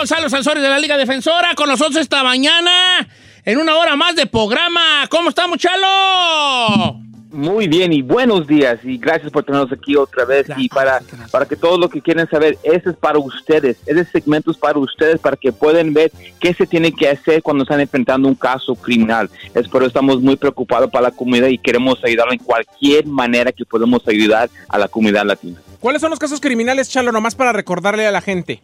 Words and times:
Gonzalo 0.00 0.30
Sansores 0.30 0.62
de 0.62 0.68
la 0.70 0.78
Liga 0.78 0.96
Defensora 0.96 1.54
con 1.54 1.68
nosotros 1.68 1.96
esta 1.96 2.24
mañana 2.24 3.06
en 3.44 3.58
una 3.58 3.76
hora 3.76 3.96
más 3.96 4.16
de 4.16 4.24
programa. 4.24 5.06
¿Cómo 5.10 5.28
estamos, 5.28 5.58
Chalo? 5.58 6.98
Muy 7.30 7.68
bien 7.68 7.92
y 7.92 8.00
buenos 8.00 8.46
días 8.46 8.78
y 8.82 8.96
gracias 8.96 9.30
por 9.30 9.44
tenernos 9.44 9.70
aquí 9.70 9.96
otra 9.96 10.24
vez 10.24 10.46
y 10.56 10.70
para, 10.70 11.02
para 11.30 11.44
que 11.44 11.54
todo 11.54 11.76
lo 11.76 11.90
que 11.90 12.00
quieren 12.00 12.26
saber, 12.30 12.56
ese 12.62 12.88
es 12.88 12.96
para 12.96 13.18
ustedes, 13.18 13.76
ese 13.84 14.06
segmento 14.06 14.52
es 14.52 14.56
para 14.56 14.78
ustedes 14.78 15.20
para 15.20 15.36
que 15.36 15.52
puedan 15.52 15.92
ver 15.92 16.10
qué 16.40 16.54
se 16.54 16.66
tiene 16.66 16.92
que 16.92 17.06
hacer 17.06 17.42
cuando 17.42 17.64
están 17.64 17.80
enfrentando 17.80 18.26
un 18.26 18.34
caso 18.34 18.74
criminal. 18.76 19.28
Es 19.54 19.68
por 19.68 19.82
eso 19.82 19.88
estamos 19.88 20.22
muy 20.22 20.36
preocupados 20.36 20.90
para 20.90 21.10
la 21.10 21.10
comunidad 21.10 21.48
y 21.48 21.58
queremos 21.58 22.02
ayudar 22.02 22.32
en 22.32 22.38
cualquier 22.38 23.04
manera 23.04 23.52
que 23.52 23.66
podamos 23.66 24.00
ayudar 24.08 24.48
a 24.66 24.78
la 24.78 24.88
comunidad 24.88 25.26
latina. 25.26 25.60
¿Cuáles 25.78 26.00
son 26.00 26.08
los 26.08 26.18
casos 26.18 26.40
criminales, 26.40 26.88
Chalo, 26.88 27.12
nomás 27.12 27.34
para 27.34 27.52
recordarle 27.52 28.06
a 28.06 28.10
la 28.10 28.22
gente? 28.22 28.62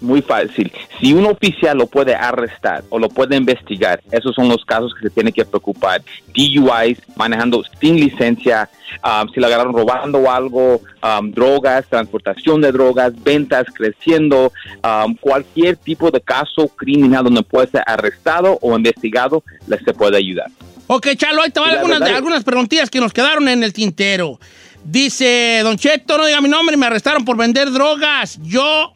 Muy 0.00 0.20
fácil. 0.20 0.70
Si 1.00 1.14
un 1.14 1.24
oficial 1.24 1.78
lo 1.78 1.86
puede 1.86 2.14
arrestar 2.14 2.84
o 2.90 2.98
lo 2.98 3.08
puede 3.08 3.34
investigar, 3.36 4.02
esos 4.10 4.34
son 4.34 4.46
los 4.48 4.62
casos 4.64 4.92
que 4.94 5.08
se 5.08 5.10
tiene 5.14 5.32
que 5.32 5.44
preocupar. 5.46 6.02
DUIs, 6.34 6.98
manejando 7.16 7.62
sin 7.80 7.96
licencia, 7.96 8.68
um, 9.02 9.26
si 9.32 9.40
le 9.40 9.46
agarraron 9.46 9.72
robando 9.72 10.30
algo, 10.30 10.82
um, 11.02 11.30
drogas, 11.30 11.86
transportación 11.88 12.60
de 12.60 12.72
drogas, 12.72 13.14
ventas 13.24 13.66
creciendo, 13.74 14.52
um, 14.84 15.14
cualquier 15.16 15.76
tipo 15.78 16.10
de 16.10 16.20
caso 16.20 16.68
criminal 16.68 17.24
donde 17.24 17.42
puede 17.42 17.68
ser 17.68 17.82
arrestado 17.86 18.58
o 18.60 18.76
investigado, 18.76 19.42
les 19.66 19.80
se 19.82 19.94
puede 19.94 20.18
ayudar. 20.18 20.50
Ok, 20.88 21.08
Chalo, 21.16 21.42
ahí 21.42 21.50
te 21.50 21.58
van 21.58 21.70
algunas, 21.70 22.00
verdad- 22.00 22.16
algunas 22.16 22.44
preguntillas 22.44 22.90
que 22.90 23.00
nos 23.00 23.14
quedaron 23.14 23.48
en 23.48 23.64
el 23.64 23.72
tintero. 23.72 24.38
Dice, 24.84 25.60
Don 25.64 25.76
Cheto, 25.78 26.16
no 26.16 26.26
diga 26.26 26.40
mi 26.42 26.48
nombre, 26.50 26.76
me 26.76 26.86
arrestaron 26.86 27.24
por 27.24 27.36
vender 27.36 27.72
drogas. 27.72 28.38
Yo 28.42 28.92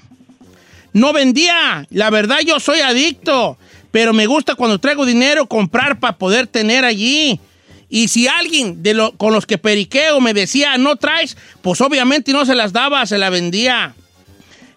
no 0.92 1.12
vendía. 1.12 1.86
La 1.90 2.10
verdad, 2.10 2.38
yo 2.44 2.60
soy 2.60 2.80
adicto. 2.80 3.58
Pero 3.90 4.12
me 4.12 4.26
gusta 4.26 4.54
cuando 4.54 4.78
traigo 4.78 5.04
dinero 5.04 5.46
comprar 5.46 5.98
para 5.98 6.16
poder 6.16 6.46
tener 6.46 6.84
allí. 6.84 7.40
Y 7.88 8.06
si 8.06 8.28
alguien 8.28 8.84
de 8.84 8.94
lo, 8.94 9.12
con 9.16 9.32
los 9.32 9.46
que 9.46 9.58
periqueo 9.58 10.20
me 10.20 10.32
decía, 10.32 10.78
no 10.78 10.94
traes, 10.94 11.36
pues 11.60 11.80
obviamente 11.80 12.32
no 12.32 12.46
se 12.46 12.54
las 12.54 12.72
daba, 12.72 13.04
se 13.06 13.18
la 13.18 13.30
vendía. 13.30 13.94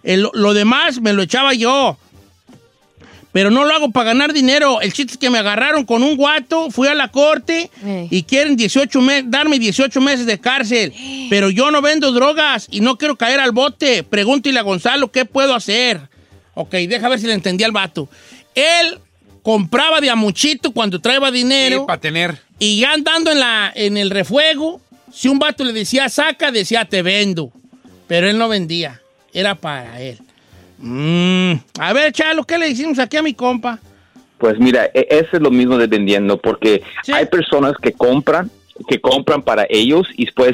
El- 0.02 0.28
lo 0.32 0.52
demás 0.52 1.00
me 1.00 1.12
lo 1.12 1.22
echaba 1.22 1.54
yo. 1.54 1.96
Pero 3.34 3.50
no 3.50 3.64
lo 3.64 3.74
hago 3.74 3.90
para 3.90 4.06
ganar 4.12 4.32
dinero. 4.32 4.80
El 4.80 4.92
chiste 4.92 5.12
es 5.14 5.18
que 5.18 5.28
me 5.28 5.38
agarraron 5.38 5.84
con 5.84 6.02
un 6.04 6.16
guato, 6.16 6.70
fui 6.70 6.86
a 6.88 6.94
la 6.94 7.08
corte 7.08 7.68
y 8.08 8.22
quieren 8.22 8.54
18 8.56 9.00
me- 9.02 9.24
darme 9.24 9.58
18 9.58 10.00
meses 10.00 10.24
de 10.24 10.38
cárcel. 10.40 10.94
Pero 11.28 11.50
yo 11.50 11.70
no 11.72 11.82
vendo 11.82 12.12
drogas 12.12 12.68
y 12.70 12.80
no 12.80 12.96
quiero 12.96 13.16
caer 13.16 13.40
al 13.40 13.50
bote. 13.50 14.04
Pregúntale 14.04 14.56
a 14.58 14.62
Gonzalo 14.62 15.10
qué 15.10 15.24
puedo 15.24 15.52
hacer. 15.54 16.00
Ok, 16.54 16.70
deja 16.74 17.08
ver 17.08 17.18
si 17.18 17.26
le 17.26 17.32
entendí 17.34 17.64
al 17.64 17.72
vato. 17.72 18.08
Él 18.54 19.00
compraba 19.42 20.00
de 20.00 20.10
a 20.10 20.14
muchito 20.14 20.70
cuando 20.70 21.00
traía 21.00 21.30
dinero. 21.32 21.86
para 21.86 22.00
tener. 22.00 22.38
Y 22.60 22.78
ya 22.80 22.92
andando 22.92 23.32
en, 23.32 23.40
la, 23.40 23.72
en 23.74 23.96
el 23.96 24.10
refuego, 24.10 24.80
si 25.12 25.26
un 25.28 25.40
vato 25.40 25.64
le 25.64 25.72
decía 25.72 26.08
saca, 26.08 26.52
decía 26.52 26.84
te 26.84 27.02
vendo. 27.02 27.50
Pero 28.06 28.28
él 28.30 28.38
no 28.38 28.48
vendía. 28.48 29.00
Era 29.32 29.56
para 29.56 30.00
él. 30.00 30.18
Mm. 30.86 31.54
A 31.80 31.92
ver, 31.94 32.12
Chalo, 32.12 32.44
¿qué 32.44 32.58
le 32.58 32.68
decimos 32.68 32.98
aquí 32.98 33.16
a 33.16 33.22
mi 33.22 33.32
compa? 33.32 33.78
Pues 34.36 34.58
mira, 34.58 34.84
e- 34.92 35.06
eso 35.08 35.28
es 35.32 35.40
lo 35.40 35.50
mismo 35.50 35.78
de 35.78 35.86
vendiendo, 35.86 36.36
porque 36.36 36.82
hay 37.10 37.24
personas 37.24 37.72
que 37.80 37.92
compran, 37.92 38.50
que 38.86 39.00
compran 39.00 39.40
para 39.42 39.66
ellos 39.70 40.06
y 40.14 40.26
después, 40.26 40.52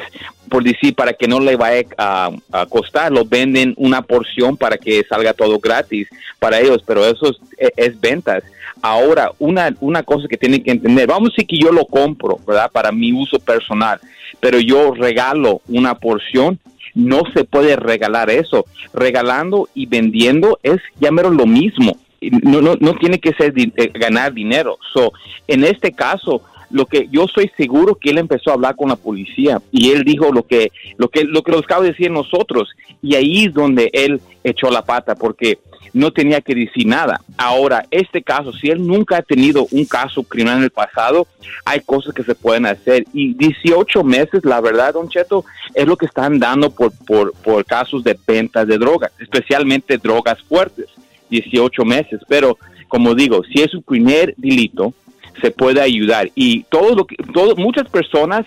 por 0.48 0.62
decir, 0.62 0.94
para 0.94 1.14
que 1.14 1.26
no 1.26 1.40
le 1.40 1.56
vaya 1.56 1.84
a, 1.98 2.30
a 2.52 2.66
costar, 2.66 3.10
lo 3.10 3.24
venden 3.24 3.74
una 3.76 4.02
porción 4.02 4.56
para 4.56 4.78
que 4.78 5.02
salga 5.08 5.32
todo 5.34 5.58
gratis 5.58 6.06
para 6.38 6.60
ellos, 6.60 6.80
pero 6.86 7.04
eso 7.04 7.30
es, 7.30 7.36
e- 7.58 7.72
es 7.76 8.00
ventas. 8.00 8.44
Ahora, 8.82 9.32
una, 9.40 9.74
una 9.80 10.04
cosa 10.04 10.28
que 10.28 10.36
tienen 10.36 10.62
que 10.62 10.70
entender, 10.70 11.08
vamos 11.08 11.30
a 11.30 11.32
decir 11.32 11.46
que 11.48 11.58
yo 11.58 11.72
lo 11.72 11.84
compro, 11.86 12.38
¿verdad? 12.46 12.70
Para 12.70 12.92
mi 12.92 13.12
uso 13.12 13.38
personal, 13.40 13.98
pero 14.38 14.60
yo 14.60 14.94
regalo 14.94 15.62
una 15.68 15.94
porción, 15.96 16.58
no 16.94 17.22
se 17.34 17.44
puede 17.44 17.76
regalar 17.76 18.30
eso. 18.30 18.66
Regalando 18.92 19.68
y 19.74 19.86
vendiendo 19.86 20.58
es 20.62 20.78
ya 20.98 21.10
lo 21.10 21.46
mismo. 21.46 21.96
No, 22.20 22.60
no, 22.60 22.76
no 22.78 22.94
tiene 22.96 23.18
que 23.18 23.32
ser 23.32 23.54
eh, 23.56 23.90
ganar 23.94 24.34
dinero. 24.34 24.78
So, 24.92 25.12
en 25.48 25.64
este 25.64 25.92
caso, 25.92 26.42
lo 26.70 26.86
que 26.86 27.08
yo 27.10 27.24
estoy 27.24 27.50
seguro 27.56 27.94
que 27.94 28.10
él 28.10 28.18
empezó 28.18 28.50
a 28.50 28.54
hablar 28.54 28.76
con 28.76 28.88
la 28.88 28.96
policía 28.96 29.60
y 29.72 29.90
él 29.90 30.04
dijo 30.04 30.32
lo 30.32 30.44
que 30.44 30.72
lo 30.96 31.08
que 31.08 31.24
lo 31.24 31.42
que 31.42 31.52
los 31.52 31.64
acabo 31.64 31.82
de 31.82 31.90
decir 31.90 32.10
nosotros 32.10 32.68
y 33.02 33.14
ahí 33.14 33.46
es 33.46 33.54
donde 33.54 33.90
él 33.92 34.20
echó 34.44 34.70
la 34.70 34.84
pata 34.84 35.14
porque 35.14 35.58
no 35.92 36.12
tenía 36.12 36.40
que 36.40 36.54
decir 36.54 36.86
nada. 36.86 37.20
Ahora, 37.36 37.84
este 37.90 38.22
caso, 38.22 38.52
si 38.52 38.68
él 38.68 38.86
nunca 38.86 39.16
ha 39.16 39.22
tenido 39.22 39.66
un 39.72 39.84
caso 39.84 40.22
criminal 40.22 40.58
en 40.58 40.64
el 40.64 40.70
pasado, 40.70 41.26
hay 41.64 41.80
cosas 41.80 42.14
que 42.14 42.22
se 42.22 42.34
pueden 42.34 42.66
hacer. 42.66 43.04
Y 43.12 43.34
18 43.34 44.04
meses, 44.04 44.44
la 44.44 44.60
verdad, 44.60 44.94
Don 44.94 45.08
Cheto, 45.08 45.44
es 45.74 45.86
lo 45.86 45.96
que 45.96 46.06
están 46.06 46.38
dando 46.38 46.70
por, 46.70 46.92
por, 47.06 47.32
por 47.32 47.64
casos 47.64 48.04
de 48.04 48.16
ventas 48.26 48.68
de 48.68 48.78
drogas, 48.78 49.10
especialmente 49.18 49.98
drogas 49.98 50.40
fuertes. 50.42 50.86
18 51.30 51.84
meses. 51.84 52.20
Pero, 52.28 52.58
como 52.88 53.14
digo, 53.14 53.42
si 53.44 53.62
es 53.62 53.70
su 53.70 53.82
primer 53.82 54.34
delito, 54.36 54.92
se 55.40 55.50
puede 55.50 55.80
ayudar. 55.80 56.30
Y 56.34 56.64
todo 56.64 56.94
lo 56.94 57.06
que, 57.06 57.16
todo, 57.32 57.56
muchas 57.56 57.88
personas 57.88 58.46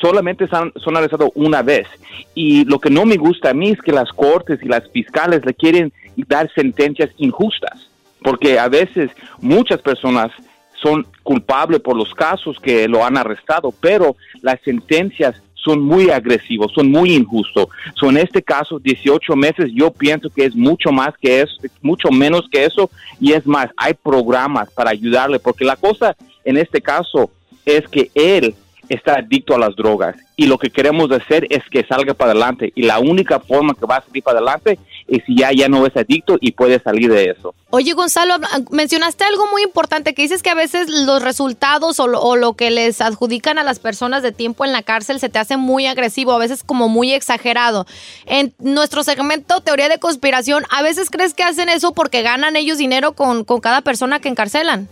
solamente 0.00 0.46
son, 0.48 0.72
son 0.76 0.94
una 1.34 1.62
vez. 1.62 1.86
Y 2.34 2.64
lo 2.64 2.78
que 2.78 2.90
no 2.90 3.04
me 3.04 3.16
gusta 3.16 3.50
a 3.50 3.54
mí 3.54 3.70
es 3.70 3.80
que 3.80 3.92
las 3.92 4.10
cortes 4.10 4.60
y 4.62 4.68
las 4.68 4.88
fiscales 4.90 5.44
le 5.44 5.54
quieren 5.54 5.92
dar 6.28 6.50
sentencias 6.54 7.10
injustas, 7.16 7.88
porque 8.22 8.58
a 8.58 8.68
veces 8.68 9.10
muchas 9.40 9.80
personas 9.80 10.30
son 10.82 11.06
culpables 11.22 11.80
por 11.80 11.96
los 11.96 12.12
casos 12.14 12.58
que 12.60 12.86
lo 12.88 13.04
han 13.04 13.16
arrestado, 13.16 13.72
pero 13.80 14.16
las 14.42 14.60
sentencias 14.62 15.40
son 15.64 15.82
muy 15.82 16.10
agresivos, 16.10 16.72
son 16.74 16.90
muy 16.90 17.14
injustos. 17.14 17.68
So, 17.94 18.10
en 18.10 18.18
este 18.18 18.42
caso, 18.42 18.78
18 18.78 19.34
meses, 19.34 19.70
yo 19.72 19.90
pienso 19.90 20.28
que 20.30 20.44
es 20.44 20.54
mucho 20.54 20.92
más 20.92 21.14
que 21.20 21.40
eso, 21.40 21.54
mucho 21.80 22.10
menos 22.10 22.48
que 22.50 22.64
eso, 22.64 22.90
y 23.20 23.32
es 23.32 23.46
más, 23.46 23.70
hay 23.76 23.94
programas 23.94 24.70
para 24.70 24.90
ayudarle, 24.90 25.38
porque 25.38 25.64
la 25.64 25.76
cosa 25.76 26.16
en 26.44 26.56
este 26.56 26.80
caso 26.80 27.30
es 27.64 27.88
que 27.88 28.10
él 28.14 28.54
está 28.88 29.14
adicto 29.14 29.54
a 29.54 29.58
las 29.58 29.74
drogas 29.76 30.16
y 30.36 30.46
lo 30.46 30.58
que 30.58 30.70
queremos 30.70 31.10
hacer 31.10 31.46
es 31.50 31.62
que 31.70 31.84
salga 31.84 32.14
para 32.14 32.32
adelante 32.32 32.72
y 32.74 32.82
la 32.82 32.98
única 32.98 33.40
forma 33.40 33.74
que 33.74 33.86
va 33.86 33.96
a 33.96 34.04
salir 34.04 34.22
para 34.22 34.38
adelante 34.38 34.78
es 35.06 35.22
si 35.26 35.36
ya, 35.36 35.52
ya 35.52 35.68
no 35.68 35.86
es 35.86 35.96
adicto 35.96 36.38
y 36.40 36.52
puede 36.52 36.80
salir 36.80 37.12
de 37.12 37.30
eso. 37.30 37.54
Oye, 37.70 37.92
Gonzalo, 37.92 38.36
mencionaste 38.70 39.24
algo 39.24 39.46
muy 39.50 39.62
importante, 39.62 40.14
que 40.14 40.22
dices 40.22 40.42
que 40.42 40.50
a 40.50 40.54
veces 40.54 40.88
los 40.88 41.22
resultados 41.22 42.00
o 42.00 42.06
lo, 42.06 42.20
o 42.20 42.36
lo 42.36 42.54
que 42.54 42.70
les 42.70 43.00
adjudican 43.00 43.58
a 43.58 43.64
las 43.64 43.78
personas 43.78 44.22
de 44.22 44.32
tiempo 44.32 44.64
en 44.64 44.72
la 44.72 44.82
cárcel 44.82 45.20
se 45.20 45.28
te 45.28 45.38
hace 45.38 45.56
muy 45.56 45.86
agresivo, 45.86 46.32
a 46.32 46.38
veces 46.38 46.62
como 46.62 46.88
muy 46.88 47.12
exagerado. 47.12 47.86
En 48.26 48.54
nuestro 48.58 49.02
segmento 49.02 49.60
Teoría 49.60 49.88
de 49.88 49.98
Conspiración, 49.98 50.64
¿a 50.70 50.82
veces 50.82 51.10
crees 51.10 51.34
que 51.34 51.42
hacen 51.42 51.68
eso 51.68 51.92
porque 51.92 52.22
ganan 52.22 52.56
ellos 52.56 52.78
dinero 52.78 53.12
con, 53.12 53.44
con 53.44 53.60
cada 53.60 53.82
persona 53.82 54.20
que 54.20 54.28
encarcelan? 54.28 54.88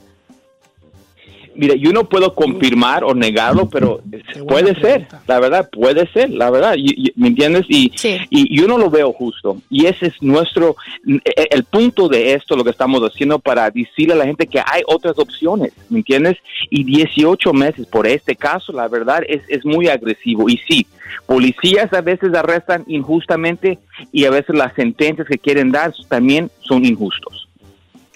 Mira, 1.55 1.75
yo 1.75 1.93
no 1.93 2.09
puedo 2.09 2.35
confirmar 2.35 3.05
o 3.05 3.15
negarlo, 3.15 3.69
pero 3.69 4.01
puede 4.49 4.75
ser, 4.81 5.07
la 5.27 5.39
verdad, 5.41 5.69
puede 5.71 6.07
ser, 6.13 6.31
la 6.31 6.51
verdad, 6.51 6.77
¿me 7.17 7.29
entiendes? 7.29 7.67
Y, 7.69 7.93
y 8.31 8.57
yo 8.59 8.67
no 8.67 8.79
lo 8.79 8.91
veo 8.91 9.13
justo. 9.13 9.59
Y 9.71 9.87
ese 9.87 10.07
es 10.07 10.23
nuestro, 10.23 10.77
e, 11.07 11.49
el 11.51 11.65
punto 11.65 12.09
de 12.09 12.35
esto, 12.35 12.57
lo 12.57 12.65
que 12.65 12.71
estamos 12.71 13.03
haciendo 13.03 13.39
para 13.39 13.71
decirle 13.71 14.15
a 14.15 14.17
la 14.17 14.27
gente 14.27 14.47
que 14.47 14.61
hay 14.61 14.83
otras 14.87 15.19
opciones, 15.19 15.73
¿me 15.89 15.99
entiendes? 15.99 16.39
Y 16.71 16.85
18 16.85 17.53
meses 17.53 17.87
por 17.87 18.07
este 18.07 18.37
caso, 18.37 18.73
la 18.73 18.89
verdad, 18.89 19.23
es, 19.29 19.43
es 19.49 19.65
muy 19.65 19.89
agresivo. 19.89 20.49
Y 20.49 20.59
sí, 20.69 20.87
policías 21.27 21.93
a 21.93 22.01
veces 22.01 22.35
arrestan 22.35 22.85
injustamente 22.87 23.79
y 24.13 24.25
a 24.25 24.31
veces 24.31 24.57
las 24.57 24.75
sentencias 24.75 25.27
que 25.27 25.39
quieren 25.39 25.71
dar 25.71 25.93
también 26.09 26.51
son 26.61 26.85
injustos. 26.85 27.49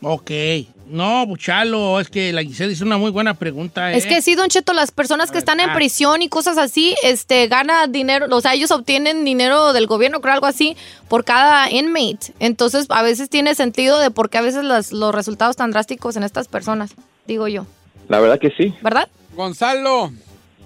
Ok. 0.03 0.31
No, 0.88 1.27
Buchalo, 1.27 2.00
es 2.00 2.09
que 2.09 2.33
la 2.33 2.43
Giselle 2.43 2.73
hizo 2.73 2.85
una 2.85 2.99
muy 2.99 3.11
buena 3.11 3.35
pregunta. 3.35 3.93
Es 3.93 4.05
¿eh? 4.05 4.09
que 4.09 4.23
sí, 4.23 4.35
Don 4.35 4.49
Cheto, 4.49 4.73
las 4.73 4.93
personas 4.93 5.31
que 5.31 5.38
están 5.38 5.61
en 5.61 5.73
prisión 5.75 6.23
y 6.23 6.29
cosas 6.29 6.59
así, 6.59 6.94
este, 7.03 7.49
ganan 7.49 7.91
dinero, 7.91 8.27
o 8.31 8.41
sea, 8.41 8.55
ellos 8.55 8.71
obtienen 8.71 9.25
dinero 9.25 9.73
del 9.73 9.87
gobierno, 9.87 10.21
creo 10.21 10.35
algo 10.35 10.47
así, 10.47 10.77
por 11.09 11.25
cada 11.25 11.71
inmate. 11.71 12.33
Entonces, 12.38 12.87
a 12.91 13.03
veces 13.03 13.29
tiene 13.29 13.55
sentido 13.55 13.99
de 13.99 14.11
por 14.11 14.31
qué 14.31 14.38
a 14.38 14.43
veces 14.43 14.65
los 14.65 15.15
resultados 15.15 15.56
tan 15.56 15.71
drásticos 15.71 16.17
en 16.17 16.23
estas 16.23 16.49
personas, 16.49 16.94
digo 17.27 17.49
yo. 17.49 17.67
La 18.09 18.21
verdad 18.21 18.39
que 18.39 18.50
sí. 18.50 18.75
¿Verdad? 18.82 19.09
Gonzalo, 19.35 20.12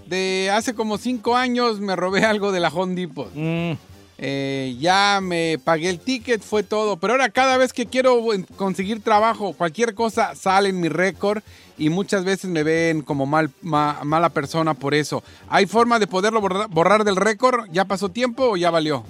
de 0.06 0.50
hace 0.52 0.74
como 0.74 0.98
cinco 0.98 1.36
años 1.36 1.80
me 1.80 1.96
robé 1.96 2.24
algo 2.24 2.52
de 2.52 2.60
la 2.60 2.68
Home 2.68 2.94
Depot. 2.94 3.30
Mm. 3.34 3.72
Eh, 4.22 4.76
ya 4.78 5.20
me 5.22 5.58
pagué 5.64 5.88
el 5.88 5.98
ticket, 5.98 6.42
fue 6.42 6.62
todo. 6.62 6.98
Pero 6.98 7.14
ahora 7.14 7.30
cada 7.30 7.56
vez 7.56 7.72
que 7.72 7.86
quiero 7.86 8.22
conseguir 8.56 9.02
trabajo, 9.02 9.54
cualquier 9.54 9.94
cosa 9.94 10.34
sale 10.34 10.68
en 10.68 10.78
mi 10.78 10.90
récord 10.90 11.42
y 11.78 11.88
muchas 11.88 12.22
veces 12.26 12.50
me 12.50 12.62
ven 12.62 13.00
como 13.00 13.24
mal, 13.24 13.50
mala 13.62 14.28
persona 14.28 14.74
por 14.74 14.92
eso. 14.92 15.22
¿Hay 15.48 15.64
forma 15.64 15.98
de 15.98 16.06
poderlo 16.06 16.42
borrar, 16.42 17.04
del 17.04 17.16
récord? 17.16 17.64
¿Ya 17.72 17.86
pasó 17.86 18.10
tiempo 18.10 18.50
o 18.50 18.56
ya 18.58 18.70
valió? 18.70 19.04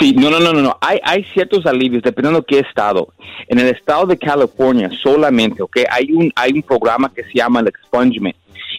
Sí, 0.00 0.12
no, 0.12 0.28
no, 0.28 0.40
no, 0.40 0.52
no, 0.52 0.76
Hay, 0.80 0.98
hay 1.04 1.24
ciertos 1.32 1.64
alivios 1.64 2.02
dependiendo 2.02 2.40
de 2.40 2.46
qué 2.46 2.58
estado. 2.58 3.14
En 3.46 3.60
el 3.60 3.68
estado 3.68 4.06
de 4.06 4.18
California 4.18 4.90
solamente, 5.02 5.62
¿ok? 5.62 5.78
Hay 5.90 6.10
un, 6.12 6.32
hay 6.34 6.52
un 6.52 6.62
programa 6.62 7.12
que 7.14 7.22
se 7.22 7.32
llama 7.34 7.60
el 7.60 7.68
expungement 7.68 8.36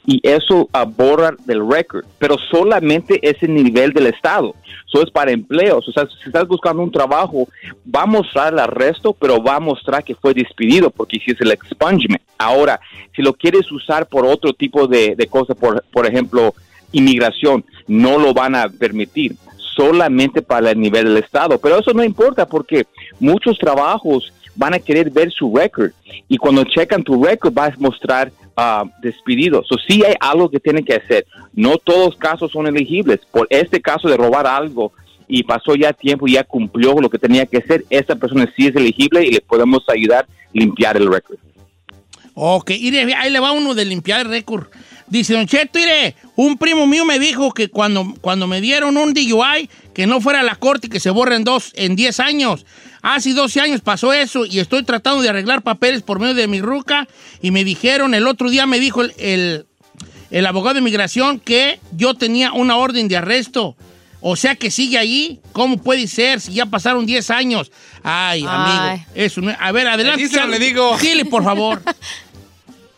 y 0.09 0.19
eso 0.23 0.67
borra 0.97 1.35
del 1.45 1.69
récord, 1.69 2.03
pero 2.17 2.35
solamente 2.49 3.19
ese 3.21 3.47
nivel 3.47 3.93
del 3.93 4.07
Estado. 4.07 4.55
Eso 4.87 5.03
es 5.03 5.11
para 5.11 5.31
empleos. 5.31 5.87
O 5.87 5.91
sea, 5.91 6.07
si 6.07 6.25
estás 6.25 6.47
buscando 6.47 6.81
un 6.81 6.91
trabajo, 6.91 7.47
va 7.85 8.01
a 8.01 8.07
mostrar 8.07 8.51
el 8.51 8.57
arresto, 8.57 9.13
pero 9.13 9.39
va 9.39 9.57
a 9.57 9.59
mostrar 9.59 10.03
que 10.03 10.15
fue 10.15 10.33
despedido 10.33 10.89
porque 10.89 11.17
hiciste 11.17 11.43
el 11.43 11.51
expungement. 11.51 12.23
Ahora, 12.39 12.79
si 13.15 13.21
lo 13.21 13.33
quieres 13.33 13.71
usar 13.71 14.07
por 14.07 14.25
otro 14.25 14.51
tipo 14.51 14.87
de, 14.87 15.15
cosas, 15.29 15.55
por, 15.55 15.83
por 15.91 16.07
ejemplo, 16.07 16.55
inmigración, 16.91 17.63
no 17.87 18.17
lo 18.17 18.33
van 18.33 18.55
a 18.55 18.67
permitir 18.67 19.35
solamente 19.75 20.41
para 20.41 20.71
el 20.71 20.79
nivel 20.79 21.05
del 21.05 21.17
Estado. 21.17 21.59
Pero 21.59 21.77
eso 21.77 21.93
no 21.93 22.03
importa 22.03 22.47
porque 22.47 22.87
muchos 23.19 23.59
trabajos 23.59 24.33
van 24.55 24.73
a 24.73 24.79
querer 24.79 25.11
ver 25.11 25.31
su 25.31 25.55
récord 25.55 25.91
y 26.27 26.37
cuando 26.37 26.63
checan 26.63 27.03
tu 27.03 27.23
récord 27.23 27.53
vas 27.53 27.75
a 27.75 27.79
mostrar 27.79 28.31
uh, 28.59 28.89
despedidos. 29.01 29.71
O 29.71 29.77
sí 29.77 30.03
hay 30.05 30.15
algo 30.19 30.49
que 30.49 30.59
tienen 30.59 30.83
que 30.83 30.95
hacer. 30.95 31.25
No 31.53 31.77
todos 31.77 32.07
los 32.07 32.17
casos 32.17 32.51
son 32.51 32.67
elegibles. 32.67 33.21
Por 33.31 33.47
este 33.49 33.81
caso 33.81 34.07
de 34.09 34.17
robar 34.17 34.45
algo 34.47 34.91
y 35.27 35.43
pasó 35.43 35.75
ya 35.75 35.93
tiempo 35.93 36.27
y 36.27 36.33
ya 36.33 36.43
cumplió 36.43 36.95
lo 36.95 37.09
que 37.09 37.19
tenía 37.19 37.45
que 37.45 37.57
hacer, 37.57 37.85
esa 37.89 38.15
persona 38.15 38.51
sí 38.55 38.67
es 38.67 38.75
elegible 38.75 39.23
y 39.23 39.31
le 39.31 39.41
podemos 39.41 39.83
ayudar 39.87 40.25
a 40.25 40.27
limpiar 40.53 40.97
el 40.97 41.11
récord. 41.11 41.37
Ok, 42.33 42.71
ahí 42.71 43.29
le 43.31 43.39
va 43.39 43.51
uno 43.51 43.75
de 43.75 43.85
limpiar 43.85 44.21
el 44.21 44.29
récord. 44.29 44.67
Dice 45.09 45.33
Don 45.33 45.47
Cheto, 45.47 45.79
mire, 45.79 46.15
un 46.35 46.57
primo 46.57 46.85
mío 46.85 47.03
me 47.03 47.17
dijo 47.17 47.51
que 47.51 47.69
cuando, 47.69 48.13
cuando 48.21 48.47
me 48.47 48.61
dieron 48.61 48.95
un 48.95 49.13
DUI, 49.13 49.69
que 49.93 50.05
no 50.05 50.21
fuera 50.21 50.41
a 50.41 50.43
la 50.43 50.55
corte 50.55 50.87
y 50.87 50.89
que 50.89 50.99
se 50.99 51.09
borren 51.09 51.43
dos 51.43 51.71
en 51.75 51.95
10 51.95 52.19
años. 52.19 52.65
Hace 53.01 53.33
12 53.33 53.59
años 53.61 53.81
pasó 53.81 54.13
eso 54.13 54.45
y 54.45 54.59
estoy 54.59 54.83
tratando 54.83 55.21
de 55.21 55.29
arreglar 55.29 55.61
papeles 55.61 56.03
por 56.03 56.19
medio 56.19 56.35
de 56.35 56.47
mi 56.47 56.61
ruca 56.61 57.07
y 57.41 57.51
me 57.51 57.63
dijeron, 57.63 58.13
el 58.13 58.27
otro 58.27 58.49
día 58.49 58.67
me 58.67 58.79
dijo 58.79 59.01
el, 59.01 59.65
el, 60.29 60.45
abogado 60.45 60.75
de 60.75 60.81
migración 60.81 61.39
que 61.39 61.79
yo 61.91 62.13
tenía 62.13 62.51
una 62.53 62.77
orden 62.77 63.07
de 63.07 63.17
arresto. 63.17 63.75
O 64.21 64.35
sea 64.35 64.55
que 64.55 64.69
sigue 64.69 64.97
ahí. 64.97 65.39
¿Cómo 65.53 65.77
puede 65.77 66.05
ser 66.07 66.41
si 66.41 66.53
ya 66.53 66.65
pasaron 66.65 67.05
10 67.05 67.29
años? 67.31 67.71
Ay, 68.03 68.45
amigo. 68.47 69.05
Eso 69.15 69.41
a 69.59 69.71
ver, 69.71 69.87
adelante. 69.87 70.47
le 70.47 70.59
digo. 70.59 70.97
Dile, 71.01 71.25
por 71.25 71.43
favor. 71.43 71.81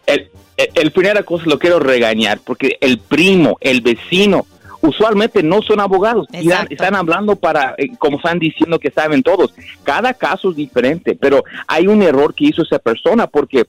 el, 0.08 0.30
el, 0.64 0.84
el, 0.84 0.92
primera 0.92 1.24
cosa 1.24 1.46
lo 1.48 1.60
quiero 1.60 1.80
regañar 1.80 2.40
porque 2.44 2.78
el 2.82 3.00
primo, 3.00 3.58
el 3.62 3.82
vecino, 3.82 4.46
usualmente 4.82 5.44
no 5.44 5.62
son 5.62 5.80
abogados 5.80 6.28
y 6.34 6.50
están 6.70 6.96
hablando 6.96 7.36
para, 7.36 7.76
eh, 7.78 7.92
como 7.98 8.18
están 8.18 8.40
diciendo 8.40 8.80
que 8.80 8.92
saben 8.92 9.24
todos. 9.24 9.54
Cada 9.84 10.14
caso 10.14 10.50
es 10.52 10.56
diferente, 10.56 11.16
pero 11.20 11.44
hay 11.68 11.88
un 11.88 12.02
error 12.02 12.34
que 12.34 12.46
hizo 12.46 12.64
esa 12.64 12.80
persona 12.80 13.28
porque 13.28 13.66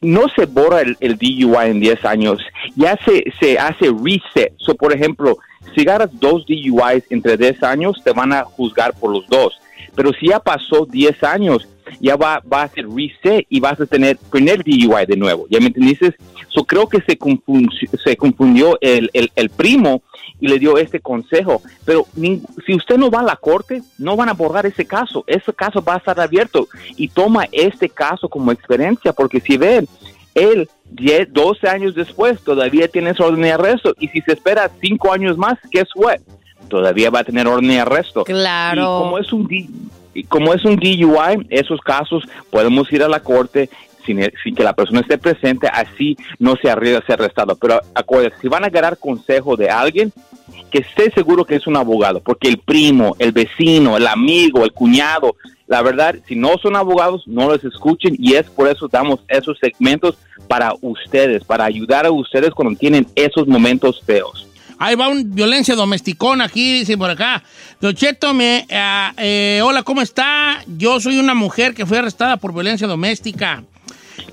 no 0.00 0.28
se 0.34 0.46
borra 0.46 0.80
el, 0.80 1.16
DUI 1.16 1.66
en 1.70 1.80
10 1.80 2.04
años, 2.04 2.40
ya 2.76 2.98
se, 3.04 3.24
se 3.40 3.58
hace 3.58 3.90
reset. 3.90 4.52
So, 4.58 4.74
por 4.74 4.94
ejemplo, 4.94 5.38
si 5.74 5.82
agarras 5.82 6.10
dos 6.12 6.44
DUIs 6.46 7.04
entre 7.10 7.36
10 7.36 7.62
años, 7.62 8.02
te 8.02 8.12
van 8.12 8.32
a 8.32 8.44
juzgar 8.44 8.94
por 8.94 9.10
los 9.12 9.26
dos. 9.28 9.58
Pero 9.94 10.12
si 10.12 10.28
ya 10.28 10.40
pasó 10.40 10.86
10 10.86 11.22
años, 11.24 11.68
ya 12.00 12.16
va, 12.16 12.42
va 12.50 12.62
a 12.62 12.68
ser 12.68 12.88
reset 12.88 13.46
y 13.48 13.60
vas 13.60 13.80
a 13.80 13.86
tener 13.86 14.16
primer 14.30 14.62
DUI 14.62 15.06
de 15.06 15.16
nuevo. 15.16 15.46
¿Ya 15.50 15.60
me 15.60 15.66
entiendes? 15.66 16.14
So, 16.48 16.64
creo 16.64 16.88
que 16.88 17.00
se, 17.00 17.16
confundió, 17.16 17.70
se 18.02 18.16
confundió 18.16 18.78
el, 18.80 19.10
el, 19.12 19.30
el, 19.34 19.50
primo 19.50 20.02
y 20.40 20.46
le 20.46 20.58
dio 20.58 20.78
este 20.78 21.00
consejo. 21.00 21.62
Pero 21.84 22.06
si 22.14 22.74
usted 22.74 22.96
no 22.96 23.10
va 23.10 23.20
a 23.20 23.24
la 23.24 23.36
corte, 23.36 23.82
no 23.98 24.16
van 24.16 24.28
a 24.28 24.32
abordar 24.32 24.64
ese 24.64 24.84
caso. 24.84 25.24
Ese 25.26 25.52
caso 25.52 25.82
va 25.82 25.94
a 25.94 25.98
estar 25.98 26.20
abierto 26.20 26.68
y 26.96 27.08
toma 27.08 27.46
este 27.50 27.88
caso 27.88 28.28
como 28.28 28.52
experiencia 28.52 29.12
porque 29.12 29.40
si 29.40 29.56
ven, 29.56 29.88
él 30.34 30.68
10, 30.90 31.32
12 31.32 31.68
años 31.68 31.94
después 31.94 32.40
todavía 32.42 32.88
tiene 32.88 33.14
su 33.14 33.22
orden 33.22 33.42
de 33.42 33.52
arresto 33.52 33.94
y 33.98 34.08
si 34.08 34.20
se 34.20 34.32
espera 34.32 34.70
5 34.80 35.12
años 35.12 35.36
más, 35.36 35.58
¿qué 35.70 35.84
fue? 35.92 36.20
Todavía 36.68 37.10
va 37.10 37.20
a 37.20 37.24
tener 37.24 37.46
orden 37.46 37.68
de 37.68 37.80
arresto. 37.80 38.24
Claro. 38.24 38.82
Y 38.82 39.02
como 39.02 39.18
es 39.18 39.32
un 39.32 39.46
como 40.22 40.54
es 40.54 40.64
un 40.64 40.76
DUI, 40.76 41.46
esos 41.50 41.80
casos 41.80 42.24
podemos 42.50 42.92
ir 42.92 43.02
a 43.02 43.08
la 43.08 43.20
corte 43.20 43.68
sin, 44.06 44.18
que 44.54 44.62
la 44.62 44.74
persona 44.74 45.00
esté 45.00 45.18
presente, 45.18 45.66
así 45.68 46.16
no 46.38 46.56
se 46.56 46.70
arriesga 46.70 47.00
a 47.00 47.06
ser 47.06 47.20
arrestado. 47.20 47.56
Pero 47.56 47.80
acuérdense, 47.94 48.38
si 48.40 48.48
van 48.48 48.64
a 48.64 48.68
ganar 48.68 48.98
consejo 48.98 49.56
de 49.56 49.70
alguien, 49.70 50.12
que 50.70 50.78
esté 50.78 51.10
seguro 51.10 51.44
que 51.44 51.56
es 51.56 51.66
un 51.66 51.76
abogado, 51.76 52.20
porque 52.20 52.48
el 52.48 52.58
primo, 52.58 53.16
el 53.18 53.32
vecino, 53.32 53.96
el 53.96 54.06
amigo, 54.06 54.64
el 54.64 54.72
cuñado, 54.72 55.36
la 55.66 55.82
verdad, 55.82 56.16
si 56.26 56.36
no 56.36 56.58
son 56.58 56.76
abogados, 56.76 57.26
no 57.26 57.48
los 57.48 57.64
escuchen 57.64 58.16
y 58.18 58.34
es 58.34 58.50
por 58.50 58.68
eso 58.68 58.88
damos 58.88 59.20
esos 59.28 59.58
segmentos 59.58 60.18
para 60.48 60.74
ustedes, 60.82 61.42
para 61.44 61.64
ayudar 61.64 62.06
a 62.06 62.10
ustedes 62.10 62.50
cuando 62.50 62.78
tienen 62.78 63.06
esos 63.14 63.46
momentos 63.46 64.02
feos. 64.04 64.46
Ahí 64.78 64.94
va 64.96 65.08
un 65.08 65.34
violencia 65.34 65.74
domesticona 65.74 66.44
aquí, 66.44 66.80
dice 66.80 66.96
por 66.98 67.10
acá. 67.10 67.42
Don 67.80 67.94
Cheto, 67.94 68.34
me, 68.34 68.66
eh, 68.68 69.10
eh, 69.18 69.60
hola, 69.62 69.82
¿cómo 69.82 70.02
está? 70.02 70.62
Yo 70.66 71.00
soy 71.00 71.18
una 71.18 71.34
mujer 71.34 71.74
que 71.74 71.86
fue 71.86 71.98
arrestada 71.98 72.36
por 72.36 72.52
violencia 72.52 72.86
doméstica. 72.86 73.62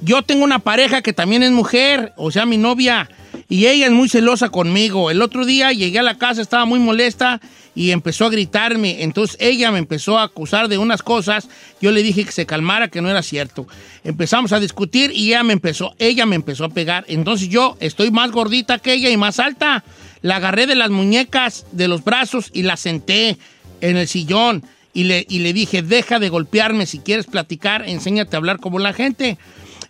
Yo 0.01 0.23
tengo 0.23 0.43
una 0.43 0.59
pareja 0.59 1.01
que 1.01 1.13
también 1.13 1.43
es 1.43 1.51
mujer, 1.51 2.13
o 2.17 2.31
sea, 2.31 2.45
mi 2.45 2.57
novia, 2.57 3.09
y 3.49 3.67
ella 3.67 3.85
es 3.85 3.91
muy 3.91 4.09
celosa 4.09 4.49
conmigo. 4.49 5.11
El 5.11 5.21
otro 5.21 5.45
día 5.45 5.71
llegué 5.71 5.99
a 5.99 6.03
la 6.03 6.17
casa, 6.17 6.41
estaba 6.41 6.65
muy 6.65 6.79
molesta 6.79 7.39
y 7.75 7.91
empezó 7.91 8.25
a 8.25 8.29
gritarme. 8.29 9.03
Entonces 9.03 9.37
ella 9.39 9.71
me 9.71 9.79
empezó 9.79 10.17
a 10.17 10.23
acusar 10.23 10.67
de 10.67 10.77
unas 10.77 11.01
cosas. 11.01 11.47
Yo 11.81 11.91
le 11.91 12.03
dije 12.03 12.25
que 12.25 12.31
se 12.31 12.45
calmara, 12.45 12.89
que 12.89 13.01
no 13.01 13.09
era 13.09 13.23
cierto. 13.23 13.67
Empezamos 14.03 14.51
a 14.51 14.59
discutir 14.59 15.11
y 15.13 15.29
ella 15.29 15.43
me 15.43 15.53
empezó, 15.53 15.93
ella 15.99 16.25
me 16.25 16.35
empezó 16.35 16.65
a 16.65 16.69
pegar. 16.69 17.05
Entonces 17.07 17.49
yo 17.49 17.77
estoy 17.79 18.11
más 18.11 18.31
gordita 18.31 18.79
que 18.79 18.93
ella 18.93 19.09
y 19.09 19.17
más 19.17 19.39
alta. 19.39 19.83
La 20.21 20.37
agarré 20.37 20.67
de 20.67 20.75
las 20.75 20.89
muñecas, 20.89 21.65
de 21.71 21.87
los 21.87 22.03
brazos 22.03 22.49
y 22.53 22.63
la 22.63 22.77
senté 22.77 23.37
en 23.81 23.97
el 23.97 24.07
sillón. 24.07 24.63
Y 24.93 25.05
le, 25.05 25.25
y 25.29 25.39
le 25.39 25.53
dije, 25.53 25.81
deja 25.81 26.19
de 26.19 26.27
golpearme, 26.27 26.85
si 26.85 26.99
quieres 26.99 27.25
platicar, 27.25 27.87
enséñate 27.87 28.35
a 28.35 28.39
hablar 28.39 28.59
como 28.59 28.77
la 28.77 28.91
gente. 28.91 29.37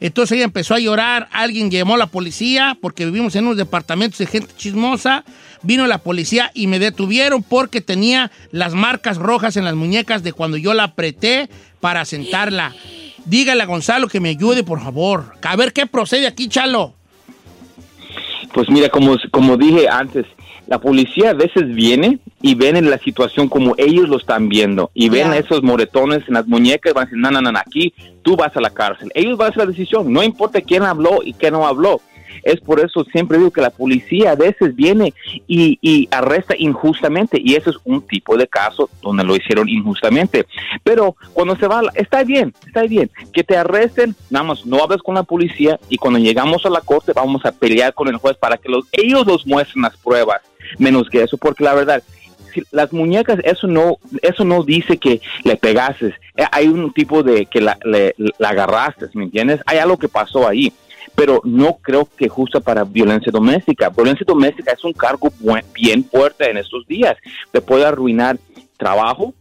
Entonces 0.01 0.35
ella 0.35 0.45
empezó 0.45 0.73
a 0.73 0.79
llorar, 0.79 1.29
alguien 1.31 1.69
llamó 1.69 1.93
a 1.93 1.99
la 1.99 2.07
policía 2.07 2.75
porque 2.81 3.05
vivimos 3.05 3.35
en 3.35 3.45
unos 3.45 3.57
departamentos 3.57 4.17
de 4.17 4.25
gente 4.25 4.51
chismosa. 4.57 5.23
Vino 5.61 5.85
la 5.85 5.99
policía 5.99 6.49
y 6.55 6.65
me 6.65 6.79
detuvieron 6.79 7.43
porque 7.43 7.81
tenía 7.81 8.31
las 8.51 8.73
marcas 8.73 9.17
rojas 9.17 9.57
en 9.57 9.63
las 9.63 9.75
muñecas 9.75 10.23
de 10.23 10.33
cuando 10.33 10.57
yo 10.57 10.73
la 10.73 10.85
apreté 10.85 11.49
para 11.79 12.03
sentarla. 12.05 12.73
Dígale 13.25 13.61
a 13.61 13.67
Gonzalo 13.67 14.07
que 14.07 14.19
me 14.19 14.29
ayude, 14.29 14.63
por 14.63 14.81
favor. 14.81 15.35
A 15.43 15.55
ver 15.55 15.71
qué 15.71 15.85
procede 15.85 16.25
aquí, 16.25 16.49
Chalo. 16.49 16.95
Pues 18.53 18.67
mira, 18.71 18.89
como, 18.89 19.15
como 19.29 19.55
dije 19.55 19.87
antes, 19.87 20.25
la 20.71 20.79
policía 20.79 21.31
a 21.31 21.33
veces 21.33 21.67
viene 21.75 22.19
y 22.41 22.55
ven 22.55 22.77
en 22.77 22.89
la 22.89 22.97
situación 22.97 23.49
como 23.49 23.75
ellos 23.77 24.07
lo 24.07 24.15
están 24.15 24.47
viendo 24.47 24.89
y 24.93 25.09
ven 25.09 25.33
esos 25.33 25.61
moretones 25.61 26.25
en 26.29 26.35
las 26.35 26.47
muñecas 26.47 26.91
y 26.91 26.93
van 26.93 27.01
a 27.01 27.05
decir, 27.07 27.19
no, 27.19 27.29
no, 27.29 27.41
no, 27.41 27.59
aquí 27.59 27.93
tú 28.21 28.37
vas 28.37 28.55
a 28.55 28.61
la 28.61 28.69
cárcel. 28.69 29.11
Ellos 29.13 29.37
van 29.37 29.47
a 29.47 29.49
hacer 29.49 29.65
la 29.65 29.71
decisión, 29.71 30.13
no 30.13 30.23
importa 30.23 30.61
quién 30.61 30.83
habló 30.83 31.23
y 31.25 31.33
quién 31.33 31.51
no 31.51 31.67
habló. 31.67 31.99
Es 32.43 32.61
por 32.61 32.79
eso 32.79 33.03
siempre 33.11 33.37
digo 33.37 33.51
que 33.51 33.59
la 33.59 33.69
policía 33.69 34.31
a 34.31 34.35
veces 34.35 34.73
viene 34.73 35.13
y, 35.45 35.77
y 35.81 36.07
arresta 36.09 36.55
injustamente 36.57 37.37
y 37.37 37.55
eso 37.55 37.71
es 37.71 37.75
un 37.83 38.01
tipo 38.07 38.37
de 38.37 38.47
caso 38.47 38.89
donde 39.01 39.25
lo 39.25 39.35
hicieron 39.35 39.67
injustamente. 39.67 40.45
Pero 40.85 41.17
cuando 41.33 41.57
se 41.57 41.67
va, 41.67 41.81
está 41.95 42.23
bien, 42.23 42.53
está 42.65 42.83
bien, 42.83 43.11
que 43.33 43.43
te 43.43 43.57
arresten, 43.57 44.15
nada 44.29 44.45
más 44.45 44.65
no 44.65 44.81
hables 44.81 45.01
con 45.01 45.15
la 45.15 45.23
policía 45.23 45.77
y 45.89 45.97
cuando 45.97 46.17
llegamos 46.17 46.65
a 46.65 46.69
la 46.69 46.79
corte 46.79 47.11
vamos 47.13 47.45
a 47.45 47.51
pelear 47.51 47.93
con 47.93 48.07
el 48.07 48.15
juez 48.15 48.37
para 48.37 48.55
que 48.55 48.69
los, 48.69 48.85
ellos 48.93 49.27
nos 49.27 49.45
muestren 49.45 49.83
las 49.83 49.97
pruebas, 49.97 50.41
menos 50.77 51.09
que 51.09 51.23
eso, 51.23 51.37
porque 51.37 51.63
la 51.63 51.73
verdad, 51.73 52.03
las 52.71 52.91
muñecas, 52.93 53.39
eso 53.43 53.67
no, 53.67 53.97
eso 54.21 54.43
no 54.43 54.63
dice 54.63 54.97
que 54.97 55.21
le 55.43 55.55
pegases. 55.55 56.13
Eh, 56.35 56.45
hay 56.51 56.67
un 56.67 56.91
tipo 56.93 57.23
de 57.23 57.45
que 57.45 57.61
la, 57.61 57.77
la 57.83 58.49
agarraste, 58.49 59.07
¿me 59.13 59.25
entiendes? 59.25 59.61
Hay 59.65 59.77
algo 59.77 59.97
que 59.97 60.07
pasó 60.07 60.47
ahí. 60.47 60.71
Pero 61.13 61.41
no 61.43 61.77
creo 61.81 62.07
que 62.17 62.29
justo 62.29 62.61
para 62.61 62.85
violencia 62.85 63.33
doméstica. 63.33 63.89
Violencia 63.89 64.25
doméstica 64.25 64.71
es 64.71 64.83
un 64.85 64.93
cargo 64.93 65.29
bien 65.73 66.05
fuerte 66.05 66.49
en 66.49 66.55
estos 66.55 66.87
días. 66.87 67.17
Te 67.51 67.59
puede 67.59 67.85
arruinar 67.85 68.37
trabajo, 68.77 69.33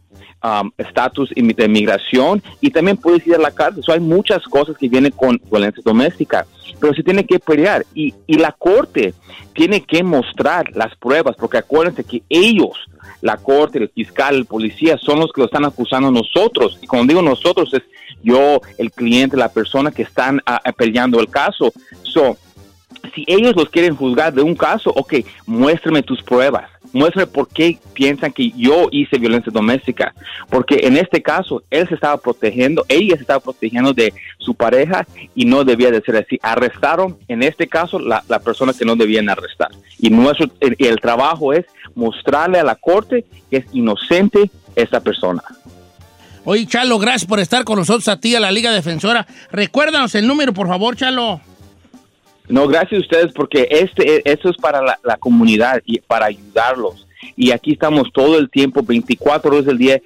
um, 0.43 0.71
estatus 0.77 1.31
de 1.35 1.67
migración 1.67 2.41
y 2.59 2.69
también 2.69 2.97
puedes 2.97 3.25
ir 3.25 3.35
a 3.35 3.39
la 3.39 3.51
cárcel. 3.51 3.83
hay 3.87 3.99
muchas 3.99 4.43
cosas 4.43 4.77
que 4.77 4.87
vienen 4.87 5.11
con 5.11 5.41
violencia 5.49 5.81
doméstica, 5.85 6.45
pero 6.81 6.93
se 6.93 7.03
tiene 7.03 7.25
que 7.25 7.39
pelear 7.39 7.85
y, 7.93 8.13
y 8.27 8.37
la 8.37 8.51
corte 8.51 9.13
tiene 9.53 9.81
que 9.81 10.03
mostrar 10.03 10.75
las 10.75 10.95
pruebas, 10.95 11.35
porque 11.37 11.59
acuérdense 11.59 12.03
que 12.03 12.23
ellos 12.27 12.77
la 13.21 13.37
corte, 13.37 13.77
el 13.77 13.89
fiscal, 13.89 14.35
el 14.35 14.45
policía, 14.45 14.97
son 14.97 15.19
los 15.19 15.31
que 15.31 15.41
lo 15.41 15.45
están 15.45 15.63
acusando 15.63 16.11
nosotros. 16.11 16.79
Y 16.81 16.87
cuando 16.87 17.11
digo 17.11 17.21
nosotros, 17.21 17.73
es 17.73 17.83
yo, 18.23 18.61
el 18.77 18.91
cliente, 18.91 19.37
la 19.37 19.49
persona 19.49 19.91
que 19.91 20.03
están 20.03 20.41
ah, 20.45 20.59
peleando 20.75 21.19
el 21.19 21.29
caso. 21.29 21.71
So, 22.03 22.37
si 23.13 23.23
ellos 23.27 23.55
los 23.55 23.69
quieren 23.69 23.95
juzgar 23.95 24.33
de 24.33 24.41
un 24.41 24.55
caso, 24.55 24.91
ok, 24.95 25.15
muéstrame 25.45 26.03
tus 26.03 26.21
pruebas. 26.21 26.69
Muéstrame 26.93 27.27
por 27.27 27.47
qué 27.47 27.77
piensan 27.93 28.31
que 28.31 28.51
yo 28.51 28.87
hice 28.91 29.17
violencia 29.17 29.51
doméstica. 29.51 30.13
Porque 30.49 30.81
en 30.83 30.97
este 30.97 31.21
caso, 31.21 31.63
él 31.69 31.87
se 31.87 31.95
estaba 31.95 32.17
protegiendo, 32.17 32.85
ella 32.89 33.15
se 33.15 33.21
estaba 33.21 33.39
protegiendo 33.39 33.93
de 33.93 34.13
su 34.37 34.53
pareja 34.55 35.05
y 35.35 35.45
no 35.45 35.63
debía 35.63 35.91
de 35.91 36.01
ser 36.01 36.17
así. 36.17 36.39
Arrestaron, 36.41 37.17
en 37.27 37.43
este 37.43 37.67
caso, 37.67 37.99
la, 37.99 38.23
la 38.27 38.39
persona 38.39 38.73
que 38.73 38.85
no 38.85 38.95
debían 38.95 39.29
arrestar. 39.29 39.69
Y 39.99 40.09
nuestro, 40.09 40.47
el, 40.59 40.75
el 40.79 40.99
trabajo 40.99 41.53
es 41.53 41.65
mostrarle 41.95 42.59
a 42.59 42.63
la 42.63 42.75
corte 42.75 43.25
que 43.49 43.57
es 43.57 43.65
inocente 43.73 44.49
esa 44.75 45.01
persona. 45.01 45.43
Oye, 46.43 46.65
Chalo, 46.65 46.97
gracias 46.97 47.25
por 47.25 47.39
estar 47.39 47.63
con 47.63 47.77
nosotros 47.77 48.07
a 48.07 48.19
ti, 48.19 48.35
a 48.35 48.39
la 48.39 48.51
Liga 48.51 48.71
Defensora. 48.71 49.27
Recuérdanos 49.51 50.15
el 50.15 50.25
número, 50.25 50.53
por 50.53 50.67
favor, 50.67 50.95
Chalo. 50.95 51.39
No, 52.47 52.67
gracias 52.67 53.01
a 53.01 53.03
ustedes 53.03 53.33
porque 53.33 53.67
este, 53.69 54.29
esto 54.29 54.49
es 54.49 54.57
para 54.57 54.81
la, 54.81 55.17
comunidad 55.17 55.81
y 55.85 55.99
para 55.99 56.25
ayudarlos. 56.27 57.07
Y 57.35 57.51
aquí 57.51 57.73
estamos 57.73 58.11
todo 58.11 58.37
el 58.37 58.49
tiempo, 58.49 58.81
24 58.83 59.51
horas 59.51 59.65
del 59.65 59.77
día. 59.77 60.01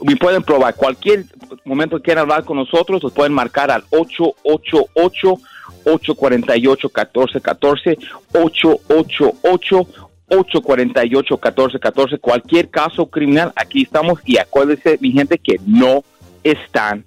Me 0.00 0.16
pueden 0.16 0.42
probar. 0.42 0.74
Cualquier 0.74 1.24
momento 1.64 1.96
que 1.96 2.04
quieran 2.04 2.22
hablar 2.22 2.44
con 2.44 2.56
nosotros, 2.56 3.02
los 3.02 3.12
pueden 3.12 3.32
marcar 3.32 3.70
al 3.70 3.84
888 3.90 5.38
848 5.84 6.88
1414 6.88 7.98
888 8.32 10.04
848-1414, 10.28 12.20
cualquier 12.20 12.70
caso 12.70 13.06
criminal, 13.06 13.52
aquí 13.56 13.82
estamos 13.82 14.20
y 14.24 14.38
acuérdense, 14.38 14.98
mi 15.00 15.12
gente, 15.12 15.38
que 15.38 15.60
no 15.66 16.02
están 16.42 17.04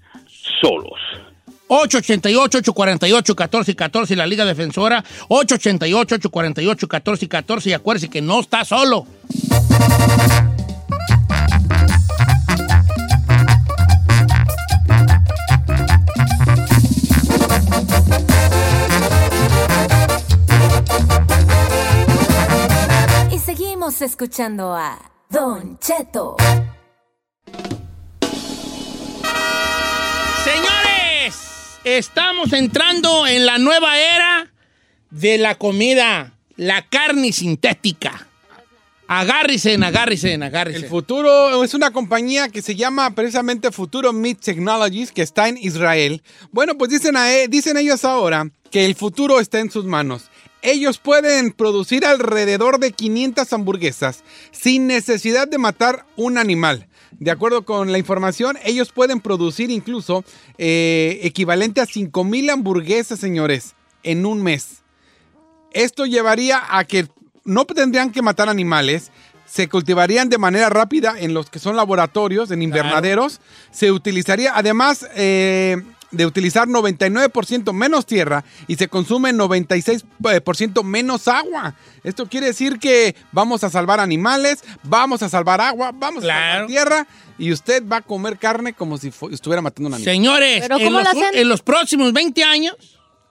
solos. 0.62 1.00
888-848-1414, 1.68 4.16
la 4.16 4.28
Liga 4.28 4.46
Defensora, 4.46 5.04
888-848-1414 5.30 7.68
y 7.68 7.74
acuérdense 7.74 8.10
que 8.10 8.22
no 8.22 8.40
está 8.40 8.64
solo. 8.66 9.06
escuchando 24.02 24.76
a 24.76 25.00
Don 25.30 25.80
Cheto. 25.80 26.36
Estamos 31.96 32.52
entrando 32.52 33.26
en 33.26 33.46
la 33.46 33.58
nueva 33.58 33.98
era 33.98 34.52
de 35.10 35.38
la 35.38 35.56
comida, 35.56 36.34
la 36.58 36.82
carne 36.82 37.32
sintética. 37.32 38.28
Agárrese, 39.08 39.76
agárrese, 39.76 40.34
agárrese. 40.36 40.80
El 40.80 40.88
futuro 40.88 41.64
es 41.64 41.74
una 41.74 41.92
compañía 41.92 42.50
que 42.50 42.62
se 42.62 42.76
llama 42.76 43.12
precisamente 43.12 43.72
Futuro 43.72 44.12
Meat 44.12 44.40
Technologies, 44.42 45.14
que 45.14 45.22
está 45.22 45.48
en 45.48 45.58
Israel. 45.58 46.22
Bueno, 46.52 46.78
pues 46.78 46.92
dicen, 46.92 47.16
e, 47.16 47.48
dicen 47.48 47.78
ellos 47.78 48.04
ahora 48.04 48.50
que 48.70 48.86
el 48.86 48.96
futuro 48.96 49.40
está 49.40 49.60
en 49.60 49.72
sus 49.72 49.86
manos 49.86 50.30
ellos 50.62 50.98
pueden 50.98 51.52
producir 51.52 52.06
alrededor 52.06 52.80
de 52.80 52.92
500 52.92 53.54
hamburguesas 53.54 54.24
sin 54.52 54.88
necesidad 54.88 55.48
de 55.48 55.58
matar 55.58 56.06
un 56.16 56.38
animal. 56.38 56.88
De 57.12 57.32
acuerdo 57.32 57.66
con 57.66 57.92
la 57.92 57.98
información, 57.98 58.58
ellos 58.64 58.92
pueden 58.92 59.20
producir 59.20 59.72
incluso 59.72 60.24
eh, 60.58 61.20
equivalente 61.24 61.82
a 61.82 61.86
5.000 61.86 62.52
hamburguesas, 62.52 63.20
señores, 63.20 63.76
en 64.04 64.26
un 64.26 64.44
mes. 64.44 64.84
Esto 65.72 66.06
llevaría 66.06 66.62
a 66.70 66.84
que 66.86 67.08
no 67.44 67.66
tendrían 67.66 68.12
que 68.12 68.22
matar 68.22 68.50
animales, 68.50 69.12
se 69.46 69.70
cultivarían 69.70 70.30
de 70.30 70.38
manera 70.38 70.70
rápida 70.70 71.16
en 71.18 71.34
los 71.34 71.50
que 71.50 71.60
son 71.60 71.76
laboratorios, 71.76 72.52
en 72.52 72.62
invernaderos. 72.62 73.40
Se 73.72 73.92
utilizaría, 73.92 74.52
además, 74.54 75.08
eh, 75.16 75.82
de 76.12 76.26
utilizar 76.26 76.68
99% 76.68 77.74
menos 77.74 78.06
tierra 78.06 78.44
y 78.68 78.76
se 78.76 78.88
consume 78.88 79.34
96% 79.34 80.84
menos 80.84 81.28
agua. 81.28 81.76
Esto 82.04 82.28
quiere 82.28 82.48
decir 82.48 82.80
que 82.80 83.16
vamos 83.32 83.64
a 83.64 83.70
salvar 83.70 84.00
animales, 84.00 84.64
vamos 84.84 85.22
a 85.24 85.30
salvar 85.30 85.62
agua, 85.62 85.92
vamos 85.94 86.24
a 86.24 86.28
salvar 86.28 86.68
tierra 86.68 87.08
y 87.38 87.52
usted 87.52 87.84
va 87.86 87.98
a 87.98 88.02
comer 88.02 88.38
carne 88.38 88.74
como 88.74 88.98
si 88.98 89.12
estuviera 89.32 89.62
matando 89.62 89.90
un 89.90 89.94
animal. 89.96 90.14
Señores, 90.14 90.64
en, 91.34 91.50
los, 91.50 91.62
próximos 91.62 92.14
20 92.14 92.44
años 92.44 92.76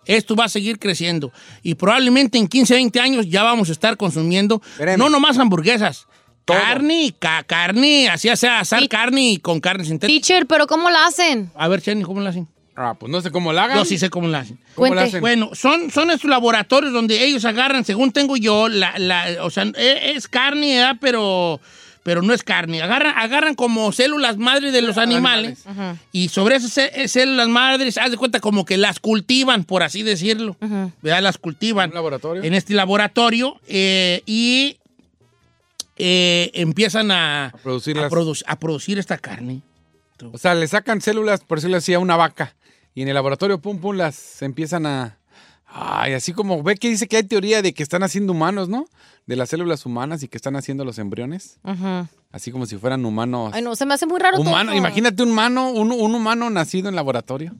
esto 0.04 0.36
va 0.36 0.44
a 0.44 0.48
seguir 0.48 0.78
creciendo 0.78 1.32
y 1.62 1.74
probablemente 1.74 2.38
en 2.38 2.46
15, 2.46 2.74
20 2.74 3.00
años 3.00 3.26
ya 3.28 3.42
vamos 3.42 3.70
a 3.70 3.72
estar 3.72 3.96
consumiendo 3.96 4.62
no 4.96 5.08
nomás 5.08 5.38
hamburguesas, 5.38 6.06
Carne, 6.46 7.12
carne, 7.46 8.08
así 8.08 8.28
sea 8.36 8.60
asar 8.60 8.88
carne 8.88 9.40
con 9.42 9.58
carne 9.58 9.84
sintética. 9.84 10.06
Teacher, 10.06 10.46
pero 10.46 10.68
¿cómo 10.68 10.90
la 10.90 11.06
hacen? 11.06 11.50
A 11.56 11.66
ver, 11.66 11.82
Chenny, 11.82 12.04
¿cómo 12.04 12.20
la 12.20 12.30
hacen? 12.30 12.46
Ah, 12.76 12.94
pues 12.98 13.10
no 13.10 13.22
sé 13.22 13.30
cómo 13.30 13.54
la 13.54 13.64
hagan. 13.64 13.78
Yo 13.78 13.84
sí 13.86 13.96
sé 13.96 14.10
cómo 14.10 14.28
la 14.28 14.40
hacen. 14.40 14.58
¿Cómo 14.74 14.94
la 14.94 15.02
hacen? 15.04 15.22
Bueno, 15.22 15.50
son, 15.54 15.90
son 15.90 16.10
estos 16.10 16.28
laboratorios 16.28 16.92
donde 16.92 17.24
ellos 17.24 17.44
agarran, 17.46 17.84
según 17.84 18.12
tengo 18.12 18.36
yo, 18.36 18.68
la, 18.68 18.98
la 18.98 19.42
o 19.42 19.50
sea, 19.50 19.64
e, 19.74 20.12
es, 20.14 20.28
carne, 20.28 20.96
pero 21.00 21.58
pero 22.02 22.22
no 22.22 22.32
es 22.32 22.44
carne. 22.44 22.82
Agarran, 22.82 23.14
agarran 23.16 23.54
como 23.56 23.90
células 23.90 24.36
madres 24.36 24.72
de 24.72 24.80
los 24.82 24.96
animales, 24.96 25.64
y 26.12 26.28
sobre 26.28 26.54
esas 26.54 26.78
eh, 26.78 27.08
células 27.08 27.48
madres, 27.48 27.98
haz 27.98 28.12
de 28.12 28.16
cuenta 28.16 28.38
como 28.38 28.64
que 28.64 28.76
las 28.76 29.00
cultivan, 29.00 29.64
por 29.64 29.82
así 29.82 30.04
decirlo. 30.04 30.56
¿Verdad? 31.02 31.22
Las 31.22 31.38
cultivan. 31.38 31.88
¿En, 31.88 31.94
laboratorio? 31.94 32.44
en 32.44 32.54
este 32.54 32.74
laboratorio 32.74 33.58
eh, 33.66 34.22
y 34.24 34.76
eh, 35.96 36.50
empiezan 36.54 37.10
a, 37.10 37.46
a, 37.46 38.58
producir 38.58 38.98
esta 38.98 39.18
carne. 39.18 39.62
O 40.32 40.38
sea, 40.38 40.54
le 40.54 40.68
sacan 40.68 41.00
células, 41.00 41.40
por 41.40 41.58
decirlo 41.58 41.78
así, 41.78 41.94
a 41.94 41.98
una 41.98 42.16
vaca. 42.16 42.54
Y 42.96 43.02
en 43.02 43.08
el 43.08 43.14
laboratorio, 43.14 43.60
pum, 43.60 43.78
pum, 43.78 43.94
las 43.94 44.40
empiezan 44.40 44.86
a... 44.86 45.18
Ay, 45.66 46.14
así 46.14 46.32
como 46.32 46.62
ve 46.62 46.76
que 46.76 46.88
dice 46.88 47.06
que 47.06 47.18
hay 47.18 47.24
teoría 47.24 47.60
de 47.60 47.74
que 47.74 47.82
están 47.82 48.02
haciendo 48.02 48.32
humanos, 48.32 48.70
¿no? 48.70 48.86
De 49.26 49.36
las 49.36 49.50
células 49.50 49.84
humanas 49.84 50.22
y 50.22 50.28
que 50.28 50.38
están 50.38 50.56
haciendo 50.56 50.82
los 50.82 50.98
embriones. 50.98 51.58
Así 52.32 52.50
como 52.50 52.64
si 52.64 52.78
fueran 52.78 53.04
humanos. 53.04 53.52
Ay, 53.52 53.60
no, 53.60 53.76
se 53.76 53.84
me 53.84 53.92
hace 53.92 54.06
muy 54.06 54.18
raro 54.18 54.40
humano, 54.40 54.74
Imagínate 54.74 55.22
un 55.22 55.32
humano, 55.32 55.72
un, 55.72 55.92
humano 55.92 56.48
nacido 56.48 56.88
en 56.88 56.94
laboratorio. 56.94 57.54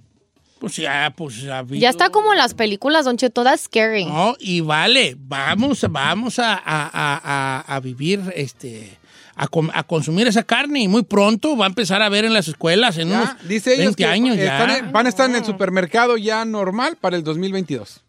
Pues 0.59 0.77
ya, 0.77 1.13
pues 1.15 1.43
ya. 1.43 1.63
Ya 1.69 1.91
está 1.91 2.09
como 2.09 2.33
en 2.33 2.39
las 2.39 2.55
películas, 2.55 3.05
Don 3.05 3.19
Che, 3.19 3.29
todas 3.29 3.61
scary. 3.61 4.07
No, 4.07 4.37
y 4.41 4.63
vale, 4.63 5.17
vamos, 5.19 5.85
vamos 5.91 6.39
a, 6.39 7.63
a 7.67 7.81
vivir 7.81 8.23
este 8.35 8.97
a, 9.37 9.83
consumir 9.83 10.27
esa 10.27 10.43
carne 10.43 10.81
y 10.81 10.89
muy 10.89 11.03
pronto 11.03 11.57
va 11.57 11.67
a 11.67 11.69
empezar 11.69 12.01
a 12.03 12.09
ver 12.09 12.25
en 12.25 12.33
las 12.33 12.49
escuelas 12.49 12.97
en 12.97 13.13
unos 13.13 13.29
dice 13.47 13.77
20 13.77 14.07
años 14.07 14.37
ya. 14.37 14.89
van 14.91 15.07
a 15.07 15.09
estar 15.09 15.29
en 15.29 15.37
el 15.37 15.45
supermercado 15.45 16.17
ya 16.17 16.45
normal 16.45 16.97
para 16.97 17.17
el 17.17 17.23
2022. 17.23 18.03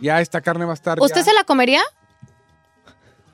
Ya 0.00 0.20
esta 0.20 0.40
carne 0.40 0.64
va 0.64 0.72
a 0.72 0.74
estar. 0.74 1.00
¿Usted 1.00 1.22
se 1.22 1.32
la 1.32 1.44
comería? 1.44 1.80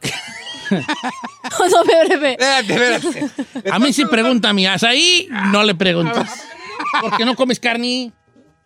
no, 0.70 1.84
bebé. 2.08 2.36
A 3.72 3.78
mí 3.78 3.92
sí 3.92 4.04
pregunta 4.04 4.52
mi 4.52 4.66
ahí 4.66 5.28
no 5.50 5.62
le 5.64 5.74
preguntas. 5.74 6.44
¿Por 7.00 7.16
qué 7.16 7.24
no 7.24 7.34
comes 7.34 7.58
carne? 7.58 8.12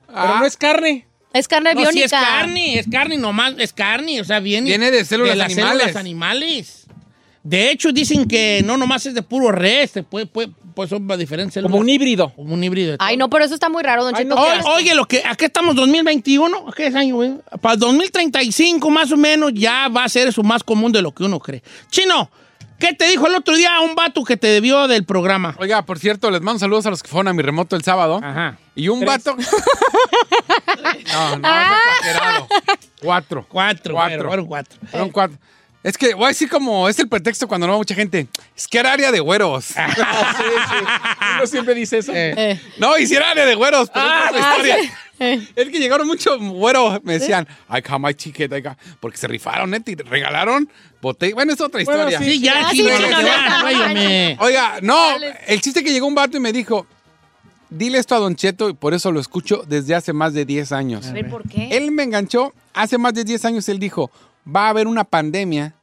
Pero 0.07 0.39
no 0.39 0.45
es 0.45 0.57
carne. 0.57 1.07
Es 1.33 1.49
carne 1.49 1.75
No, 1.75 1.81
biónica. 1.81 2.09
sí 2.09 2.15
es 2.15 2.21
carne, 2.21 2.79
es 2.79 2.87
carne 2.89 3.17
nomás, 3.17 3.55
es 3.59 3.73
carne, 3.73 4.21
o 4.21 4.25
sea, 4.25 4.39
viene, 4.39 4.69
Viene 4.69 4.93
de 4.93 5.05
células 5.05 5.37
las 5.37 5.51
animales. 5.51 5.79
células 5.79 5.97
animales. 5.97 6.84
De 7.45 7.71
hecho, 7.71 7.93
dicen 7.93 8.27
que 8.27 8.63
no 8.65 8.77
nomás 8.79 9.05
es 9.07 9.15
de 9.15 9.23
puro 9.23 9.53
res, 9.53 9.93
puede, 10.11 10.25
puede- 10.27 10.51
pues 10.75 10.91
son 10.91 11.07
diferentes. 11.19 11.63
Como 11.63 11.77
un 11.77 11.89
híbrido. 11.89 12.33
Como 12.35 12.55
un 12.55 12.65
híbrido. 12.65 12.97
Ay, 12.99 13.17
no, 13.17 13.29
pero 13.31 13.45
eso 13.45 13.55
está 13.55 13.69
muy 13.69 13.83
raro, 13.83 14.03
Don 14.03 14.17
Ay, 14.17 14.25
no, 14.25 14.35
¿qué 14.37 14.61
Oye, 14.71 14.95
lo 14.95 15.05
que, 15.07 15.23
aquí 15.25 15.45
estamos 15.45 15.77
2021, 15.77 16.73
¿qué 16.75 16.87
es 16.89 16.95
año, 16.95 17.17
güey? 17.17 17.35
Para 17.61 17.77
2035 17.77 18.91
más 18.91 19.13
o 19.13 19.17
menos 19.17 19.53
ya 19.55 19.89
va 19.89 20.05
a 20.05 20.09
ser 20.09 20.27
eso 20.27 20.43
más 20.43 20.65
común 20.65 20.91
de 20.91 21.03
lo 21.03 21.13
que 21.13 21.23
uno 21.23 21.39
cree. 21.39 21.63
Chino, 21.91 22.31
¿qué 22.81 22.93
te 22.95 23.07
dijo 23.09 23.27
el 23.29 23.35
otro 23.37 23.55
día 23.55 23.79
un 23.81 23.95
vato 23.95 24.25
que 24.25 24.37
te 24.39 24.47
debió 24.49 24.89
del 24.89 25.05
programa? 25.05 25.55
Oiga, 25.59 25.85
por 25.85 25.99
cierto, 25.99 26.31
les 26.31 26.41
mando 26.41 26.59
saludos 26.59 26.87
a 26.87 26.91
los 26.91 27.03
que 27.03 27.09
fueron 27.11 27.29
a 27.29 27.35
mi 27.35 27.43
remoto 27.43 27.77
el 27.77 27.85
sábado. 27.85 28.21
Ajá. 28.25 28.59
Y 28.75 28.89
un 28.89 29.05
vato. 29.05 29.37
no, 31.13 31.37
no, 31.39 31.49
Ah. 31.49 31.77
es 32.03 32.07
exagerado. 32.09 32.49
Cuatro. 33.03 33.47
Cuatro, 33.49 33.95
Cuatro. 33.95 34.27
fueron 34.29 34.47
cuatro. 34.47 34.79
Fueron 34.91 35.11
cuatro. 35.11 35.39
Es 35.85 35.97
que 35.99 36.15
voy 36.15 36.25
a 36.25 36.29
decir 36.29 36.49
como 36.49 36.89
es 36.89 36.99
el 36.99 37.09
pretexto 37.09 37.47
cuando 37.47 37.67
no 37.67 37.75
va 37.75 37.79
mucha 37.79 37.95
gente. 37.95 38.27
Es 38.57 38.67
que 38.67 38.79
era 38.79 38.93
área 38.93 39.13
de 39.13 39.21
güeros. 39.21 39.69
Uno 41.37 41.47
siempre 41.47 41.75
dice 41.75 41.99
eso. 41.99 42.11
Eh, 42.15 42.59
no, 42.79 42.97
hiciera 42.99 43.31
área 43.31 43.45
de 43.47 43.55
güeros, 43.55 43.91
pero 43.93 44.07
Ah, 44.09 44.25
es 44.25 44.31
otra 44.31 44.51
historia. 44.57 44.99
Es 45.55 45.69
que 45.69 45.79
llegaron 45.79 46.07
muchos 46.07 46.39
güeros, 46.41 47.01
me 47.05 47.15
decían, 47.19 47.47
I 47.71 47.81
got 47.89 48.01
my 48.01 48.15
ticket, 48.15 48.51
I 48.53 48.61
got-" 48.63 48.77
porque 48.99 49.17
se 49.17 49.29
rifaron, 49.29 49.71
neta, 49.71 49.91
y 49.91 49.95
regalaron 49.95 50.69
botella. 51.01 51.35
Bueno, 51.35 51.53
es 51.53 51.61
otra 51.61 51.83
Bueno, 51.85 52.09
historia. 52.09 52.19
sí, 52.33 52.41
ya, 52.41 52.67
Ah, 52.67 52.71
sí, 52.73 52.83
no. 52.83 54.45
Oiga, 54.45 54.79
no, 54.83 54.97
Dale. 55.11 55.37
el 55.47 55.61
chiste 55.61 55.85
que 55.85 55.93
llegó 55.93 56.07
un 56.07 56.15
vato 56.15 56.37
y 56.37 56.41
me 56.41 56.53
dijo, 56.53 56.87
dile 57.71 57.99
esto 57.99 58.15
a 58.15 58.19
Don 58.19 58.35
Cheto 58.37 58.69
y 58.71 58.73
por 58.75 58.95
eso 58.95 59.13
lo 59.13 59.21
escucho 59.21 59.65
desde 59.69 59.95
hace 59.95 60.13
más 60.13 60.33
de 60.35 60.45
10 60.45 60.73
años. 60.73 61.07
A 61.07 61.13
ver, 61.13 61.29
¿por 61.29 61.49
qué? 61.49 61.69
Él 61.77 61.91
me 61.93 62.03
enganchó, 62.03 62.53
hace 62.73 62.99
más 62.99 63.15
de 63.15 63.25
10 63.25 63.45
años 63.45 63.69
él 63.69 63.79
dijo, 63.79 64.11
va 64.47 64.67
a 64.67 64.69
haber 64.71 64.87
una 64.87 65.05
pandemia 65.05 65.75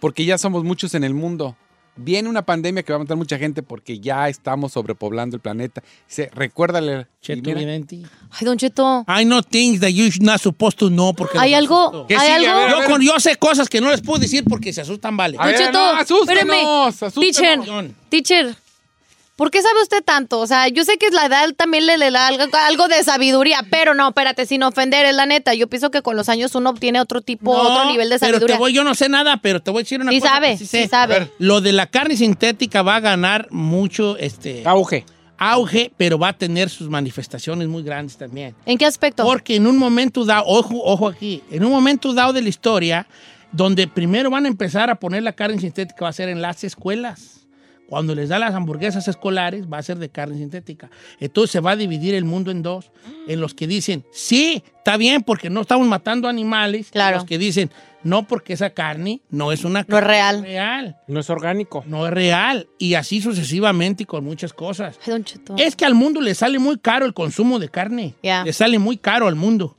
porque 0.00 0.24
ya 0.24 0.38
somos 0.38 0.64
muchos 0.64 0.94
en 0.94 1.04
el 1.04 1.14
mundo. 1.14 1.56
Viene 1.96 2.28
una 2.28 2.42
pandemia 2.44 2.82
que 2.82 2.92
va 2.92 2.96
a 2.96 2.98
matar 2.98 3.16
mucha 3.16 3.38
gente 3.38 3.62
porque 3.62 4.00
ya 4.00 4.28
estamos 4.28 4.72
sobrepoblando 4.72 5.36
el 5.36 5.40
planeta. 5.40 5.80
Dice, 6.08 6.28
recuérdale. 6.34 7.06
Cheto. 7.20 7.50
Ay, 7.50 8.44
Don 8.44 8.58
Cheto. 8.58 9.04
I 9.06 9.24
know 9.24 9.40
things 9.42 9.78
that 9.80 9.90
you're 9.90 10.12
not 10.20 10.40
supposed 10.40 10.76
to 10.78 10.88
know 10.88 11.14
porque 11.14 11.38
¿Hay 11.38 11.54
algo? 11.54 11.78
asusto. 11.80 12.06
¿Qué 12.08 12.16
¿Hay 12.16 12.34
sigue? 12.34 12.48
algo? 12.48 12.80
Yo, 12.82 12.88
con- 12.90 13.00
yo 13.00 13.20
sé 13.20 13.36
cosas 13.36 13.68
que 13.68 13.80
no 13.80 13.90
les 13.90 14.00
puedo 14.00 14.18
decir 14.18 14.42
porque 14.44 14.72
se 14.72 14.80
asustan, 14.80 15.16
vale. 15.16 15.36
A 15.38 15.44
Don 15.44 15.52
ver, 15.52 15.60
Cheto, 15.66 15.72
no, 15.78 16.00
asústenos, 16.00 17.02
asústenos. 17.02 17.64
Teacher, 17.66 17.94
teacher, 18.08 18.56
¿por 19.36 19.50
qué 19.50 19.62
sabe 19.62 19.82
usted 19.82 20.02
tanto? 20.04 20.38
O 20.40 20.46
sea, 20.46 20.68
yo 20.68 20.84
sé 20.84 20.96
que 20.98 21.10
la 21.10 21.26
edad 21.26 21.48
también 21.56 21.86
le, 21.86 21.98
le 21.98 22.10
da 22.10 22.26
algo, 22.28 22.44
algo 22.66 22.88
de 22.88 23.02
sabiduría, 23.02 23.64
pero 23.70 23.94
no, 23.94 24.08
espérate, 24.08 24.46
sin 24.46 24.62
ofender, 24.62 25.06
es 25.06 25.14
la 25.14 25.26
neta. 25.26 25.54
Yo 25.54 25.68
pienso 25.68 25.90
que 25.90 26.02
con 26.02 26.16
los 26.16 26.28
años 26.28 26.54
uno 26.54 26.70
obtiene 26.70 27.00
otro 27.00 27.20
tipo, 27.20 27.52
No, 27.54 27.62
otro 27.62 27.90
nivel 27.90 28.08
de 28.08 28.18
Pero 28.18 28.32
sabiduría. 28.32 28.56
te 28.56 28.58
voy, 28.60 28.72
yo 28.72 28.84
no 28.84 28.94
sé 28.94 29.08
nada, 29.08 29.38
pero 29.42 29.60
te 29.60 29.70
voy 29.70 29.80
a 29.80 29.82
decir 29.84 30.00
una 30.00 30.10
Sí 30.10 30.20
cosa. 30.20 30.32
sabe, 30.34 30.56
sí 30.56 30.66
sé. 30.66 30.88
sabe. 30.88 31.30
Lo 31.38 31.60
de 31.60 31.72
la 31.72 31.86
carne 31.86 32.16
sintética 32.16 32.82
va 32.82 32.96
a 32.96 33.00
ganar 33.00 33.48
mucho 33.50 34.16
este 34.18 34.62
Auge. 34.66 35.04
auge, 35.36 35.92
pero 35.96 36.18
va 36.18 36.28
a 36.28 36.32
tener 36.38 36.70
sus 36.70 36.88
manifestaciones 36.88 37.66
muy 37.68 37.82
grandes 37.82 38.16
también. 38.16 38.54
¿En 38.66 38.78
qué 38.78 38.86
aspecto? 38.86 39.24
Porque 39.24 39.56
en 39.56 39.66
un 39.66 39.76
momento 39.76 40.24
dado, 40.24 40.44
ojo, 40.46 40.80
ojo 40.84 41.08
aquí, 41.08 41.42
en 41.50 41.64
un 41.64 41.70
momento 41.72 42.12
dado 42.14 42.32
de 42.32 42.40
la 42.42 42.48
historia, 42.48 43.06
donde 43.52 43.86
primero 43.88 44.30
van 44.30 44.46
a 44.46 44.48
empezar 44.48 44.90
a 44.90 44.94
poner 44.96 45.22
la 45.22 45.32
carne 45.32 45.58
sintética 45.60 46.04
va 46.04 46.08
a 46.08 46.12
ser 46.12 46.28
en 46.28 46.40
las 46.42 46.64
escuelas. 46.64 47.43
Cuando 47.88 48.14
les 48.14 48.28
da 48.30 48.38
las 48.38 48.54
hamburguesas 48.54 49.06
escolares, 49.08 49.66
va 49.70 49.78
a 49.78 49.82
ser 49.82 49.98
de 49.98 50.08
carne 50.08 50.38
sintética. 50.38 50.90
Entonces 51.20 51.50
se 51.52 51.60
va 51.60 51.72
a 51.72 51.76
dividir 51.76 52.14
el 52.14 52.24
mundo 52.24 52.50
en 52.50 52.62
dos. 52.62 52.90
En 53.28 53.40
los 53.40 53.54
que 53.54 53.66
dicen, 53.66 54.04
sí, 54.12 54.62
está 54.78 54.96
bien 54.96 55.22
porque 55.22 55.50
no 55.50 55.60
estamos 55.60 55.86
matando 55.86 56.26
animales. 56.28 56.88
Claro. 56.90 57.16
Y 57.16 57.18
los 57.18 57.26
que 57.26 57.36
dicen, 57.38 57.70
no 58.02 58.26
porque 58.26 58.54
esa 58.54 58.70
carne 58.70 59.20
no 59.30 59.52
es 59.52 59.64
una 59.64 59.80
No 59.80 59.96
es 59.98 60.02
carne 60.02 60.08
real. 60.08 60.42
real. 60.42 60.96
No 61.08 61.20
es 61.20 61.28
orgánico. 61.30 61.84
No 61.86 62.06
es 62.06 62.12
real. 62.12 62.68
Y 62.78 62.94
así 62.94 63.20
sucesivamente 63.20 64.02
y 64.04 64.06
con 64.06 64.24
muchas 64.24 64.52
cosas. 64.54 64.98
Ay, 65.04 65.12
Don 65.12 65.24
Cheto. 65.24 65.54
Es 65.58 65.76
que 65.76 65.84
al 65.84 65.94
mundo 65.94 66.20
le 66.22 66.34
sale 66.34 66.58
muy 66.58 66.78
caro 66.78 67.04
el 67.06 67.12
consumo 67.14 67.58
de 67.58 67.68
carne. 67.68 68.14
Ya. 68.22 68.44
Le 68.44 68.52
sale 68.54 68.78
muy 68.78 68.96
caro 68.96 69.28
al 69.28 69.34
mundo. 69.36 69.76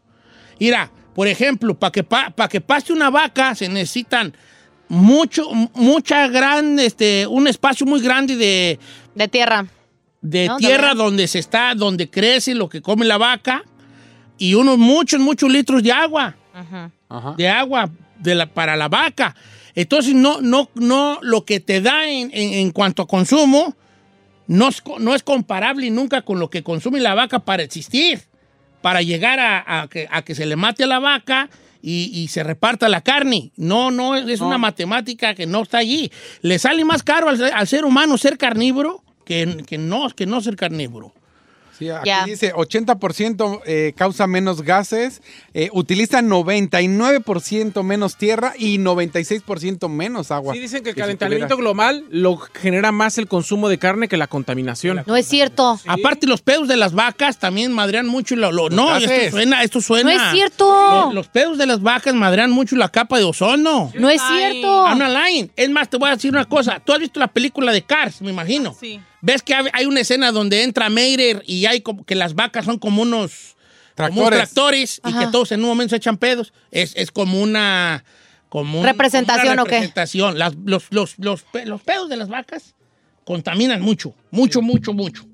Mira, 0.59 0.91
por 1.15 1.27
ejemplo, 1.27 1.73
para 1.77 1.91
que, 1.91 2.03
pa- 2.03 2.29
pa 2.29 2.47
que 2.47 2.61
paste 2.61 2.93
una 2.93 3.09
vaca 3.09 3.55
se 3.55 3.67
necesitan 3.67 4.33
mucho, 4.87 5.49
mucha 5.73 6.27
gran, 6.27 6.79
este, 6.79 7.25
un 7.27 7.47
espacio 7.47 7.85
muy 7.85 8.01
grande 8.01 8.35
de, 8.35 8.79
De 9.15 9.27
tierra. 9.27 9.65
de 10.21 10.47
No, 10.47 10.57
tierra 10.57 10.89
también. 10.89 10.97
donde 11.05 11.27
se 11.27 11.39
está, 11.39 11.73
donde 11.75 12.09
crece 12.09 12.53
lo 12.55 12.69
que 12.69 12.81
come 12.81 13.05
la 13.05 13.17
vaca 13.17 13.63
y 14.37 14.53
unos 14.53 14.77
muchos, 14.77 15.19
muchos 15.19 15.49
litros 15.51 15.81
de 15.83 15.91
agua 15.91 16.35
Ajá. 16.53 16.91
Ajá. 17.09 17.33
de 17.37 17.47
agua 17.49 17.89
de 18.19 18.35
la, 18.35 18.45
para 18.47 18.75
la 18.75 18.87
vaca. 18.87 19.35
Entonces, 19.75 20.13
no, 20.15 20.39
no, 20.41 20.69
no, 20.75 21.19
lo 21.21 21.43
que 21.45 21.59
te 21.59 21.81
da 21.81 22.07
en, 22.09 22.29
en- 22.33 22.53
en 22.53 22.71
cuanto 22.71 23.01
a 23.01 23.07
consumo 23.07 23.75
no 24.47 24.69
es, 24.69 24.81
no 24.99 25.13
es 25.15 25.23
comparable 25.23 25.89
nunca 25.89 26.21
con 26.21 26.39
lo 26.39 26.49
que 26.49 26.63
consume 26.63 26.99
la 26.99 27.13
vaca 27.15 27.39
para 27.39 27.63
existir, 27.63 28.21
para 28.81 29.01
llegar 29.01 29.39
a, 29.39 29.81
a 29.81 29.87
que, 29.87 30.07
a 30.09 30.21
que 30.21 30.35
se 30.35 30.45
le 30.45 30.55
mate 30.55 30.83
a 30.83 30.87
la 30.87 30.99
vaca 30.99 31.49
y, 31.87 32.09
y 32.19 32.29
se 32.29 32.43
reparta 32.43 32.89
la 32.89 33.01
carne. 33.01 33.51
No, 33.57 33.91
no, 33.91 34.15
es 34.15 34.41
una 34.41 34.57
matemática 34.57 35.35
que 35.35 35.45
no 35.45 35.61
está 35.61 35.77
allí. 35.77 36.11
Le 36.41 36.57
sale 36.57 36.83
más 36.83 37.03
caro 37.03 37.29
al, 37.29 37.41
al 37.43 37.67
ser 37.67 37.85
humano 37.85 38.17
ser 38.17 38.39
carnívoro 38.39 39.03
que, 39.23 39.63
que, 39.67 39.77
no, 39.77 40.09
que 40.09 40.25
no 40.25 40.41
ser 40.41 40.55
carnívoro. 40.55 41.13
Sí, 41.77 41.89
aquí 41.89 42.09
dice 42.25 42.53
80% 42.53 43.61
eh, 43.65 43.93
causa 43.97 44.27
menos 44.27 44.61
gases, 44.61 45.21
eh, 45.53 45.69
utiliza 45.73 46.21
99% 46.21 47.83
menos 47.83 48.15
tierra 48.17 48.53
y 48.57 48.77
96% 48.79 49.89
menos 49.89 50.31
agua. 50.31 50.53
Sí, 50.53 50.59
dicen 50.59 50.83
que 50.83 50.91
el 50.91 50.95
calentamiento 50.95 51.57
global 51.57 52.05
lo 52.09 52.37
genera 52.37 52.91
más 52.91 53.17
el 53.17 53.27
consumo 53.27 53.69
de 53.69 53.77
carne 53.77 54.07
que 54.07 54.17
la 54.17 54.27
contaminación. 54.27 55.03
No 55.05 55.15
es 55.15 55.27
cierto. 55.27 55.79
Aparte, 55.87 56.27
los 56.27 56.41
pedos 56.41 56.67
de 56.67 56.77
las 56.77 56.93
vacas 56.93 57.37
también 57.39 57.71
madrean 57.71 58.07
mucho. 58.07 58.35
Lo, 58.35 58.51
lo- 58.51 58.69
no, 58.69 58.87
gases. 58.87 59.09
esto 59.11 59.31
suena, 59.31 59.63
esto 59.63 59.81
suena. 59.81 60.15
No 60.15 60.23
es 60.25 60.31
cierto. 60.31 60.65
Lo- 60.65 61.13
Los, 61.13 61.27
pedos 61.27 61.57
de 61.57 61.65
las 61.65 61.81
vacas 61.81 62.13
madrean 62.13 62.51
mucho 62.51 62.75
la 62.75 62.89
capa 62.89 63.17
de 63.17 63.23
ozono. 63.23 63.91
No 63.95 64.09
es 64.09 64.21
cierto. 64.21 64.85
Ana 64.85 65.09
Line. 65.09 65.49
Es 65.55 65.69
más, 65.69 65.89
te 65.89 65.97
voy 65.97 66.09
a 66.09 66.15
decir 66.15 66.31
una 66.31 66.45
cosa. 66.45 66.79
Tú 66.83 66.93
has 66.93 66.99
visto 66.99 67.19
la 67.19 67.27
película 67.27 67.71
de 67.71 67.81
Cars, 67.83 68.21
me 68.21 68.29
imagino. 68.31 68.75
Sí. 68.79 68.99
¿Ves 69.25 69.41
que 69.41 69.55
hay 69.55 69.85
una 69.87 70.01
escena 70.01 70.31
donde 70.31 70.61
entra 70.61 70.87
Meirer 70.89 71.41
y 71.47 71.65
hay 71.65 71.81
como 71.81 72.05
que 72.05 72.13
las 72.13 72.35
vacas 72.35 72.65
son 72.65 72.77
como 72.77 73.01
unos 73.01 73.55
como 73.95 74.21
unos 74.21 74.29
Tractores. 74.29 75.01
y 75.03 75.13
que 75.17 75.27
todos 75.31 75.51
en 75.51 75.61
un 75.63 75.67
momento 75.69 75.89
se 75.91 75.95
echan 75.95 76.17
pedos? 76.17 76.53
Es, 76.69 76.93
es 76.95 77.09
como 77.11 77.41
una... 77.41 78.03
Como 78.49 78.79
un- 78.81 78.85
¿Representación 78.85 79.41
como 79.47 79.53
una 79.53 79.63
o 79.63 79.65
qué? 79.65 79.71
representación. 79.71 80.37
Las- 80.37 80.53
los, 80.63 80.83
los, 80.91 81.15
los, 81.17 81.43
los 81.65 81.81
pedos 81.81 82.07
de 82.09 82.17
las 82.17 82.29
vacas 82.29 82.75
contaminan 83.23 83.81
mucho, 83.81 84.13
mucho, 84.29 84.61
mucho, 84.61 84.93
mucho. 84.93 85.25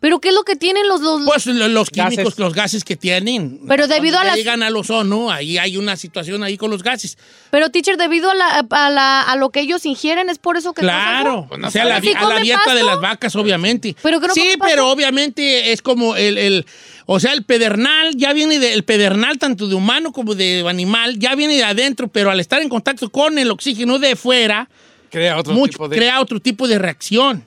¿Pero 0.00 0.18
qué 0.18 0.28
es 0.30 0.34
lo 0.34 0.44
que 0.44 0.56
tienen 0.56 0.88
los... 0.88 1.02
los 1.02 1.20
Pues 1.26 1.44
lo- 1.44 1.68
los 1.68 1.90
químicos, 1.90 2.16
Gases. 2.24 2.38
los 2.38 2.54
gases 2.54 2.84
que 2.84 2.96
tienen. 2.96 3.60
Pero 3.68 3.86
debido 3.86 4.14
Cuando 4.14 4.20
a 4.20 4.24
las- 4.32 4.36
llegan 4.36 4.62
al 4.62 4.74
ozono, 4.74 5.30
ahí 5.30 5.58
hay 5.58 5.76
una 5.76 5.94
situación 5.96 6.42
ahí 6.42 6.56
con 6.56 6.70
los 6.70 6.82
gases. 6.82 7.18
Pero, 7.50 7.68
teacher, 7.70 7.98
debido 7.98 8.30
a, 8.30 8.34
la, 8.34 8.66
a, 8.70 8.90
la- 8.90 9.20
a 9.22 9.36
lo 9.36 9.50
que 9.50 9.60
ellos 9.60 9.84
ingieren, 9.84 10.30
es 10.30 10.38
por 10.38 10.56
eso 10.56 10.72
que... 10.72 10.80
Claro. 10.80 11.44
Pues 11.48 11.60
no 11.60 11.68
o 11.68 11.70
sea, 11.70 11.84
la, 11.84 12.00
¿Sí 12.00 12.12
a 12.16 12.24
la 12.26 12.40
dieta 12.40 12.74
de 12.74 12.82
las 12.82 12.98
vacas, 12.98 13.36
obviamente. 13.36 13.94
¿Pero 14.02 14.20
que 14.20 14.28
no 14.28 14.32
sí, 14.34 14.54
pasto? 14.58 14.64
pero 14.74 14.88
obviamente 14.90 15.70
es 15.72 15.82
como 15.82 16.16
el, 16.16 16.38
el- 16.38 16.66
O 17.04 17.20
sea, 17.20 17.34
el 17.34 17.44
pedernal 17.44 18.16
ya 18.16 18.32
viene 18.32 18.58
del 18.58 18.84
pedernal, 18.84 19.38
tanto 19.38 19.66
de 19.66 19.74
humano 19.74 20.12
como 20.12 20.34
de 20.34 20.64
animal, 20.66 21.18
ya 21.18 21.34
viene 21.34 21.56
de 21.56 21.64
adentro, 21.64 22.08
pero 22.08 22.30
al 22.30 22.40
estar 22.40 22.62
en 22.62 22.70
contacto 22.70 23.10
con 23.10 23.38
el 23.38 23.50
oxígeno 23.50 23.98
de 23.98 24.16
fuera, 24.16 24.70
Crea 25.10 25.36
otro 25.38 25.52
mucho, 25.52 25.72
tipo 25.72 25.88
de... 25.88 25.96
crea 25.96 26.20
otro 26.20 26.40
tipo 26.40 26.66
de 26.68 26.78
reacción. 26.78 27.44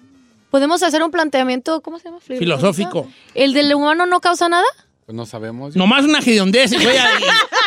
¿Podemos 0.53 0.83
hacer 0.83 1.01
un 1.01 1.09
planteamiento, 1.09 1.81
¿cómo 1.81 1.97
se 1.97 2.05
llama? 2.09 2.19
Filosófico. 2.19 3.07
¿El 3.33 3.53
del 3.53 3.73
humano 3.73 4.05
no 4.05 4.21
causa 4.21 4.47
nada? 4.49 4.67
Pues 5.03 5.15
no 5.15 5.25
sabemos. 5.25 5.75
Nomás 5.75 6.03
una 6.05 6.19
hediondez, 6.19 6.71
güey. 6.73 6.95
ahí. 6.95 7.23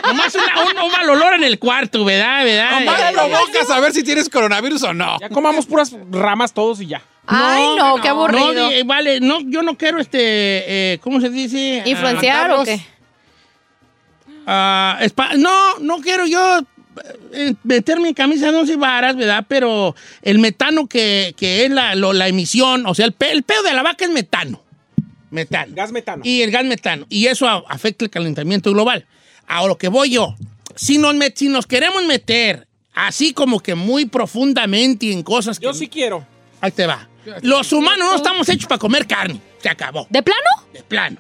Nomás 0.07 0.33
una- 0.37 0.63
un, 0.63 0.85
un 0.87 0.93
mal 0.93 1.11
olor 1.11 1.35
en 1.35 1.43
el 1.43 1.59
cuarto, 1.59 2.05
¿verdad? 2.05 2.45
¿verdad? 2.45 2.79
Nomás 2.79 3.01
Eh, 3.01 3.13
provocas 3.13 3.71
a 3.71 3.81
ver 3.81 3.93
si 3.93 4.05
tienes 4.05 4.29
coronavirus 4.29 4.85
o 4.85 4.95
no. 4.95 5.17
Ya 5.21 5.29
comamos 5.31 5.67
puras 5.67 5.97
ramas 6.13 6.53
todos 6.53 6.81
y 6.81 6.87
ya. 6.87 7.03
Ay, 7.27 7.75
no, 7.77 7.97
qué 8.01 8.07
aburrido. 8.07 8.55
No, 8.55 8.69
di- 8.69 8.83
vale, 8.85 9.19
no, 9.19 9.41
yo 9.41 9.65
no 9.65 9.77
quiero 9.77 9.99
este, 9.99 10.93
eh, 10.93 10.99
¿cómo 11.01 11.21
se 11.21 11.29
dice? 11.31 11.83
Ah, 11.85 11.89
¿Influenciar 11.89 12.51
o 12.53 12.59
Carlos. 12.59 12.69
qué? 12.69 12.87
Ah, 14.47 15.01
no, 15.37 15.79
no 15.81 15.99
quiero 15.99 16.25
yo 16.25 16.59
eh, 16.59 16.63
meterme 17.63 18.09
en 18.09 18.15
camisa 18.15 18.51
de 18.51 18.57
once 18.59 18.77
varas, 18.77 19.17
¿verdad? 19.17 19.45
Pero 19.49 19.95
el 20.23 20.39
metano 20.39 20.87
que, 20.87 21.35
que 21.37 21.65
es 21.65 21.71
la, 21.71 21.95
lo- 21.95 22.13
la 22.13 22.29
emisión, 22.29 22.87
o 22.87 22.95
sea, 22.95 23.07
el, 23.07 23.13
pe- 23.13 23.33
el 23.33 23.43
pedo 23.43 23.63
de 23.63 23.73
la 23.75 23.83
vaca 23.83 24.05
es 24.05 24.11
metano. 24.11 24.63
Metano. 25.31 25.73
Gas 25.75 25.93
metano. 25.93 26.23
Y 26.25 26.43
el 26.43 26.51
gas 26.51 26.65
metano. 26.65 27.07
Y 27.09 27.27
eso 27.27 27.49
a- 27.49 27.65
afecta 27.69 28.05
el 28.05 28.11
calentamiento 28.11 28.73
global. 28.73 29.07
A 29.47 29.67
lo 29.67 29.77
que 29.77 29.89
voy 29.89 30.11
yo, 30.11 30.35
si 30.75 30.99
nos, 30.99 31.15
met- 31.15 31.35
si 31.37 31.49
nos 31.49 31.67
queremos 31.67 32.05
meter 32.05 32.67
así 32.95 33.33
como 33.33 33.61
que 33.61 33.75
muy 33.75 34.07
profundamente 34.07 35.13
en 35.13 35.23
cosas 35.23 35.59
que... 35.59 35.65
Yo 35.67 35.75
sí 35.75 35.89
quiero. 35.89 36.27
Ahí 36.61 36.71
te 36.71 36.87
va. 36.87 37.09
Los 37.43 37.73
humanos 37.73 38.07
no 38.11 38.17
estamos 38.17 38.49
hechos 38.49 38.67
para 38.67 38.79
comer 38.79 39.07
carne. 39.07 39.41
Se 39.61 39.69
acabó. 39.69 40.07
¿De 40.11 40.23
plano? 40.23 40.41
De 40.73 40.83
plano. 40.83 41.19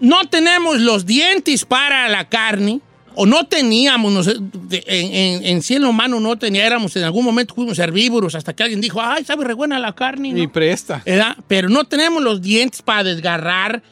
no 0.00 0.28
tenemos 0.28 0.78
los 0.80 1.04
dientes 1.06 1.64
para 1.64 2.08
la 2.08 2.28
carne, 2.28 2.80
o 3.14 3.26
no 3.26 3.46
teníamos, 3.46 4.12
no 4.12 4.22
sé, 4.22 4.36
de- 4.38 4.84
en, 4.86 5.14
en, 5.14 5.44
en 5.46 5.62
sí 5.62 5.74
en 5.74 5.82
lo 5.82 5.90
humano 5.90 6.20
no 6.20 6.36
teníamos, 6.38 6.94
en 6.96 7.04
algún 7.04 7.24
momento 7.24 7.54
fuimos 7.54 7.78
herbívoros 7.78 8.34
hasta 8.34 8.54
que 8.54 8.62
alguien 8.62 8.80
dijo, 8.80 9.00
ay, 9.02 9.24
sabe 9.24 9.44
re 9.44 9.54
buena 9.54 9.78
la 9.78 9.94
carne, 9.94 10.32
¿no? 10.32 10.38
Y 10.42 10.46
presta. 10.46 11.02
Pero 11.48 11.68
no 11.68 11.84
tenemos 11.84 12.22
los 12.22 12.40
dientes 12.42 12.82
para 12.82 13.04
desgarrar 13.04 13.82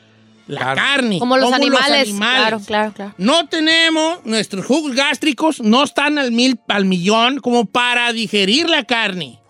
la 0.47 0.61
Claro. 0.61 0.77
carne. 0.77 1.19
Como 1.19 1.37
los 1.37 1.53
animales. 1.53 2.09
Claro, 2.17 2.61
claro, 2.65 2.93
claro. 2.93 3.15
No 3.19 3.49
tenemos, 3.49 4.25
nuestros 4.25 4.65
jugos 4.65 4.95
gástricos 4.95 5.61
no 5.61 5.83
están 5.83 6.19
al, 6.19 6.31
mil, 6.31 6.61
al 6.69 6.85
millón 6.85 7.41
como 7.41 7.65
para 7.67 8.13
digerir 8.13 8.69
la 8.71 8.85
carne. 8.85 9.41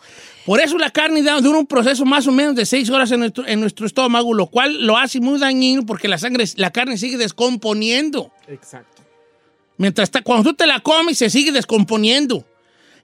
Por 0.46 0.61
eso 0.61 0.79
la 0.79 0.88
carne 0.90 1.22
da- 1.22 1.40
dura 1.40 1.59
un 1.59 1.66
proceso 1.66 2.05
más 2.07 2.26
o 2.29 2.33
menos 2.33 2.55
de 2.55 2.64
seis 2.64 2.88
horas 2.88 3.11
en 3.11 3.18
nuestro, 3.20 3.46
en 3.46 3.61
nuestro 3.61 3.85
estómago, 3.85 4.33
lo 4.33 4.46
cual 4.46 4.87
lo 4.87 4.96
hace 4.96 5.20
muy 5.20 5.38
dañino 5.38 5.85
porque 5.85 6.09
la 6.09 6.16
sangre, 6.18 6.44
la 6.57 6.70
carne 6.70 6.96
sigue 6.96 7.18
descomponiendo. 7.18 8.31
Exacto. 8.48 8.95
Mientras 9.78 10.08
está, 10.08 10.22
cuando 10.22 10.50
tú 10.50 10.56
te 10.56 10.66
la 10.66 10.80
comes, 10.80 11.18
se 11.18 11.28
sigue 11.30 11.52
descomponiendo. 11.52 12.44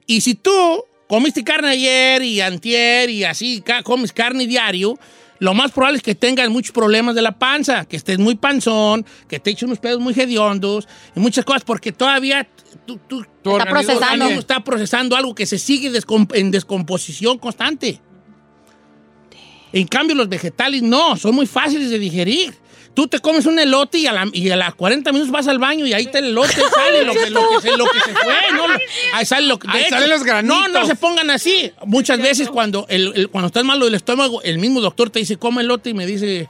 Y 0.07 0.21
si 0.21 0.35
tú 0.35 0.83
comiste 1.07 1.43
carne 1.43 1.69
ayer 1.69 2.21
y 2.23 2.41
antier 2.41 3.09
y 3.09 3.23
así 3.23 3.63
comes 3.83 4.11
carne 4.11 4.47
diario, 4.47 4.97
lo 5.39 5.53
más 5.53 5.71
probable 5.71 5.97
es 5.97 6.03
que 6.03 6.15
tengas 6.15 6.49
muchos 6.49 6.71
problemas 6.71 7.15
de 7.15 7.21
la 7.21 7.37
panza, 7.37 7.85
que 7.85 7.97
estés 7.97 8.17
muy 8.17 8.35
panzón, 8.35 9.05
que 9.27 9.39
te 9.39 9.51
eches 9.51 9.63
unos 9.63 9.79
pedos 9.79 9.99
muy 9.99 10.13
hediondos 10.17 10.87
y 11.15 11.19
muchas 11.19 11.43
cosas, 11.45 11.63
porque 11.63 11.91
todavía 11.91 12.47
tu, 12.85 12.97
tu- 12.97 13.25
Tu 13.43 13.51
Está 13.51 13.65
procesando. 13.69 14.25
está 14.39 14.63
procesando 14.63 15.15
algo 15.17 15.35
que 15.35 15.45
se 15.45 15.59
sigue 15.59 15.91
descom- 15.91 16.33
en 16.33 16.49
descomposición 16.49 17.37
constante. 17.37 17.99
En 19.73 19.87
cambio, 19.87 20.15
los 20.15 20.29
vegetales 20.29 20.81
no, 20.83 21.17
son 21.17 21.35
muy 21.35 21.45
fáciles 21.47 21.89
de 21.89 21.99
digerir. 21.99 22.53
Tú 22.93 23.07
te 23.07 23.19
comes 23.19 23.45
un 23.47 23.57
elote 23.57 23.97
y 23.97 24.05
a, 24.07 24.11
la, 24.13 24.27
y 24.33 24.49
a 24.51 24.55
las 24.55 24.75
40 24.75 25.11
minutos 25.11 25.31
vas 25.31 25.47
al 25.47 25.57
baño 25.57 25.85
y 25.87 25.93
ahí 25.93 26.05
te 26.07 26.19
el 26.19 26.25
elote 26.25 26.53
sale 26.75 27.03
lo 27.03 27.13
que, 27.13 27.29
lo 27.31 27.41
que 27.49 27.61
se, 27.69 27.77
lo 27.77 27.85
que 27.85 27.99
se 27.99 28.13
fue. 28.13 28.35
¿no? 28.53 28.65
Ahí 29.13 29.25
sale 29.25 29.47
lo 29.47 29.57
salen 29.89 30.09
los 30.09 30.23
granitos. 30.23 30.57
No, 30.57 30.67
no 30.67 30.85
se 30.85 30.95
pongan 30.95 31.29
así. 31.31 31.71
Muchas 31.85 32.19
veces 32.19 32.49
cuando, 32.49 32.85
el, 32.89 33.11
el- 33.15 33.29
cuando 33.29 33.47
estás 33.47 33.63
malo 33.63 33.85
del 33.85 33.95
estómago, 33.95 34.41
el 34.43 34.59
mismo 34.59 34.79
doctor 34.79 35.09
te 35.09 35.19
dice, 35.19 35.37
come 35.37 35.61
elote 35.63 35.89
y 35.89 35.93
me 35.95 36.05
dice 36.05 36.49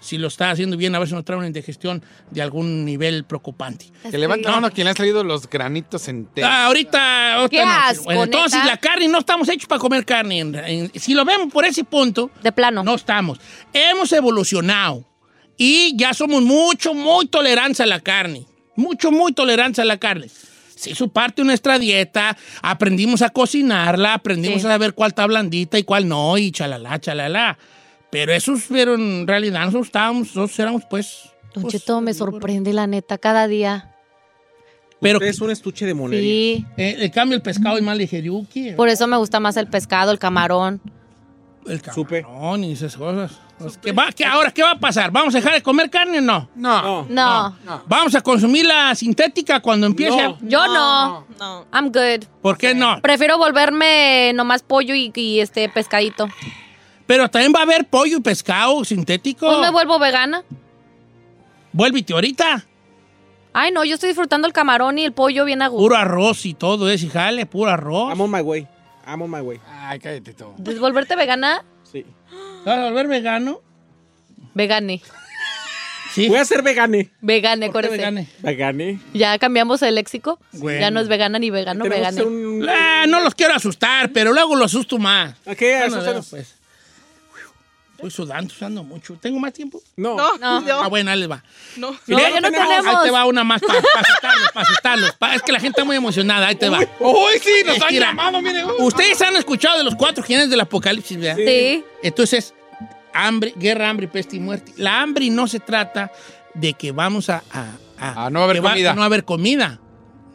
si 0.00 0.16
lo 0.16 0.28
está 0.28 0.50
haciendo 0.52 0.76
bien, 0.76 0.94
a 0.94 1.00
ver 1.00 1.08
si 1.08 1.14
no 1.14 1.24
trae 1.24 1.38
una 1.38 1.48
indigestión 1.48 2.04
de 2.30 2.40
algún 2.40 2.84
nivel 2.84 3.24
preocupante. 3.24 3.86
Que 4.08 4.16
levanta 4.16 4.50
la 4.50 4.54
mano 4.56 4.66
a 4.68 4.70
quien 4.70 4.84
le 4.84 4.90
han 4.90 4.96
salido 4.96 5.24
los 5.24 5.50
granitos 5.50 6.06
enteros. 6.06 6.48
Ah, 6.48 6.66
ahorita, 6.66 7.34
ahorita 7.34 7.50
Qué 7.58 7.64
no, 7.66 7.72
asco, 7.72 8.04
bueno, 8.04 8.22
entonces, 8.24 8.64
la 8.64 8.76
carne 8.76 9.08
no 9.08 9.18
estamos 9.18 9.48
hechos 9.48 9.66
para 9.66 9.80
comer 9.80 10.04
carne. 10.04 10.38
En- 10.38 10.54
en- 10.54 10.92
si 11.00 11.14
lo 11.14 11.24
vemos 11.24 11.52
por 11.52 11.64
ese 11.64 11.82
punto, 11.82 12.30
De 12.44 12.52
plano. 12.52 12.84
no 12.84 12.94
estamos. 12.94 13.40
Hemos 13.72 14.12
evolucionado 14.12 15.04
y 15.58 15.94
ya 15.96 16.14
somos 16.14 16.42
mucho, 16.42 16.94
muy 16.94 17.26
tolerantes 17.26 17.80
a 17.80 17.86
la 17.86 18.00
carne. 18.00 18.46
Mucho, 18.76 19.10
muy 19.10 19.32
tolerantes 19.32 19.80
a 19.80 19.84
la 19.84 19.98
carne. 19.98 20.28
Se 20.74 20.90
hizo 20.90 21.08
parte 21.08 21.42
de 21.42 21.46
nuestra 21.46 21.78
dieta, 21.78 22.36
aprendimos 22.62 23.20
a 23.22 23.30
cocinarla, 23.30 24.14
aprendimos 24.14 24.60
Sí. 24.62 24.66
a 24.68 24.70
saber 24.70 24.94
cuál 24.94 25.08
está 25.10 25.26
blandita 25.26 25.76
y 25.78 25.82
cuál 25.82 26.06
no, 26.08 26.38
y 26.38 26.52
chalala, 26.52 27.00
chalala. 27.00 27.58
Pero 28.10 28.32
eso, 28.32 28.54
pero 28.70 28.94
en 28.94 29.26
realidad 29.26 29.60
nosotros 29.66 29.86
estábamos, 29.88 30.28
nosotros 30.28 30.58
éramos 30.60 30.82
pues... 30.88 31.24
Don 31.52 31.62
pues, 31.64 31.72
Cheto, 31.74 32.00
me 32.00 32.14
sorprende 32.14 32.72
la 32.72 32.86
neta 32.86 33.18
cada 33.18 33.48
día. 33.48 33.96
Pero 35.00 35.20
es 35.20 35.40
un 35.40 35.50
estuche 35.50 35.84
de 35.86 35.94
monería. 35.94 36.56
Sí. 36.56 36.66
eh, 36.76 36.96
en 37.00 37.10
cambio 37.10 37.36
el 37.36 37.42
pescado 37.42 37.76
es 37.76 37.82
más 37.82 37.96
ligeriuki. 37.96 38.72
Por 38.72 38.88
eso 38.88 39.06
me 39.08 39.16
gusta 39.16 39.40
más 39.40 39.56
el 39.56 39.66
pescado, 39.68 40.12
el 40.12 40.18
camarón. 40.18 40.80
El 41.66 41.80
Supe. 41.92 42.22
camarón 42.22 42.64
y 42.64 42.72
esas 42.72 42.96
cosas. 42.96 43.38
Pues, 43.58 43.76
¿qué 43.78 43.92
va, 43.92 44.12
qué, 44.12 44.24
ahora, 44.24 44.50
¿qué 44.52 44.62
va 44.62 44.72
a 44.72 44.78
pasar? 44.78 45.10
¿Vamos 45.10 45.34
a 45.34 45.38
dejar 45.38 45.54
de 45.54 45.62
comer 45.62 45.90
carne 45.90 46.18
o 46.18 46.22
no? 46.22 46.48
No. 46.54 47.04
No. 47.08 47.56
¿Vamos 47.86 48.14
a 48.14 48.20
consumir 48.20 48.64
la 48.66 48.94
sintética 48.94 49.60
cuando 49.60 49.86
empiece? 49.86 50.16
No. 50.22 50.30
a- 50.30 50.38
Yo 50.42 50.66
no. 50.66 51.26
No. 51.38 51.66
I'm 51.72 51.86
good. 51.90 52.24
¿Por 52.40 52.56
qué 52.56 52.74
no? 52.74 53.00
Prefiero 53.02 53.36
volverme 53.36 54.32
nomás 54.34 54.62
pollo 54.62 54.94
y, 54.94 55.10
y, 55.14 55.40
este 55.40 55.68
pescadito. 55.68 56.28
Pero 57.06 57.28
también 57.28 57.52
va 57.54 57.60
a 57.60 57.62
haber 57.62 57.86
pollo 57.86 58.18
y 58.18 58.20
pescado 58.20 58.84
sintético. 58.84 59.46
Pues 59.46 59.58
me 59.60 59.70
vuelvo 59.70 59.98
vegana. 59.98 60.44
Vuélvete 61.72 62.12
ahorita. 62.12 62.64
Ay, 63.52 63.72
no, 63.72 63.84
yo 63.84 63.94
estoy 63.94 64.10
disfrutando 64.10 64.46
el 64.46 64.52
camarón 64.52 64.98
y 64.98 65.04
el 65.04 65.12
pollo 65.12 65.44
bien 65.44 65.62
a 65.62 65.68
gusto. 65.68 65.82
Puro 65.82 65.96
arroz 65.96 66.46
y 66.46 66.54
todo 66.54 66.88
eso, 66.90 67.06
y 67.06 67.08
jale, 67.08 67.46
puro 67.46 67.70
arroz. 67.70 68.10
I'm 68.10 68.20
on 68.20 68.30
my 68.30 68.40
way. 68.40 68.66
I'm 69.06 69.22
on 69.22 69.30
my 69.30 69.40
way. 69.40 69.58
Ay, 69.66 69.98
cállate 69.98 70.34
todo. 70.34 70.54
¿Volverte 70.58 71.16
vegana? 71.16 71.64
Sí. 71.82 72.04
¿Te 72.68 72.76
vas 72.76 72.78
a 72.80 72.90
volver 72.90 73.06
vegano? 73.08 73.62
Vegane. 74.54 75.00
Sí. 76.12 76.28
Voy 76.28 76.38
a 76.38 76.44
ser 76.44 76.62
vegane. 76.62 77.10
Vegane, 77.20 77.66
¿Por 77.70 77.80
qué 77.82 77.86
acuérdese. 77.86 77.96
vegane? 77.96 78.28
Vegane. 78.40 79.00
Ya 79.14 79.38
cambiamos 79.38 79.80
el 79.82 79.94
léxico. 79.94 80.38
Bueno. 80.52 80.80
Ya 80.80 80.90
no 80.90 81.00
es 81.00 81.08
vegana 81.08 81.38
ni 81.38 81.48
vegano, 81.50 81.84
vegane. 81.84 82.22
un... 82.22 82.66
Ah, 82.68 83.04
no 83.08 83.20
los 83.20 83.34
quiero 83.34 83.54
asustar, 83.54 84.10
pero 84.12 84.32
luego 84.32 84.54
los 84.56 84.66
asusto 84.72 84.98
más. 84.98 85.34
Ok, 85.46 85.58
Bueno, 85.60 85.84
asústanos. 85.86 86.26
pues. 86.28 86.54
Estoy 87.94 88.10
sudando, 88.12 88.54
sudando 88.54 88.84
mucho. 88.84 89.14
¿Tengo 89.20 89.40
más 89.40 89.52
tiempo? 89.52 89.80
No. 89.96 90.16
No, 90.16 90.60
No. 90.60 90.82
Ah, 90.82 90.86
bueno, 90.88 91.10
ahí 91.10 91.18
les 91.18 91.28
va. 91.30 91.42
No. 91.76 91.90
No, 91.90 91.98
Mira, 92.06 92.30
ya 92.30 92.40
no 92.40 92.46
Ahí 92.46 92.52
tenemos. 92.52 93.02
te 93.02 93.10
va 93.10 93.24
una 93.26 93.42
más 93.42 93.60
para 93.60 93.78
asustarlos, 93.80 94.50
para 94.52 94.62
asustarlos. 94.66 95.12
Pa- 95.16 95.34
Es 95.34 95.42
que 95.42 95.50
la 95.52 95.58
gente 95.58 95.80
está 95.80 95.84
muy 95.84 95.96
emocionada. 95.96 96.46
Ahí 96.46 96.54
te 96.54 96.68
va. 96.68 96.78
¡Uy, 97.00 97.38
sí! 97.42 97.50
Nos 97.66 97.80
han 97.82 97.92
llamado, 97.94 98.40
mire. 98.40 98.64
uy. 98.64 98.72
Ustedes 98.78 99.20
han 99.22 99.34
escuchado 99.34 99.78
de 99.78 99.84
los 99.84 99.96
cuatro 99.96 100.22
jinetes 100.22 100.48
del 100.50 100.60
apocalipsis, 100.60 101.18
¿verdad? 101.18 101.38
Sí. 101.44 101.84
Entonces, 102.04 102.54
hambre, 103.26 103.54
guerra, 103.56 103.88
hambre, 103.88 104.08
peste 104.08 104.36
y 104.36 104.40
muerte. 104.40 104.72
La 104.76 105.02
hambre 105.02 105.28
no 105.30 105.46
se 105.48 105.60
trata 105.60 106.10
de 106.54 106.74
que 106.74 106.92
vamos 106.92 107.28
a... 107.30 107.42
a, 107.98 108.30
no 108.30 108.42
haber 108.42 108.60
comida. 108.62 108.92
no 108.94 108.98
va 108.98 109.04
a 109.04 109.06
haber 109.06 109.24
comida. 109.24 109.80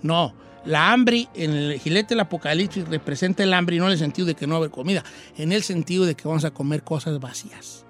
No. 0.01 0.33
La 0.65 0.91
hambre 0.93 1.27
en 1.33 1.51
el 1.51 1.79
gilete 1.79 2.09
del 2.09 2.21
apocalipsis 2.21 2.87
representa 2.87 3.43
el 3.43 3.53
hambre 3.53 3.75
y 3.75 3.79
no 3.79 3.85
en 3.87 3.91
el 3.93 3.97
sentido 3.97 4.27
de 4.27 4.35
que 4.35 4.47
no 4.47 4.53
va 4.53 4.57
a 4.57 4.59
haber 4.59 4.71
comida, 4.71 5.03
en 5.37 5.51
el 5.51 5.61
sentido 5.63 6.05
de 6.05 6.15
que 6.15 6.25
vamos 6.27 6.45
a 6.45 6.51
comer 6.51 6.83
cosas 6.83 7.19
vacías, 7.19 7.83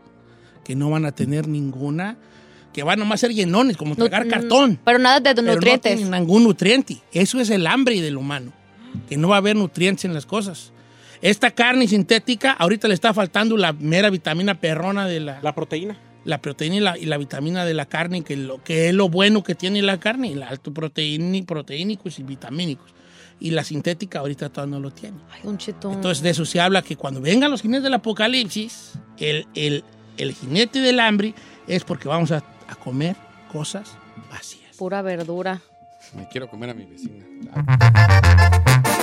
que 0.63 0.75
no 0.75 0.89
van 0.89 1.05
a 1.05 1.11
tener 1.11 1.47
ninguna, 1.47 2.17
que 2.73 2.81
van 2.81 2.97
nomás 2.97 3.19
a 3.19 3.27
ser 3.27 3.35
llenones, 3.35 3.77
como 3.77 3.95
tragar 3.95 4.25
Nu- 4.25 4.31
cartón. 4.31 4.79
Pero 4.83 4.97
nada 4.97 5.19
de 5.19 5.35
pero 5.35 5.53
nutrientes. 5.53 5.91
no 5.91 5.97
tienen 5.99 6.19
ningún 6.19 6.43
nutriente. 6.43 6.99
Eso 7.11 7.39
es 7.39 7.51
el 7.51 7.67
hambre 7.67 8.01
del 8.01 8.17
humano, 8.17 8.51
que 9.07 9.17
no 9.17 9.27
va 9.27 9.35
a 9.35 9.37
haber 9.37 9.55
nutrientes 9.55 10.05
en 10.05 10.15
las 10.15 10.25
cosas. 10.25 10.72
Esta 11.23 11.51
carne 11.51 11.87
sintética, 11.87 12.51
ahorita 12.51 12.89
le 12.89 12.93
está 12.93 13.13
faltando 13.13 13.55
la 13.55 13.71
mera 13.71 14.09
vitamina 14.09 14.59
perrona 14.59 15.07
de 15.07 15.21
la, 15.21 15.35
la, 15.35 15.41
La 15.41 15.55
proteína. 15.55 15.97
proteína 16.41 16.75
y 16.75 16.79
la, 16.81 16.97
y 16.97 17.05
la 17.05 17.17
vitamina 17.17 17.63
de 17.63 17.73
la 17.73 17.85
carne, 17.85 18.23
que, 18.25 18.35
lo, 18.35 18.61
que 18.61 18.89
es 18.89 18.93
lo 18.93 19.07
bueno 19.07 19.41
que 19.41 19.55
tiene 19.55 19.81
la 19.81 20.01
carne, 20.01 20.33
el 20.33 20.43
alto 20.43 20.71
proteíni- 20.73 21.45
proteínicos 21.45 22.19
y 22.19 22.23
vitamínicos. 22.23 22.93
Y 23.39 23.51
la 23.51 23.63
sintética 23.63 24.19
ahorita 24.19 24.49
todavía 24.49 24.75
no 24.75 24.81
lo 24.81 24.91
tiene. 24.91 25.17
Ay, 25.31 25.39
un 25.45 25.57
cheto. 25.57 25.93
Entonces 25.93 26.21
de 26.21 26.29
eso 26.31 26.43
se 26.43 26.59
habla 26.59 26.81
que 26.81 26.97
cuando 26.97 27.21
vengan 27.21 27.49
los 27.51 27.61
jinetes 27.61 27.83
del 27.83 27.93
apocalipsis, 27.93 28.91
el, 29.17 29.47
el, 29.55 29.85
el 30.17 30.33
jinete 30.33 30.79
del 30.81 30.99
hambre 30.99 31.33
es 31.67 31.85
porque 31.85 32.09
vamos 32.09 32.31
a, 32.33 32.43
a 32.67 32.75
comer 32.75 33.15
cosas 33.49 33.95
vacías. 34.29 34.75
Pura 34.77 35.01
verdura. 35.01 35.61
Me 36.17 36.27
quiero 36.27 36.49
comer 36.49 36.69
a 36.71 36.73
mi 36.73 36.83
vecina. 36.85 37.23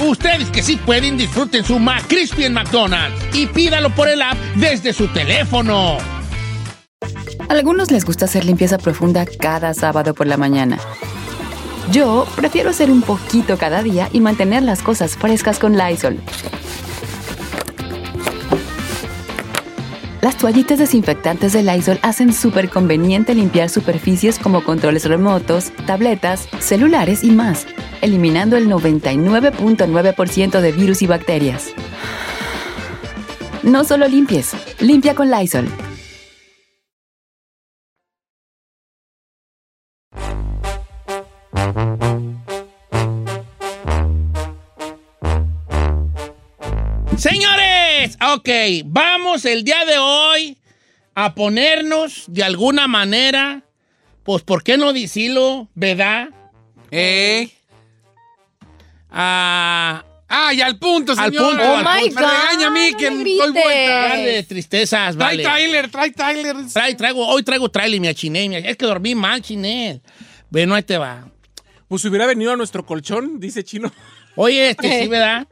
Ustedes 0.00 0.50
que 0.50 0.62
sí 0.62 0.76
pueden, 0.76 1.18
disfruten 1.18 1.62
su 1.62 1.78
McCrispy 1.78 2.44
en 2.44 2.54
McDonald's 2.54 3.22
y 3.34 3.46
pídalo 3.46 3.90
por 3.90 4.08
el 4.08 4.22
app 4.22 4.36
desde 4.56 4.94
su 4.94 5.08
teléfono. 5.08 5.98
Algunos 7.50 7.90
les 7.90 8.04
gusta 8.04 8.24
hacer 8.24 8.44
limpieza 8.44 8.78
profunda 8.78 9.26
cada 9.26 9.74
sábado 9.74 10.14
por 10.14 10.26
la 10.26 10.38
mañana. 10.38 10.78
Yo 11.92 12.26
prefiero 12.36 12.70
hacer 12.70 12.90
un 12.90 13.02
poquito 13.02 13.58
cada 13.58 13.82
día 13.82 14.08
y 14.12 14.20
mantener 14.20 14.62
las 14.62 14.80
cosas 14.80 15.16
frescas 15.16 15.58
con 15.58 15.76
Lysol. 15.76 16.18
Las 20.22 20.36
toallitas 20.36 20.78
desinfectantes 20.78 21.52
de 21.52 21.62
Lysol 21.62 21.98
hacen 22.02 22.32
súper 22.32 22.70
conveniente 22.70 23.34
limpiar 23.34 23.68
superficies 23.68 24.38
como 24.38 24.62
controles 24.62 25.06
remotos, 25.06 25.72
tabletas, 25.86 26.46
celulares 26.58 27.24
y 27.24 27.30
más, 27.30 27.66
eliminando 28.00 28.56
el 28.56 28.68
99.9% 28.68 30.60
de 30.60 30.72
virus 30.72 31.02
y 31.02 31.06
bacterias. 31.06 31.72
No 33.62 33.84
solo 33.84 34.08
limpies, 34.08 34.52
limpia 34.80 35.14
con 35.14 35.30
Lysol. 35.30 35.68
Señores, 47.16 48.16
ok, 48.34 48.48
vamos 48.86 49.44
el 49.44 49.62
día 49.62 49.84
de 49.84 49.98
hoy 49.98 50.56
a 51.14 51.34
ponernos 51.34 52.24
de 52.28 52.42
alguna 52.42 52.88
manera, 52.88 53.62
pues, 54.22 54.42
¿por 54.42 54.62
qué 54.62 54.78
no 54.78 54.94
decirlo, 54.94 55.68
verdad? 55.74 56.30
¿Eh? 56.90 57.50
A, 59.10 60.04
Ah, 60.32 60.54
y 60.54 60.60
al 60.60 60.78
punto, 60.78 61.10
Al 61.16 61.32
señor. 61.32 61.48
punto, 61.48 61.62
Oh 61.64 61.76
al 61.78 61.84
my 61.84 62.10
Me 62.10 62.20
regaña 62.20 62.66
a 62.68 62.70
mí 62.70 62.92
God, 62.92 62.98
que 62.98 63.10
no 63.10 63.16
doy 63.16 63.50
vuelta. 63.52 64.48
tristezas, 64.48 65.16
Trae 65.16 65.36
vale. 65.36 65.42
Tyler, 65.42 65.90
trae 65.90 66.10
Tyler. 66.12 66.56
Trae- 66.72 66.96
traigo, 66.96 67.26
hoy 67.26 67.42
traigo 67.42 67.68
trailer, 67.68 68.00
mi 68.00 68.06
achiné, 68.06 68.48
mi- 68.48 68.54
Es 68.56 68.76
que 68.76 68.86
dormí 68.86 69.16
mal, 69.16 69.42
chiné. 69.42 70.00
Bueno, 70.48 70.76
ahí 70.76 70.84
te 70.84 70.98
va. 70.98 71.28
Pues 71.88 72.02
si 72.02 72.08
hubiera 72.08 72.26
venido 72.26 72.52
a 72.52 72.56
nuestro 72.56 72.86
colchón, 72.86 73.40
dice 73.40 73.64
Chino. 73.64 73.92
Oye, 74.36 74.70
este 74.70 75.02
sí, 75.02 75.08
¿verdad? 75.08 75.48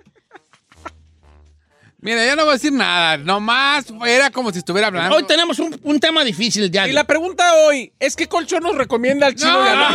Mira, 2.00 2.24
yo 2.24 2.37
no 2.37 2.42
voy 2.44 2.50
a 2.50 2.54
decir 2.54 2.70
nada. 2.72 3.16
Nomás 3.16 3.87
era 4.06 4.30
como 4.30 4.52
si 4.52 4.58
estuviera 4.58 4.87
hablando. 4.87 5.16
Hoy 5.16 5.24
tenemos 5.24 5.58
un, 5.58 5.76
un 5.82 5.98
tema 5.98 6.22
difícil 6.22 6.62
el 6.62 6.70
de 6.70 6.88
Y 6.88 6.92
la 6.92 7.02
pregunta 7.02 7.52
hoy 7.66 7.92
es 7.98 8.14
¿qué 8.14 8.28
colchón 8.28 8.62
nos 8.62 8.76
recomienda 8.76 9.26
al 9.26 9.34
Chino? 9.34 9.50
No, 9.52 9.64
y 9.66 9.68
a 9.68 9.74
no? 9.74 9.90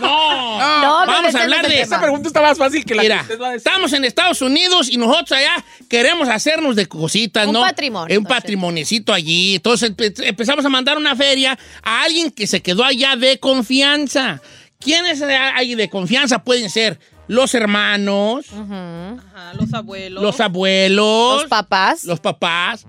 No, 0.00 0.58
No, 0.58 0.96
pero 1.06 1.06
vamos 1.12 1.34
a 1.36 1.42
hablar 1.42 1.62
no 1.62 1.68
el 1.68 1.72
de... 1.74 1.80
Esa 1.82 2.00
pregunta 2.00 2.26
está 2.28 2.42
más 2.42 2.58
fácil 2.58 2.84
que 2.84 2.96
la 2.96 3.02
Mira, 3.02 3.16
que 3.18 3.22
usted 3.22 3.40
va 3.40 3.48
a 3.48 3.52
decir. 3.52 3.66
estamos 3.68 3.92
en 3.92 4.04
Estados 4.04 4.42
Unidos 4.42 4.88
y 4.90 4.96
nosotros 4.96 5.32
allá 5.38 5.64
queremos 5.88 6.28
hacernos 6.28 6.74
de 6.74 6.86
cositas, 6.86 7.46
Un 7.46 7.52
¿no? 7.52 7.60
patrimonio, 7.60 8.16
Un 8.18 8.22
entonces. 8.24 8.42
patrimonecito 8.42 9.12
allí. 9.12 9.54
Entonces 9.54 9.92
empe- 9.96 10.26
empezamos 10.26 10.64
a 10.64 10.68
mandar 10.68 10.98
una 10.98 11.14
feria 11.14 11.56
a 11.82 12.02
alguien 12.02 12.32
que 12.32 12.48
se 12.48 12.60
quedó 12.60 12.82
allá 12.84 13.14
de 13.14 13.38
confianza. 13.38 14.42
¿Quiénes 14.80 15.22
hay 15.22 15.76
de 15.76 15.88
confianza? 15.88 16.42
Pueden 16.42 16.70
ser 16.70 16.98
los 17.28 17.54
hermanos, 17.54 18.46
Ajá, 18.52 19.52
los 19.54 19.72
abuelos. 19.72 20.22
los 20.22 20.40
abuelos, 20.40 21.42
Los 21.42 21.48
papás, 21.48 22.04
los 22.04 22.20
papás, 22.20 22.86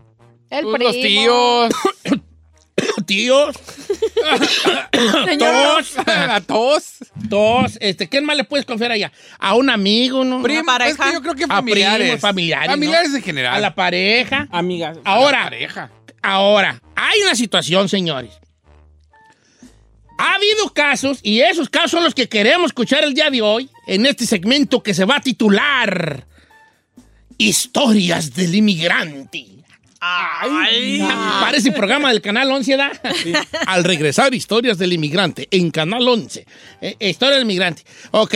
el 0.49 0.63
Pues, 0.63 0.75
primo. 0.77 0.87
los 0.87 0.93
tíos. 0.93 1.73
tíos, 3.05 3.55
todos, 5.39 5.95
La 6.05 6.41
tos. 6.41 6.83
todos. 7.29 7.77
Este, 7.81 8.07
¿Quién 8.07 8.25
más 8.25 8.37
le 8.37 8.43
puedes 8.45 8.65
confiar 8.65 8.91
allá? 8.91 9.11
A 9.37 9.55
un 9.55 9.69
amigo, 9.69 10.23
¿no? 10.23 10.41
Primo, 10.41 10.63
pareja. 10.65 10.89
Es 10.91 10.97
que 10.97 11.13
yo 11.13 11.21
creo 11.21 11.35
que 11.35 11.43
A 11.45 11.47
familiares. 11.47 12.07
primos, 12.07 12.21
familiares, 12.21 12.67
¿no? 12.67 12.73
Familiares 12.73 13.13
en 13.13 13.21
general. 13.21 13.55
A 13.55 13.59
la 13.59 13.75
pareja. 13.75 14.47
Amigas. 14.51 14.97
Ahora, 15.03 15.43
pareja. 15.43 15.91
Ahora, 16.21 16.81
hay 16.95 17.19
una 17.21 17.35
situación, 17.35 17.89
señores. 17.89 18.31
Ha 20.19 20.33
habido 20.35 20.73
casos, 20.73 21.19
y 21.23 21.39
esos 21.39 21.69
casos 21.69 21.91
son 21.91 22.03
los 22.03 22.13
que 22.13 22.27
queremos 22.27 22.71
escuchar 22.71 23.05
el 23.05 23.13
día 23.13 23.29
de 23.29 23.41
hoy, 23.41 23.69
en 23.87 24.05
este 24.05 24.25
segmento 24.25 24.83
que 24.83 24.93
se 24.93 25.05
va 25.05 25.15
a 25.15 25.21
titular 25.21 26.27
Historias 27.37 28.33
del 28.33 28.53
Inmigrante. 28.53 29.45
Ay, 30.01 31.01
Parece 31.39 31.71
programa 31.71 32.09
del 32.09 32.21
Canal 32.21 32.51
11, 32.51 32.75
¿da? 32.75 32.91
Al 33.65 33.85
regresar, 33.85 34.33
Historias 34.33 34.77
del 34.77 34.91
Inmigrante, 34.91 35.47
en 35.51 35.71
Canal 35.71 36.05
11. 36.05 36.45
Eh, 36.81 36.95
Historias 36.99 37.37
del 37.37 37.43
Inmigrante. 37.43 37.83
Ok. 38.11 38.35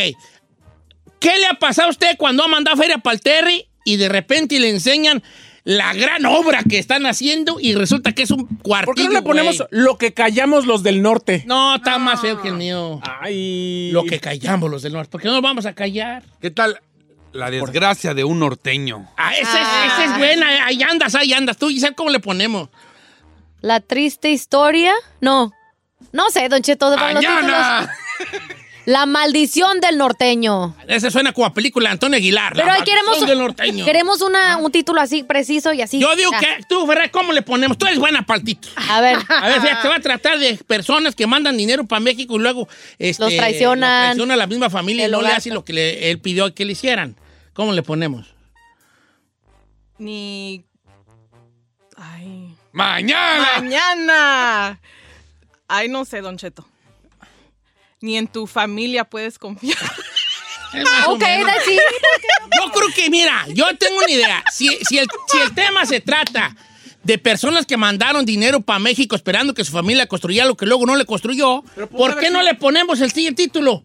¿Qué 1.19 1.37
le 1.37 1.47
ha 1.47 1.55
pasado 1.55 1.89
a 1.89 1.91
usted 1.91 2.15
cuando 2.17 2.45
ha 2.45 2.47
mandado 2.47 2.77
feria 2.77 2.97
para 2.99 3.15
el 3.15 3.21
Terry 3.21 3.67
y 3.83 3.97
de 3.97 4.07
repente 4.07 4.57
le 4.57 4.69
enseñan 4.69 5.21
la 5.63 5.93
gran 5.93 6.25
obra 6.25 6.63
que 6.63 6.77
están 6.77 7.05
haciendo 7.05 7.57
y 7.59 7.73
resulta 7.73 8.11
que 8.11 8.23
es 8.23 8.31
un 8.31 8.45
cuartillo, 8.45 8.85
¿Por 8.85 8.95
qué 8.95 9.03
no 9.05 9.11
le 9.11 9.21
ponemos 9.21 9.63
lo 9.69 9.97
que 9.97 10.13
callamos 10.13 10.65
los 10.65 10.83
del 10.83 11.01
norte? 11.01 11.43
No, 11.45 11.75
está 11.75 11.97
más 11.99 12.19
feo 12.19 12.41
que 12.41 12.49
el 12.49 12.55
mío. 12.55 12.99
Ay. 13.21 13.91
Lo 13.91 14.03
que 14.03 14.19
callamos 14.19 14.69
los 14.69 14.81
del 14.81 14.93
norte. 14.93 15.09
¿Por 15.09 15.21
qué 15.21 15.27
no 15.27 15.35
nos 15.35 15.41
vamos 15.41 15.65
a 15.65 15.73
callar? 15.73 16.23
¿Qué 16.41 16.51
tal 16.51 16.81
la 17.31 17.49
desgracia 17.49 18.13
de 18.13 18.23
un 18.23 18.39
norteño? 18.39 19.09
Ah, 19.17 19.33
esa, 19.33 19.61
es, 19.61 19.93
esa 19.93 20.05
es 20.05 20.17
buena. 20.17 20.65
Ahí 20.65 20.83
andas, 20.83 21.15
ahí 21.15 21.31
andas. 21.33 21.57
Tú, 21.57 21.69
Giselle, 21.69 21.95
¿cómo 21.95 22.09
le 22.09 22.19
ponemos? 22.19 22.69
La 23.61 23.79
triste 23.79 24.31
historia. 24.31 24.93
No. 25.21 25.53
No 26.11 26.29
sé, 26.29 26.49
Don 26.49 26.61
Cheto. 26.61 26.91
de. 26.91 26.97
¡Mañana! 26.97 27.89
La 28.85 29.05
maldición 29.05 29.79
del 29.79 29.97
norteño. 29.97 30.75
Esa 30.87 31.09
suena 31.09 31.31
como 31.31 31.47
a 31.47 31.53
película 31.53 31.87
de 31.89 31.93
Antonio 31.93 32.17
Aguilar. 32.17 32.51
Pero 32.53 32.65
La 32.67 32.73
ahí 32.73 32.83
queremos, 32.83 33.05
maldición 33.05 33.29
del 33.29 33.39
norteño. 33.39 33.85
queremos 33.85 34.21
una, 34.21 34.57
un 34.57 34.71
título 34.71 34.99
así 34.99 35.23
preciso 35.23 35.71
y 35.71 35.81
así. 35.81 35.99
Yo 35.99 36.13
digo 36.17 36.31
Ya. 36.31 36.39
que 36.39 36.63
tú, 36.67 36.85
Ferrer, 36.85 37.09
¿cómo 37.11 37.31
le 37.31 37.41
ponemos? 37.43 37.77
Tú 37.77 37.85
eres 37.85 37.97
buena 37.99 38.25
partito. 38.25 38.67
A 38.89 38.99
ver. 38.99 39.17
A 39.29 39.47
ver, 39.47 39.61
fíjate, 39.61 39.81
se 39.83 39.87
va 39.87 39.95
a 39.95 39.99
tratar 40.01 40.37
de 40.37 40.55
personas 40.67 41.15
que 41.15 41.25
mandan 41.27 41.55
dinero 41.55 41.85
para 41.85 42.01
México 42.01 42.35
y 42.35 42.39
luego 42.39 42.67
este, 42.99 43.23
Los 43.23 43.35
traicionan. 43.35 43.89
lo 44.01 44.05
traiciona 44.07 44.35
la 44.35 44.47
misma 44.47 44.69
familia 44.69 45.07
y 45.07 45.11
no 45.11 45.19
le 45.21 45.27
hogar. 45.27 45.37
hace 45.37 45.49
lo 45.51 45.63
que 45.63 45.71
le- 45.73 46.11
él 46.11 46.19
pidió 46.19 46.53
que 46.53 46.65
le 46.65 46.73
hicieran. 46.73 47.15
¿Cómo 47.53 47.71
le 47.71 47.83
ponemos? 47.83 48.33
Ni. 49.97 50.65
Ay. 51.95 52.55
¡Mañana! 52.73 53.47
Mañana. 53.61 54.79
Ay, 55.67 55.87
no 55.87 56.03
sé, 56.05 56.19
Don 56.21 56.37
Cheto. 56.37 56.67
Ni 58.03 58.17
en 58.17 58.27
tu 58.27 58.47
familia 58.47 59.05
puedes 59.05 59.39
confiar. 59.39 59.77
Ok, 61.05 61.19
menos. 61.21 61.53
sí. 61.63 61.77
Yo 62.59 62.71
creo 62.71 62.87
que, 62.95 63.07
mira, 63.11 63.45
yo 63.49 63.65
tengo 63.77 63.95
una 63.99 64.09
idea. 64.09 64.43
Si, 64.51 64.67
si 64.89 64.97
el, 64.97 65.07
si 65.27 65.37
el 65.37 65.53
tema 65.53 65.85
se 65.85 65.99
trata 65.99 66.55
de 67.03 67.19
personas 67.19 67.67
que 67.67 67.77
mandaron 67.77 68.25
dinero 68.25 68.59
para 68.59 68.79
México 68.79 69.15
esperando 69.15 69.53
que 69.53 69.63
su 69.63 69.71
familia 69.71 70.07
construyera 70.07 70.47
lo 70.47 70.57
que 70.57 70.65
luego 70.65 70.87
no 70.87 70.95
le 70.95 71.05
construyó, 71.05 71.61
pudo 71.75 71.87
¿por 71.89 72.19
qué 72.19 72.31
no 72.31 72.41
le 72.41 72.55
ponemos 72.55 73.01
el 73.01 73.11
siguiente 73.11 73.43
título? 73.43 73.83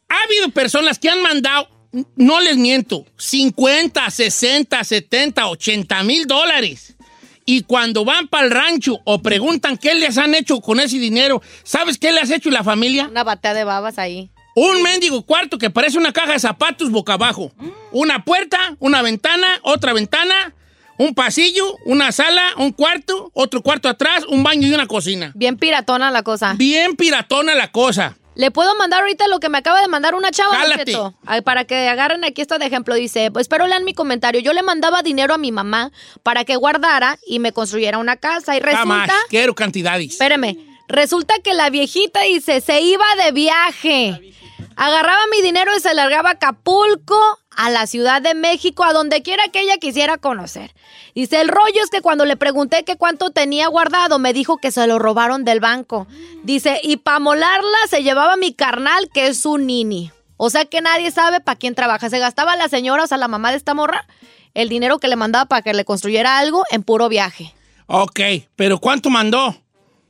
Ha 0.09 0.23
habido 0.25 0.49
personas 0.49 0.99
que 0.99 1.11
han 1.11 1.21
mandado, 1.21 1.69
no 2.17 2.41
les 2.41 2.57
miento, 2.57 3.05
50, 3.19 4.09
60, 4.09 4.83
70, 4.83 5.47
80 5.47 6.03
mil 6.05 6.27
dólares. 6.27 6.97
Y 7.45 7.65
cuando 7.65 8.07
van 8.07 8.29
para 8.29 8.47
el 8.47 8.51
rancho 8.51 9.01
o 9.05 9.21
preguntan 9.21 9.77
qué 9.77 9.95
les 9.95 10.17
han 10.17 10.35
hecho 10.35 10.63
con 10.63 10.81
ese 10.81 10.99
dinero, 10.99 11.43
¿sabes 11.65 11.99
qué 11.99 12.13
le 12.13 12.21
has 12.21 12.31
hecho 12.31 12.49
la 12.49 12.65
familia? 12.65 13.09
Una 13.11 13.25
batea 13.25 13.53
de 13.53 13.65
babas 13.65 13.99
ahí. 13.99 14.31
Un 14.55 14.83
mendigo 14.83 15.21
cuarto 15.21 15.59
que 15.59 15.69
parece 15.69 15.99
una 15.99 16.15
caja 16.15 16.33
de 16.33 16.39
zapatos 16.39 16.91
boca 16.91 17.13
abajo. 17.13 17.53
Una 17.93 18.25
puerta, 18.25 18.75
una 18.79 19.03
ventana, 19.03 19.61
otra 19.65 19.93
ventana, 19.93 20.55
un 20.99 21.15
pasillo, 21.15 21.77
una 21.85 22.13
sala, 22.13 22.43
un 22.57 22.73
cuarto, 22.73 23.31
otro 23.35 23.63
cuarto 23.63 23.89
atrás, 23.89 24.25
un 24.29 24.43
baño 24.43 24.67
y 24.69 24.75
una 24.75 24.87
cocina. 24.87 25.33
Bien 25.35 25.57
piratona 25.57 26.11
la 26.11 26.23
cosa. 26.23 26.55
Bien 26.57 26.97
piratona 26.97 27.55
la 27.55 27.71
cosa. 27.73 28.17
Le 28.37 28.51
puedo 28.51 28.75
mandar 28.77 29.03
ahorita 29.03 29.29
lo 29.29 29.39
que 29.39 29.49
me 29.49 29.59
acaba 29.59 29.81
de 29.81 29.87
mandar 29.87 30.15
una 30.15 30.31
chava, 30.33 30.59
Don 30.87 31.15
para 31.45 31.65
que 31.65 31.89
agarren 31.89 32.25
aquí 32.25 32.43
esto 32.43 32.59
de 32.59 32.67
ejemplo. 32.67 32.95
Dice, 32.95 33.31
pues 33.31 33.45
espero 33.45 33.67
lean 33.69 33.85
mi 33.85 33.95
comentario. 33.95 34.41
Yo 34.41 34.53
le 34.53 34.63
mandaba 34.63 35.03
dinero 35.03 35.35
a 35.35 35.39
mi 35.39 35.53
mamá 35.53 35.93
para 36.25 36.45
que 36.45 36.57
guardara 36.57 37.19
y 37.27 37.39
me 37.39 37.53
construyera 37.53 37.99
una 37.99 38.17
casa. 38.17 38.57
Y 38.57 38.61
Jamás. 38.61 39.07
resulta, 39.07 39.15
Quiero 39.29 39.55
cantidades. 39.55 40.13
espéreme, 40.13 40.59
resulta 40.89 41.35
que 41.45 41.55
la 41.55 41.71
viejita 41.71 42.23
dice, 42.23 42.61
se 42.61 42.81
iba 42.81 43.05
de 43.25 43.31
viaje. 43.33 44.35
Agarraba 44.77 45.23
mi 45.31 45.41
dinero 45.43 45.71
y 45.77 45.81
se 45.81 45.95
largaba 45.95 46.31
a 46.31 46.33
Acapulco, 46.33 47.19
a 47.57 47.71
la 47.71 47.87
Ciudad 47.87 48.21
de 48.21 48.35
México, 48.35 48.85
a 48.85 48.93
donde 48.93 49.23
quiera 49.23 49.49
que 49.49 49.61
ella 49.61 49.79
quisiera 49.79 50.19
conocer. 50.19 50.75
Dice, 51.15 51.41
el 51.41 51.49
rollo 51.49 51.83
es 51.83 51.91
que 51.91 52.01
cuando 52.01 52.25
le 52.25 52.37
pregunté 52.37 52.85
que 52.85 52.97
cuánto 52.97 53.31
tenía 53.31 53.69
guardado, 53.69 54.19
me 54.19 54.33
dijo 54.33 54.59
que 54.59 54.73
se 54.73 54.87
lo 54.87 54.99
robaron 54.99 55.45
del 55.45 55.61
banco. 55.61 56.07
Dice, 56.43 56.81
y 56.83 56.97
para 56.97 57.21
molarla 57.21 57.79
se 57.89 58.03
llevaba 58.03 58.37
mi 58.37 58.53
carnal, 58.53 59.09
que 59.13 59.29
es 59.29 59.47
un 59.47 59.67
nini. 59.67 60.11
O 60.37 60.51
sea 60.51 60.65
que 60.65 60.81
nadie 60.81 61.11
sabe 61.11 61.41
para 61.41 61.57
quién 61.57 61.75
trabaja. 61.75 62.11
Se 62.11 62.19
gastaba 62.19 62.57
la 62.57 62.69
señora, 62.69 63.05
o 63.05 63.07
sea, 63.07 63.19
la 63.19 63.29
mamá 63.29 63.53
de 63.53 63.57
esta 63.57 63.75
morra, 63.75 64.07
el 64.55 64.69
dinero 64.69 64.99
que 64.99 65.09
le 65.09 65.17
mandaba 65.17 65.47
para 65.47 65.63
que 65.63 65.73
le 65.73 65.85
construyera 65.85 66.39
algo 66.39 66.65
en 66.71 66.83
puro 66.83 67.09
viaje. 67.09 67.55
Ok, 67.87 68.21
pero 68.57 68.79
¿cuánto 68.79 69.11
mandó? 69.11 69.55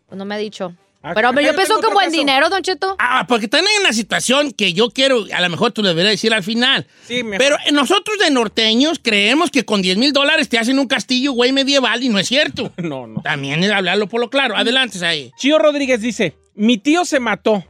Pues 0.06 0.18
no 0.18 0.24
me 0.24 0.34
ha 0.34 0.38
dicho. 0.38 0.74
Ah, 1.06 1.12
Pero 1.14 1.28
hombre, 1.28 1.44
yo 1.44 1.54
pienso 1.54 1.78
que 1.80 1.86
buen 1.88 2.06
caso. 2.06 2.16
dinero, 2.16 2.48
Don 2.48 2.62
Cheto. 2.62 2.96
Ah, 2.98 3.26
porque 3.28 3.44
están 3.44 3.60
en 3.60 3.80
una 3.82 3.92
situación 3.92 4.52
que 4.52 4.72
yo 4.72 4.88
quiero, 4.90 5.26
a 5.34 5.42
lo 5.42 5.50
mejor 5.50 5.70
tú 5.72 5.82
le 5.82 5.90
deberías 5.90 6.12
decir 6.14 6.32
al 6.32 6.42
final. 6.42 6.86
Sí, 7.06 7.22
mejor. 7.22 7.38
Pero 7.38 7.56
nosotros 7.72 8.16
de 8.18 8.30
norteños 8.30 8.98
creemos 9.02 9.50
que 9.50 9.66
con 9.66 9.82
10 9.82 9.98
mil 9.98 10.14
dólares 10.14 10.48
te 10.48 10.58
hacen 10.58 10.78
un 10.78 10.86
castillo, 10.86 11.32
güey, 11.32 11.52
medieval 11.52 12.02
y 12.02 12.08
no 12.08 12.18
es 12.18 12.26
cierto. 12.28 12.72
No, 12.82 13.06
no. 13.06 13.20
También 13.20 13.62
es 13.62 13.70
hablarlo 13.70 14.08
por 14.08 14.20
lo 14.20 14.30
claro. 14.30 14.56
Adelante, 14.56 15.04
ahí. 15.04 15.30
Chío 15.36 15.58
Rodríguez 15.58 16.00
dice, 16.00 16.36
mi 16.54 16.78
tío 16.78 17.04
se 17.04 17.20
mató, 17.20 17.64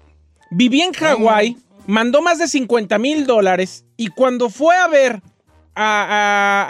vivía 0.50 0.84
en 0.84 0.92
Hawái, 0.92 1.56
mandó 1.86 2.22
más 2.22 2.38
de 2.38 2.46
50 2.46 2.98
mil 2.98 3.26
dólares 3.26 3.84
y 3.96 4.08
cuando 4.08 4.48
fue 4.48 4.76
a 4.76 4.86
ver 4.86 5.20
a, 5.74 6.02
a- 6.02 6.66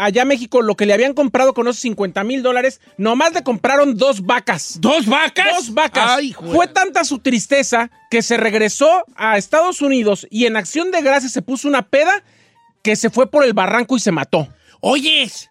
a- 0.00 0.04
allá 0.04 0.22
a 0.22 0.24
México 0.24 0.62
lo 0.62 0.74
que 0.76 0.86
le 0.86 0.92
habían 0.92 1.14
comprado 1.14 1.54
con 1.54 1.66
esos 1.68 1.80
50 1.80 2.22
mil 2.24 2.42
dólares, 2.42 2.80
nomás 2.98 3.32
le 3.32 3.42
compraron 3.42 3.96
dos 3.96 4.22
vacas. 4.22 4.78
¿Dos 4.80 5.06
vacas? 5.06 5.46
Dos 5.56 5.74
vacas. 5.74 6.10
Ay. 6.18 6.32
Fue 6.32 6.66
tanta 6.68 7.04
su 7.04 7.18
tristeza 7.18 7.90
que 8.10 8.22
se 8.22 8.36
regresó 8.36 9.04
a 9.16 9.38
Estados 9.38 9.80
Unidos 9.80 10.26
y 10.30 10.46
en 10.46 10.56
acción 10.56 10.90
de 10.90 11.00
gracias 11.02 11.32
se 11.32 11.42
puso 11.42 11.68
una 11.68 11.82
peda 11.82 12.22
que 12.82 12.96
se 12.96 13.10
fue 13.10 13.30
por 13.30 13.44
el 13.44 13.52
barranco 13.54 13.96
y 13.96 14.00
se 14.00 14.12
mató. 14.12 14.48
Oyes. 14.80 15.48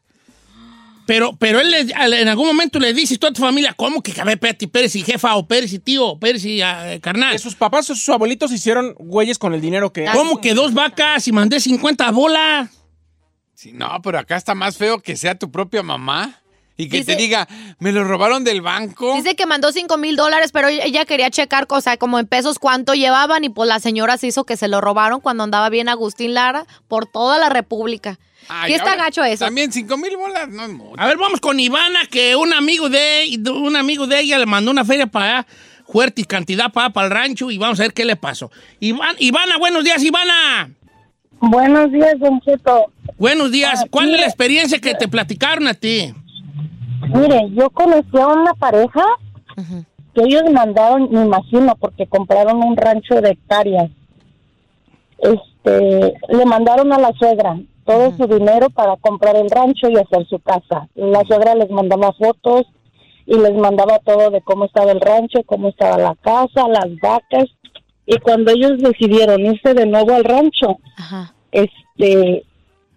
Pero, 1.08 1.36
pero 1.36 1.60
él 1.60 1.74
en 1.74 2.28
algún 2.28 2.48
momento 2.48 2.80
le 2.80 2.94
dices 2.94 3.20
tú 3.20 3.28
a 3.28 3.34
tu 3.34 3.42
familia, 3.42 3.74
¿cómo 3.76 4.02
que, 4.02 4.14
a 4.22 4.24
ver, 4.24 4.36
espérate, 4.36 4.68
Pérez 4.68 4.96
y 4.96 5.04
jefa, 5.04 5.36
o 5.36 5.46
Pérez 5.46 5.74
y 5.74 5.80
tío, 5.80 6.18
Pérez 6.20 6.46
y 6.46 6.62
ah, 6.62 7.00
carnal? 7.02 7.34
Que 7.34 7.40
sus 7.40 7.56
papás 7.56 7.90
o 7.90 7.96
sus 7.96 8.08
abuelitos 8.10 8.52
hicieron 8.52 8.94
güeyes 8.98 9.38
con 9.38 9.54
el 9.54 9.60
dinero 9.60 9.92
que... 9.92 10.06
¿Cómo 10.14 10.40
que 10.40 10.54
dos 10.54 10.74
vacas 10.74 11.28
y 11.28 11.32
mandé 11.34 11.60
50 11.60 12.12
bolas? 12.12 12.70
Sí, 13.62 13.74
no, 13.74 14.02
pero 14.02 14.18
acá 14.18 14.38
está 14.38 14.56
más 14.56 14.76
feo 14.76 15.02
que 15.02 15.16
sea 15.16 15.36
tu 15.36 15.52
propia 15.52 15.84
mamá 15.84 16.40
y 16.78 16.90
que 16.90 16.98
Dice- 16.98 17.16
te 17.16 17.22
diga, 17.22 17.48
me 17.78 17.92
lo 17.92 18.04
robaron 18.04 18.44
del 18.44 18.60
banco. 18.60 19.14
Dice 19.14 19.36
que 19.36 19.46
mandó 19.46 19.72
5 19.72 20.00
mil 20.00 20.16
dólares, 20.16 20.52
pero 20.52 20.68
ella 20.68 21.06
quería 21.06 21.30
checar, 21.30 21.68
o 21.70 21.80
sea, 21.80 21.98
como 21.98 22.18
en 22.18 22.26
pesos 22.26 22.58
cuánto 22.58 22.96
llevaban 22.96 23.44
y 23.44 23.50
pues 23.50 23.68
la 23.70 23.80
señora 23.80 24.18
se 24.18 24.26
hizo 24.26 24.46
que 24.46 24.58
se 24.58 24.68
lo 24.68 24.82
robaron 24.82 25.20
cuando 25.22 25.44
andaba 25.44 25.70
bien 25.70 25.90
Agustín 25.90 26.34
Lara 26.34 26.66
por 26.88 27.06
toda 27.06 27.38
la 27.38 27.50
República. 27.50 28.18
Ay, 28.48 28.72
¿Qué 28.72 28.78
está 28.78 28.94
ahora, 28.94 29.04
gacho 29.04 29.24
eso? 29.24 29.46
También 29.46 29.72
cinco 29.72 29.96
mil 29.96 30.18
bolas, 30.18 30.50
no 30.50 30.64
es 30.64 30.70
mucho. 30.72 31.00
A 31.00 31.06
ver, 31.06 31.18
vamos 31.18 31.40
con 31.40 31.60
Ivana, 31.60 32.08
que 32.08 32.36
un 32.36 32.54
amigo 32.54 32.90
de 32.90 33.40
un 33.54 33.76
amigo 33.76 34.08
de 34.08 34.22
ella 34.22 34.40
le 34.40 34.48
mandó 34.48 34.72
una 34.72 34.86
feria 34.86 35.06
para 35.06 35.26
allá, 35.42 35.48
fuerte 35.88 36.22
y 36.22 36.26
cantidad 36.26 36.72
para, 36.74 36.90
para 36.90 37.06
el 37.06 37.14
rancho, 37.14 37.52
y 37.52 37.60
vamos 37.60 37.80
a 37.80 37.84
ver 37.84 37.94
qué 37.94 38.06
le 38.06 38.16
pasó. 38.16 38.50
Iván, 38.80 39.16
Ivana, 39.20 39.60
buenos 39.60 39.84
días, 39.84 40.02
Ivana. 40.02 40.72
Buenos 41.42 41.92
días, 41.92 42.20
Don 42.20 42.40
Cheto. 42.42 42.92
Buenos 43.18 43.52
días. 43.52 43.82
Ah, 43.84 43.88
¿Cuál 43.90 44.14
es 44.14 44.22
la 44.22 44.28
experiencia 44.28 44.80
que 44.80 44.94
te 44.94 45.08
platicaron 45.08 45.68
a 45.68 45.74
ti? 45.74 46.14
Mire, 47.14 47.50
yo 47.52 47.70
conocí 47.72 48.18
a 48.18 48.28
una 48.28 48.54
pareja 48.54 49.04
que 50.14 50.22
ellos 50.22 50.44
mandaron, 50.52 51.10
me 51.12 51.26
imagino, 51.26 51.76
porque 51.76 52.08
compraron 52.08 52.64
un 52.64 52.78
rancho 52.78 53.22
de 53.22 53.32
hectáreas. 53.32 53.90
Este, 55.18 56.14
le 56.30 56.46
mandaron 56.46 56.94
a 56.94 57.00
la 57.00 57.12
suegra 57.14 57.60
todo 57.86 58.16
su 58.16 58.28
dinero 58.28 58.70
para 58.70 58.96
comprar 58.98 59.36
el 59.36 59.50
rancho 59.50 59.90
y 59.90 59.98
hacer 59.98 60.28
su 60.28 60.40
casa. 60.40 60.88
La 60.96 61.24
suegra 61.26 61.56
les 61.56 61.70
mandaba 61.70 62.14
fotos 62.14 62.68
y 63.26 63.38
les 63.38 63.54
mandaba 63.54 64.00
todo 64.00 64.30
de 64.30 64.42
cómo 64.42 64.66
estaba 64.66 64.92
el 64.92 65.02
rancho, 65.02 65.40
cómo 65.46 65.70
estaba 65.70 65.98
la 65.98 66.16
casa, 66.16 66.68
las 66.68 66.88
vacas. 67.02 67.46
Y 68.14 68.20
cuando 68.20 68.52
ellos 68.52 68.74
decidieron 68.80 69.40
irse 69.46 69.74
de 69.74 69.86
nuevo 69.86 70.14
al 70.14 70.26
rancho, 70.26 70.80
Ajá. 70.98 71.34
este 71.52 72.44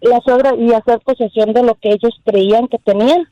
la 0.01 0.19
suegra 0.21 0.53
y 0.59 0.73
hacer 0.73 0.99
posesión 0.99 1.53
de 1.53 1.63
lo 1.63 1.75
que 1.75 1.89
ellos 1.89 2.13
creían 2.25 2.67
que 2.67 2.77
tenían. 2.79 3.27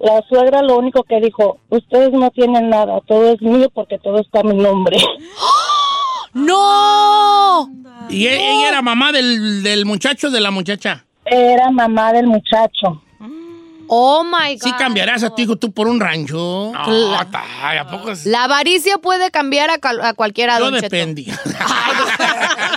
La 0.00 0.22
suegra 0.28 0.60
lo 0.62 0.76
único 0.76 1.02
que 1.04 1.20
dijo, 1.20 1.58
ustedes 1.70 2.12
no 2.12 2.30
tienen 2.30 2.68
nada, 2.68 3.00
todo 3.06 3.32
es 3.32 3.40
mío 3.40 3.70
porque 3.72 3.98
todo 3.98 4.18
está 4.20 4.40
a 4.40 4.42
mi 4.42 4.54
nombre. 4.54 4.96
¡No! 6.34 7.70
Y 8.10 8.26
e- 8.26 8.50
ella 8.52 8.68
era 8.68 8.82
mamá 8.82 9.12
del, 9.12 9.62
del 9.62 9.86
muchacho 9.86 10.30
de 10.30 10.40
la 10.40 10.50
muchacha. 10.50 11.04
Era 11.24 11.70
mamá 11.70 12.12
del 12.12 12.26
muchacho. 12.26 13.02
Oh 13.88 14.22
my 14.24 14.54
God. 14.54 14.62
Sí 14.62 14.72
cambiarás 14.78 15.22
a 15.22 15.34
tu 15.34 15.42
hijo 15.42 15.56
tú 15.56 15.72
por 15.72 15.86
un 15.88 15.98
rancho. 16.00 16.72
No, 16.72 17.26
ta- 17.30 17.80
¿a 17.80 17.86
poco 17.90 18.10
es? 18.10 18.26
La 18.26 18.44
avaricia 18.44 18.98
puede 18.98 19.30
cambiar 19.30 19.70
a, 19.70 19.78
cal- 19.78 20.00
a 20.04 20.14
cualquiera, 20.14 20.58
Yo 20.58 20.70
depende. 20.70 21.24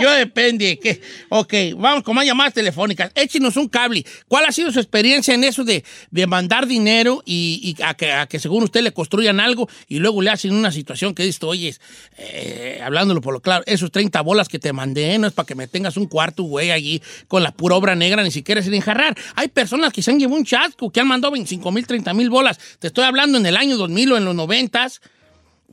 Yo 0.00 0.10
depende. 0.10 0.78
¿qué? 0.78 1.00
Ok, 1.28 1.54
vamos 1.76 2.02
con 2.02 2.14
más 2.14 2.26
llamadas 2.26 2.54
telefónicas. 2.54 3.10
Échenos 3.14 3.56
un 3.56 3.68
cable. 3.68 4.04
¿Cuál 4.28 4.44
ha 4.44 4.52
sido 4.52 4.72
su 4.72 4.80
experiencia 4.80 5.34
en 5.34 5.44
eso 5.44 5.64
de, 5.64 5.84
de 6.10 6.26
mandar 6.26 6.66
dinero 6.66 7.22
y, 7.24 7.76
y 7.78 7.82
a, 7.82 7.94
que, 7.94 8.12
a 8.12 8.26
que 8.26 8.38
según 8.38 8.64
usted 8.64 8.82
le 8.82 8.92
construyan 8.92 9.40
algo 9.40 9.68
y 9.88 9.98
luego 9.98 10.22
le 10.22 10.30
hacen 10.30 10.54
una 10.54 10.72
situación 10.72 11.14
que 11.14 11.24
dice, 11.24 11.44
oye, 11.46 11.74
eh, 12.16 12.80
hablándolo 12.82 13.20
por 13.20 13.34
lo 13.34 13.40
claro, 13.40 13.64
esos 13.66 13.90
30 13.90 14.20
bolas 14.22 14.48
que 14.48 14.58
te 14.58 14.72
mandé 14.72 15.18
no 15.18 15.26
es 15.26 15.32
para 15.32 15.46
que 15.46 15.54
me 15.54 15.66
tengas 15.66 15.96
un 15.96 16.06
cuarto, 16.06 16.44
güey, 16.44 16.70
allí 16.70 17.02
con 17.28 17.42
la 17.42 17.52
pura 17.52 17.76
obra 17.76 17.94
negra, 17.94 18.22
ni 18.22 18.30
siquiera 18.30 18.62
sin 18.62 18.74
enjarrar. 18.74 19.16
Hay 19.34 19.48
personas 19.48 19.92
que 19.92 20.02
se 20.02 20.10
han 20.10 20.18
llevado 20.18 20.38
un 20.38 20.44
chasco, 20.44 20.90
que 20.90 21.00
han 21.00 21.08
mandado 21.08 21.32
25 21.32 21.72
mil, 21.72 21.86
30 21.86 22.14
mil 22.14 22.30
bolas. 22.30 22.58
Te 22.78 22.88
estoy 22.88 23.04
hablando 23.04 23.38
en 23.38 23.46
el 23.46 23.56
año 23.56 23.76
2000 23.76 24.12
o 24.12 24.16
en 24.16 24.24
los 24.24 24.34
90 24.34 24.74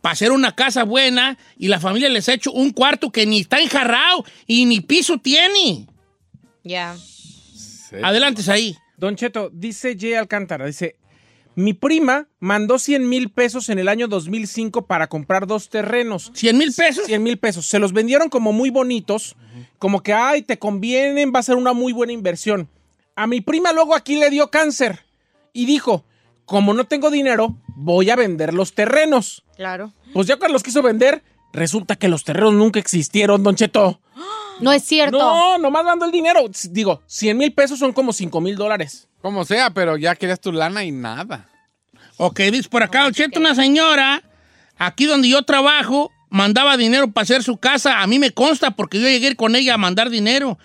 para 0.02 0.14
hacer 0.14 0.32
una 0.32 0.56
casa 0.56 0.84
buena 0.84 1.38
y 1.58 1.68
la 1.68 1.80
familia 1.80 2.10
les 2.10 2.28
ha 2.28 2.34
hecho 2.34 2.52
un 2.52 2.72
cuarto 2.72 3.12
que 3.12 3.26
ni 3.26 3.42
está 3.42 3.60
enjarrado 3.60 4.26
y 4.48 4.66
ni 4.66 4.82
piso 4.82 5.20
tiene. 5.20 5.88
Ya. 6.64 6.96
Adelante, 8.04 8.42
ahí. 8.52 8.76
Don 8.98 9.16
Cheto, 9.16 9.50
dice 9.54 9.96
Jay 10.00 10.14
Alcántara, 10.14 10.66
dice, 10.66 10.96
Mi 11.56 11.74
prima 11.74 12.28
mandó 12.40 12.80
100 12.80 13.08
mil 13.08 13.30
pesos 13.30 13.70
en 13.70 13.80
el 13.80 13.88
año 13.88 14.08
2005 14.08 14.86
para 14.86 15.08
comprar 15.08 15.48
dos 15.48 15.70
terrenos. 15.70 16.32
¿100 16.34 16.54
mil 16.54 16.74
pesos? 16.74 17.06
100 17.06 17.24
mil 17.24 17.38
pesos. 17.38 17.68
Se 17.68 17.80
los 17.80 17.94
vendieron 17.94 18.30
como 18.30 18.54
muy 18.54 18.70
bonitos, 18.70 19.36
como 19.78 20.02
que, 20.02 20.14
ay, 20.14 20.42
te 20.44 20.58
convienen, 20.58 21.32
va 21.34 21.40
a 21.40 21.44
ser 21.44 21.56
una 21.56 21.74
muy 21.74 21.94
buena 21.94 22.14
inversión. 22.14 22.70
A 23.16 23.28
mi 23.28 23.42
prima 23.42 23.74
luego 23.74 23.96
aquí 23.96 24.16
le 24.18 24.30
dio 24.30 24.50
cáncer 24.50 25.00
y 25.54 25.66
dijo, 25.66 26.06
como 26.52 26.74
no 26.74 26.84
tengo 26.84 27.10
dinero, 27.10 27.56
voy 27.78 28.10
a 28.10 28.18
vender 28.18 28.54
los 28.54 28.74
terrenos. 28.74 29.46
Claro. 29.56 29.94
Pues 30.12 30.28
ya 30.28 30.36
cuando 30.36 30.52
los 30.52 30.64
quiso 30.64 30.82
vender, 30.82 31.24
resulta 31.54 31.96
que 31.96 32.10
los 32.10 32.26
terrenos 32.26 32.54
nunca 32.54 32.78
existieron, 32.78 33.42
Don 33.42 33.56
Cheto. 33.56 34.02
No 34.60 34.74
es 34.74 34.84
cierto. 34.84 35.18
No, 35.18 35.58
nomás 35.60 35.86
mandó 35.86 36.04
el 36.04 36.12
dinero. 36.12 36.42
Digo, 36.72 37.04
100 37.08 37.38
mil 37.38 37.54
pesos 37.54 37.80
son 37.80 37.94
como 37.94 38.12
5 38.12 38.42
mil 38.42 38.58
dólares. 38.58 39.08
Como 39.22 39.46
sea, 39.46 39.70
pero 39.70 39.96
ya 39.96 40.14
querías 40.16 40.42
tu 40.42 40.52
lana 40.52 40.84
y 40.84 40.92
nada. 40.92 41.48
Ok, 42.18 42.42
dice 42.52 42.68
por 42.68 42.84
acá, 42.84 43.04
Don 43.04 43.14
Cheto, 43.14 43.40
una 43.40 43.56
señora, 43.56 44.22
aquí 44.78 45.06
donde 45.06 45.30
yo 45.30 45.44
trabajo, 45.44 46.12
mandaba 46.30 46.76
dinero 46.76 47.10
para 47.12 47.24
hacer 47.24 47.44
su 47.44 47.56
casa. 47.56 48.02
A 48.02 48.08
mí 48.08 48.20
me 48.20 48.32
consta 48.32 48.72
porque 48.72 49.00
yo 49.00 49.08
llegué 49.08 49.38
con 49.38 49.56
ella 49.56 49.76
a 49.76 49.78
mandar 49.78 50.10
dinero. 50.10 50.60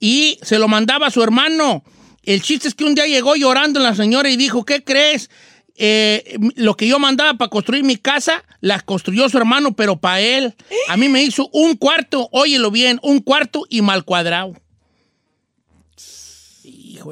Y 0.00 0.38
se 0.40 0.58
lo 0.58 0.66
mandaba 0.66 1.08
a 1.08 1.10
su 1.10 1.22
hermano. 1.22 1.84
El 2.26 2.42
chiste 2.42 2.68
es 2.68 2.74
que 2.74 2.84
un 2.84 2.94
día 2.94 3.06
llegó 3.06 3.36
llorando 3.36 3.80
la 3.80 3.94
señora 3.94 4.28
y 4.28 4.36
dijo, 4.36 4.64
¿qué 4.64 4.82
crees? 4.82 5.30
Eh, 5.76 6.38
lo 6.56 6.76
que 6.76 6.88
yo 6.88 6.98
mandaba 6.98 7.34
para 7.34 7.50
construir 7.50 7.84
mi 7.84 7.96
casa, 7.96 8.44
la 8.60 8.80
construyó 8.80 9.28
su 9.28 9.38
hermano, 9.38 9.74
pero 9.74 9.96
para 9.96 10.20
él. 10.20 10.54
A 10.88 10.96
mí 10.96 11.08
me 11.08 11.22
hizo 11.22 11.48
un 11.52 11.76
cuarto, 11.76 12.28
óyelo 12.32 12.70
bien, 12.70 12.98
un 13.02 13.20
cuarto 13.20 13.64
y 13.68 13.80
mal 13.80 14.04
cuadrado. 14.04 14.54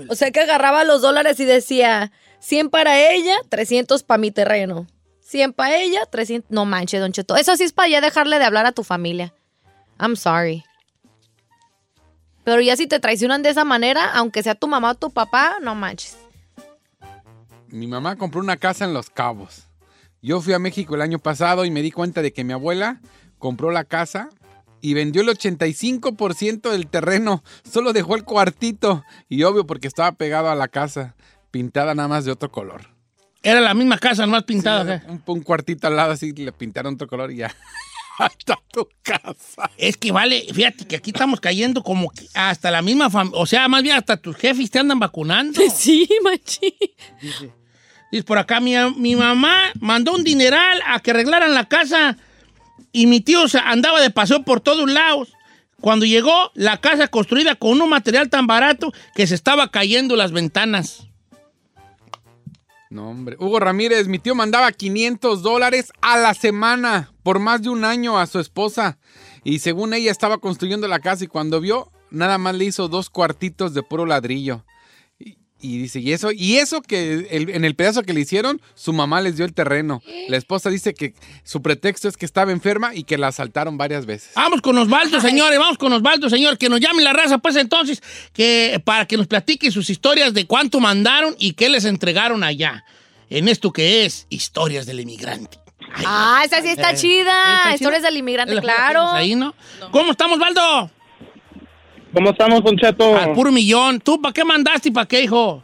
O 0.09 0.17
sea 0.17 0.33
que 0.33 0.41
agarraba 0.41 0.83
los 0.83 1.03
dólares 1.03 1.39
y 1.39 1.45
decía 1.45 2.11
100 2.41 2.71
para 2.71 3.13
ella, 3.13 3.37
300 3.49 4.03
para 4.03 4.19
mi 4.19 4.33
terreno. 4.33 4.89
100 5.21 5.53
para 5.53 5.79
ella, 5.79 6.07
300. 6.07 6.51
No 6.51 6.65
manches, 6.65 7.01
Don 7.01 7.13
Cheto. 7.13 7.37
Eso 7.37 7.57
sí 7.57 7.63
es 7.65 7.73
para 7.73 7.89
ya 7.89 8.01
dejarle 8.01 8.39
de 8.39 8.45
hablar 8.45 8.67
a 8.67 8.73
tu 8.73 8.83
familia. 8.83 9.33
I'm 10.01 10.17
sorry. 10.17 10.65
Pero 12.45 12.61
ya 12.61 12.77
si 12.77 12.87
te 12.87 13.01
traicionan 13.01 13.43
de 13.43 13.51
esa 13.51 13.65
manera, 13.65 14.13
aunque 14.15 14.43
sea 14.43 14.55
tu 14.55 14.69
mamá 14.69 14.93
o 14.93 14.95
tu 14.95 15.11
papá, 15.11 15.57
no 15.63 15.75
manches. 15.75 16.17
Mi 17.69 17.87
mamá 17.87 18.17
compró 18.17 18.41
una 18.41 18.57
casa 18.57 18.85
en 18.85 18.95
Los 18.95 19.11
Cabos. 19.11 19.69
Yo 20.23 20.41
fui 20.41 20.53
a 20.53 20.59
México 20.59 20.95
el 20.95 21.03
año 21.03 21.19
pasado 21.19 21.65
y 21.65 21.71
me 21.71 21.83
di 21.83 21.91
cuenta 21.91 22.23
de 22.23 22.33
que 22.33 22.45
mi 22.45 22.53
abuela 22.53 23.01
compró 23.39 23.71
la 23.71 23.85
casa 23.85 24.29
y 24.81 24.95
vendió 24.95 25.23
el 25.23 25.29
85% 25.29 26.71
del 26.71 26.87
terreno. 26.87 27.43
Solo 27.71 27.93
dejó 27.93 28.17
el 28.17 28.25
cuartito. 28.25 29.05
Y 29.29 29.43
obvio 29.43 29.67
porque 29.67 29.89
estaba 29.89 30.13
pegado 30.13 30.51
a 30.51 30.55
la 30.55 30.69
casa, 30.69 31.15
pintada 31.51 31.95
nada 31.95 32.09
más 32.09 32.25
de 32.25 32.33
otro 32.33 32.51
color. 32.51 32.83
Era 33.43 33.61
la 33.61 33.75
misma 33.75 33.99
casa, 33.99 34.25
nomás 34.25 34.45
pintada. 34.45 35.01
Sí, 35.01 35.07
un, 35.09 35.23
un 35.27 35.43
cuartito 35.43 35.87
al 35.87 35.97
lado 35.97 36.13
así, 36.13 36.33
le 36.33 36.53
pintaron 36.53 36.95
otro 36.95 37.07
color 37.07 37.31
y 37.33 37.37
ya. 37.37 37.55
Está 38.19 38.59
tu 38.73 38.89
casa. 39.03 39.71
Es 39.77 39.97
que 39.97 40.13
vale, 40.13 40.47
fíjate 40.53 40.87
que 40.87 40.97
aquí 40.97 41.11
estamos 41.11 41.41
cayendo 41.41 41.83
como 41.83 42.11
que 42.11 42.27
hasta 42.35 42.71
la 42.71 42.83
misma 42.83 43.11
familia, 43.11 43.39
o 43.41 43.47
sea, 43.47 43.67
más 43.69 43.83
bien 43.83 43.97
hasta 43.97 44.17
tus 44.17 44.37
jefes 44.37 44.71
te 44.71 44.79
andan 44.79 44.99
vacunando. 44.99 45.61
Sí, 45.75 46.09
machi. 46.23 46.75
Dice, 47.21 47.53
dice 48.13 48.25
por 48.25 48.39
acá, 48.39 48.61
mi, 48.61 48.75
mi 48.97 49.17
mamá 49.17 49.73
mandó 49.81 50.13
un 50.13 50.23
dineral 50.23 50.81
a 50.87 51.01
que 51.01 51.11
arreglaran 51.11 51.55
la 51.55 51.67
casa 51.67 52.17
y 52.93 53.07
mi 53.07 53.21
tío 53.21 53.49
se 53.49 53.59
andaba 53.59 54.01
de 54.01 54.11
paseo 54.11 54.43
por 54.45 54.61
todos 54.61 54.91
lados. 54.91 55.33
Cuando 55.81 56.07
llegó, 56.07 56.51
la 56.55 56.81
casa 56.81 57.09
construida 57.09 57.57
con 57.57 57.83
un 57.83 57.91
material 57.91 58.31
tan 58.31 58.47
barato 58.47 58.93
que 59.15 59.27
se 59.27 59.35
estaba 59.35 59.71
cayendo 59.71 60.17
las 60.17 60.33
ventanas. 60.33 61.09
No, 62.95 63.11
hombre. 63.11 63.37
Hugo 63.41 63.59
Ramírez, 63.59 64.07
mi 64.07 64.21
tío 64.21 64.37
mandaba 64.37 64.71
500 64.71 65.43
dólares 65.43 65.93
a 66.01 66.17
la 66.17 66.33
semana 66.33 67.11
por 67.25 67.41
más 67.41 67.61
de 67.61 67.69
un 67.69 67.85
año 67.85 68.21
a 68.21 68.27
su 68.27 68.39
esposa. 68.39 68.99
Y 69.43 69.59
según 69.59 69.95
ella 69.95 70.13
estaba 70.13 70.39
construyendo 70.39 70.87
la 70.87 71.01
casa 71.01 71.25
y 71.25 71.27
cuando 71.27 71.61
vio, 71.61 71.91
nada 72.11 72.39
más 72.39 72.55
le 72.55 72.67
hizo 72.67 72.87
dos 72.87 73.11
cuartitos 73.11 73.75
de 73.75 73.83
puro 73.83 74.07
ladrillo. 74.07 74.65
Y, 75.67 75.79
dice, 75.79 75.99
¿y 76.01 76.13
eso? 76.13 76.31
Y 76.31 76.57
eso 76.57 76.83
que 76.83 77.27
el- 77.31 77.49
en 77.49 77.65
el 77.65 77.75
pedazo 77.75 78.03
que 78.03 78.13
le 78.13 78.21
hicieron, 78.21 78.61
su 78.75 78.93
mamá 78.93 79.23
les 79.23 79.37
dio 79.37 79.47
el 79.47 79.55
terreno. 79.55 80.03
La 80.29 80.37
esposa 80.37 80.69
dice 80.69 80.93
que 80.93 81.15
su 81.43 81.63
pretexto 81.63 82.07
es 82.07 82.19
que 82.19 82.27
estaba 82.27 82.53
enferma 82.53 82.95
y 82.95 83.05
que 83.05 83.17
la 83.17 83.29
asaltaron 83.29 83.79
varias 83.79 84.05
veces. 84.05 84.33
Vamos 84.37 84.61
con 84.61 84.77
Osvaldo, 84.77 85.23
señores, 85.23 85.59
vamos 85.59 85.79
con 85.79 85.91
Osvaldo, 85.95 86.29
señor, 86.29 86.59
que 86.59 86.69
nos 86.69 86.81
llame 86.81 87.03
la 87.03 87.15
raza, 87.15 87.39
pues 87.39 87.57
entonces, 87.57 88.03
que 88.35 88.79
para 88.85 89.07
que 89.07 89.17
nos 89.17 89.27
platique 89.27 89.71
sus 89.71 89.89
historias 89.89 90.35
de 90.35 90.47
cuánto 90.47 90.81
mandaron 90.81 91.35
y 91.39 91.55
qué 91.55 91.71
les 91.71 91.87
entregaron 91.87 92.45
allá. 92.45 92.85
En 93.31 93.49
esto 93.49 93.73
que 93.73 94.05
es 94.05 94.27
Historias 94.29 94.85
del 94.85 95.01
Inmigrante. 95.01 95.59
Ah, 96.05 96.43
esa 96.45 96.61
sí 96.61 96.69
está 96.69 96.91
Eh, 96.91 96.97
chida. 96.97 97.23
¿está 97.23 97.63
chida? 97.63 97.75
Historias 97.77 98.03
del 98.03 98.17
inmigrante, 98.17 98.61
claro. 98.61 99.09
ahí, 99.11 99.35
¿no? 99.35 99.55
¿Cómo 99.93 100.11
estamos, 100.11 100.37
Osvaldo? 100.39 100.91
¿Cómo 102.15 102.31
estamos, 102.31 102.63
Don 102.63 102.77
Cheto? 102.77 103.17
Al 103.17 103.33
puro 103.33 103.51
millón. 103.51 104.01
¿Tú 104.01 104.21
para 104.23 104.33
qué 104.33 104.45
mandaste 104.45 104.89
y 104.89 104.93
para 104.93 105.07
qué, 105.07 105.23
hijo? 105.23 105.63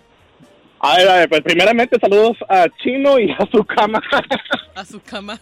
A 0.80 0.96
ver, 0.96 1.08
a 1.08 1.14
ver, 1.16 1.28
pues 1.28 1.42
primeramente 1.42 1.96
saludos 2.00 2.36
a 2.48 2.66
Chino 2.82 3.18
y 3.18 3.30
a 3.30 3.46
su 3.50 3.64
cama. 3.64 4.02
A 4.74 4.84
su 4.84 5.00
cama. 5.00 5.38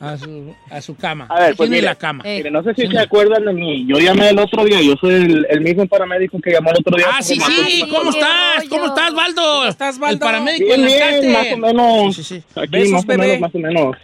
A 0.00 0.16
su, 0.16 0.54
a 0.70 0.80
su 0.80 0.96
cama. 0.96 1.26
A 1.28 1.40
ver, 1.40 1.56
pues 1.56 1.68
mire, 1.68 1.82
la 1.82 1.94
cama. 1.94 2.24
mire, 2.24 2.50
no 2.50 2.62
sé 2.62 2.72
si 2.74 2.86
se 2.86 2.98
acuerdan 2.98 3.44
de 3.44 3.52
mí. 3.52 3.84
Yo 3.86 3.98
llamé 3.98 4.30
el 4.30 4.38
otro 4.38 4.64
día, 4.64 4.80
yo 4.80 4.94
soy 4.98 5.14
el, 5.14 5.46
el 5.50 5.60
mismo 5.60 5.86
paramédico 5.86 6.40
que 6.40 6.52
llamó 6.52 6.70
el 6.70 6.78
otro 6.78 6.96
día. 6.96 7.06
Ah, 7.12 7.22
sí, 7.22 7.38
sí. 7.38 7.84
¿Cómo 7.94 8.10
estás? 8.10 8.64
¿Cómo 8.70 8.86
estás, 8.86 9.14
Valdo? 9.14 9.42
¿Cómo 9.42 9.66
estás, 9.66 9.98
El 10.08 10.18
paramédico 10.18 10.64
Bien, 10.64 10.80
en 10.80 10.86
bien, 10.86 11.32
más 11.32 11.52
o 11.52 11.56
menos. 11.58 12.32
Aquí, 12.56 12.70
Besos, 12.70 12.92
más 12.92 13.04
o 13.04 13.18
menos, 13.18 13.40
más 13.40 13.54
o 13.54 13.58
menos. 13.58 13.96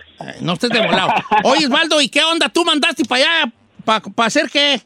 No 0.42 0.52
estés 0.52 0.70
de 0.70 0.86
volado. 0.86 1.08
Oye, 1.44 1.64
Osvaldo, 1.64 2.00
¿y 2.02 2.10
qué 2.10 2.22
onda? 2.22 2.50
¿Tú 2.50 2.62
mandaste 2.62 3.04
para 3.06 3.22
allá? 3.22 3.52
¿Para 3.84 4.26
hacer 4.26 4.50
qué? 4.52 4.82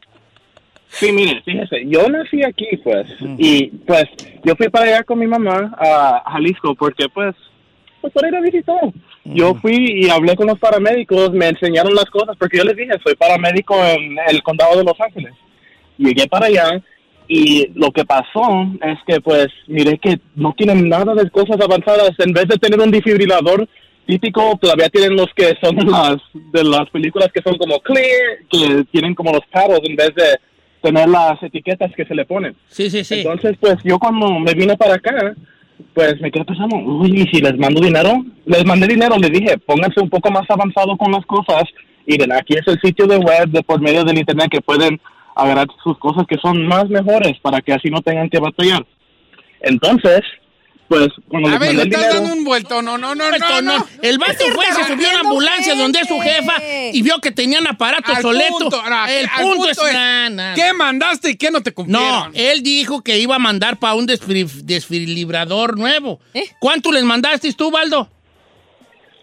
Sí, 0.91 1.13
mire, 1.13 1.41
fíjese, 1.45 1.87
yo 1.87 2.09
nací 2.09 2.43
aquí, 2.43 2.67
pues, 2.83 3.07
y 3.39 3.69
pues 3.87 4.05
yo 4.45 4.55
fui 4.57 4.69
para 4.69 4.87
allá 4.87 5.05
con 5.05 5.19
mi 5.19 5.27
mamá 5.27 5.73
a 5.79 6.31
Jalisco 6.33 6.75
porque, 6.75 7.09
pues, 7.09 7.35
pues 8.01 8.13
para 8.13 8.29
ir 8.29 8.37
a 8.37 8.41
visitar. 8.41 8.93
Yo 9.25 9.55
fui 9.55 10.03
y 10.03 10.11
hablé 10.11 10.35
con 10.35 10.49
los 10.49 10.59
paramédicos, 10.59 11.33
me 11.33 11.49
enseñaron 11.49 11.95
las 11.95 12.07
cosas 12.07 12.37
porque 12.37 12.59
yo 12.59 12.65
les 12.65 12.77
dije, 12.77 12.93
soy 13.05 13.15
paramédico 13.15 13.75
en 13.85 14.17
el 14.29 14.43
condado 14.43 14.79
de 14.79 14.85
Los 14.85 15.01
Ángeles. 15.01 15.33
Llegué 15.97 16.27
para 16.27 16.47
allá 16.47 16.83
y 17.29 17.69
lo 17.75 17.93
que 17.93 18.05
pasó 18.05 18.67
es 18.83 18.99
que, 19.07 19.21
pues, 19.21 19.47
miré 19.69 19.97
que 19.99 20.19
no 20.35 20.53
tienen 20.57 20.89
nada 20.89 21.15
de 21.15 21.31
cosas 21.31 21.61
avanzadas. 21.61 22.11
En 22.19 22.33
vez 22.33 22.49
de 22.49 22.57
tener 22.57 22.81
un 22.81 22.91
desfibrilador 22.91 23.69
típico, 24.07 24.59
todavía 24.61 24.89
tienen 24.89 25.15
los 25.15 25.29
que 25.37 25.57
son 25.63 25.77
las, 25.87 26.17
de 26.35 26.65
las 26.65 26.91
películas 26.91 27.31
que 27.33 27.43
son 27.43 27.57
como 27.57 27.79
clear, 27.81 28.39
que 28.51 28.85
tienen 28.91 29.15
como 29.15 29.33
los 29.33 29.47
paddles 29.53 29.81
en 29.85 29.95
vez 29.95 30.13
de 30.17 30.41
tener 30.83 31.09
las 31.09 31.43
etiquetas 31.43 31.93
que 31.95 32.05
se 32.05 32.15
le 32.15 32.25
ponen. 32.25 32.55
Sí, 32.69 32.91
sí, 32.91 33.05
sí. 33.05 33.17
Entonces, 33.21 33.57
pues 33.61 33.77
yo 33.85 33.99
cuando 33.99 34.39
me 34.39 34.55
vine 34.55 34.77
para 34.77 34.95
acá, 34.95 35.35
pues 35.95 36.21
me 36.21 36.31
quedé 36.31 36.45
pensando, 36.45 36.77
uy, 36.77 37.23
¿y 37.23 37.27
si 37.29 37.43
les 37.43 37.57
mando 37.59 37.81
dinero, 37.81 38.25
les 38.47 38.65
mandé 38.65 38.87
dinero, 38.87 39.17
les 39.17 39.31
dije, 39.31 39.59
pónganse 39.59 40.01
un 40.01 40.11
poco 40.11 40.31
más 40.31 40.49
avanzado 40.49 40.97
con 40.97 41.13
las 41.13 41.25
cosas. 41.27 41.65
Miren, 42.07 42.33
aquí 42.33 42.55
es 42.55 42.67
el 42.67 42.81
sitio 42.81 43.07
de 43.07 43.19
web 43.19 43.49
de 43.49 43.63
por 43.63 43.81
medio 43.81 44.05
del 44.05 44.19
internet 44.19 44.49
que 44.51 44.61
pueden 44.61 45.01
agarrar 45.35 45.67
sus 45.83 45.97
cosas 45.99 46.27
que 46.27 46.37
son 46.39 46.67
más 46.67 46.89
mejores 46.89 47.39
para 47.41 47.61
que 47.61 47.73
así 47.73 47.89
no 47.89 48.03
tengan 48.03 48.29
que 48.29 48.39
batallar. 48.39 48.85
Entonces, 49.61 50.21
pues 50.91 51.07
cuando 51.29 51.49
A 51.51 51.59
ver, 51.59 51.73
le 51.73 51.83
el 51.83 51.89
estás 51.89 52.01
dinero, 52.03 52.21
dando 52.21 52.37
un 52.37 52.45
vuelto. 52.45 52.83
No, 52.83 52.99
no, 52.99 53.15
no, 53.15 53.29
Vuelto, 53.29 53.63
no, 53.63 53.79
no. 53.79 53.87
El 54.03 54.19
vato 54.19 54.45
fue, 54.53 54.65
se 54.75 54.85
subió 54.93 55.09
a 55.09 55.13
la 55.13 55.21
ambulancia 55.21 55.77
donde 55.77 56.01
es 56.01 56.09
su 56.09 56.19
jefa 56.19 56.55
y 56.93 57.01
vio 57.03 57.21
que 57.21 57.31
tenían 57.31 57.65
aparatos 57.69 58.17
Al 58.17 58.23
soletos. 58.23 58.59
punto, 58.59 58.83
no, 58.91 59.07
el 59.07 59.27
al 59.29 59.41
punto, 59.45 59.57
punto 59.67 59.71
es, 59.71 59.79
es, 59.79 59.93
na, 59.95 60.31
na, 60.31 60.55
¿Qué 60.55 60.73
mandaste 60.73 61.31
y 61.31 61.37
qué 61.37 61.53
no 61.53 61.63
te 61.63 61.73
cumplieron? 61.73 62.09
No, 62.11 62.31
él 62.35 62.65
dijo 62.65 63.03
que 63.03 63.21
iba 63.21 63.37
a 63.37 63.39
mandar 63.39 63.79
para 63.79 63.95
un 63.95 64.07
desfibribrador 64.07 65.79
nuevo. 65.79 66.19
¿Eh? 66.35 66.51
¿Cuánto 66.59 66.91
les 66.91 67.05
mandaste 67.05 67.53
tú, 67.53 67.71
Baldo? 67.71 68.11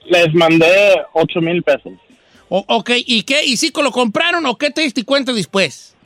les 0.06 0.34
mandé 0.34 1.02
ocho 1.12 1.42
mil 1.42 1.62
pesos. 1.64 1.92
O- 2.48 2.64
ok, 2.70 2.92
¿y 3.06 3.24
qué? 3.24 3.44
¿Y 3.44 3.58
sí 3.58 3.74
lo 3.76 3.92
compraron 3.92 4.46
o 4.46 4.58
qué 4.58 4.70
te 4.72 4.80
diste 4.80 5.04
cuenta 5.04 5.34
después? 5.34 5.97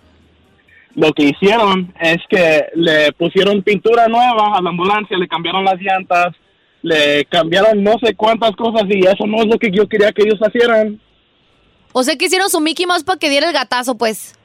Lo 0.96 1.14
que 1.14 1.24
hicieron 1.24 1.94
es 2.00 2.18
que 2.30 2.66
le 2.76 3.14
pusieron 3.14 3.62
pintura 3.64 4.08
nueva 4.08 4.58
a 4.58 4.62
la 4.62 4.70
ambulancia, 4.70 5.18
le 5.18 5.28
cambiaron 5.28 5.64
las 5.64 5.80
llantas, 5.80 6.36
le 6.82 7.26
cambiaron 7.26 7.84
no 7.84 7.98
sé 8.04 8.16
cuántas 8.16 8.52
cosas 8.56 8.84
y 8.90 9.00
eso 9.00 9.26
no 9.26 9.42
es 9.42 9.48
lo 9.48 9.58
que 9.58 9.72
yo 9.72 9.88
quería 9.88 10.12
que 10.12 10.24
ellos 10.24 10.40
hicieran. 10.48 11.00
O 11.94 12.04
sea 12.04 12.16
que 12.16 12.26
hicieron 12.26 12.50
su 12.50 12.60
Mickey 12.60 12.86
Mouse 12.86 13.04
para 13.04 13.20
que 13.20 13.30
diera 13.30 13.48
el 13.48 13.54
gatazo, 13.54 13.98
pues. 13.98 14.36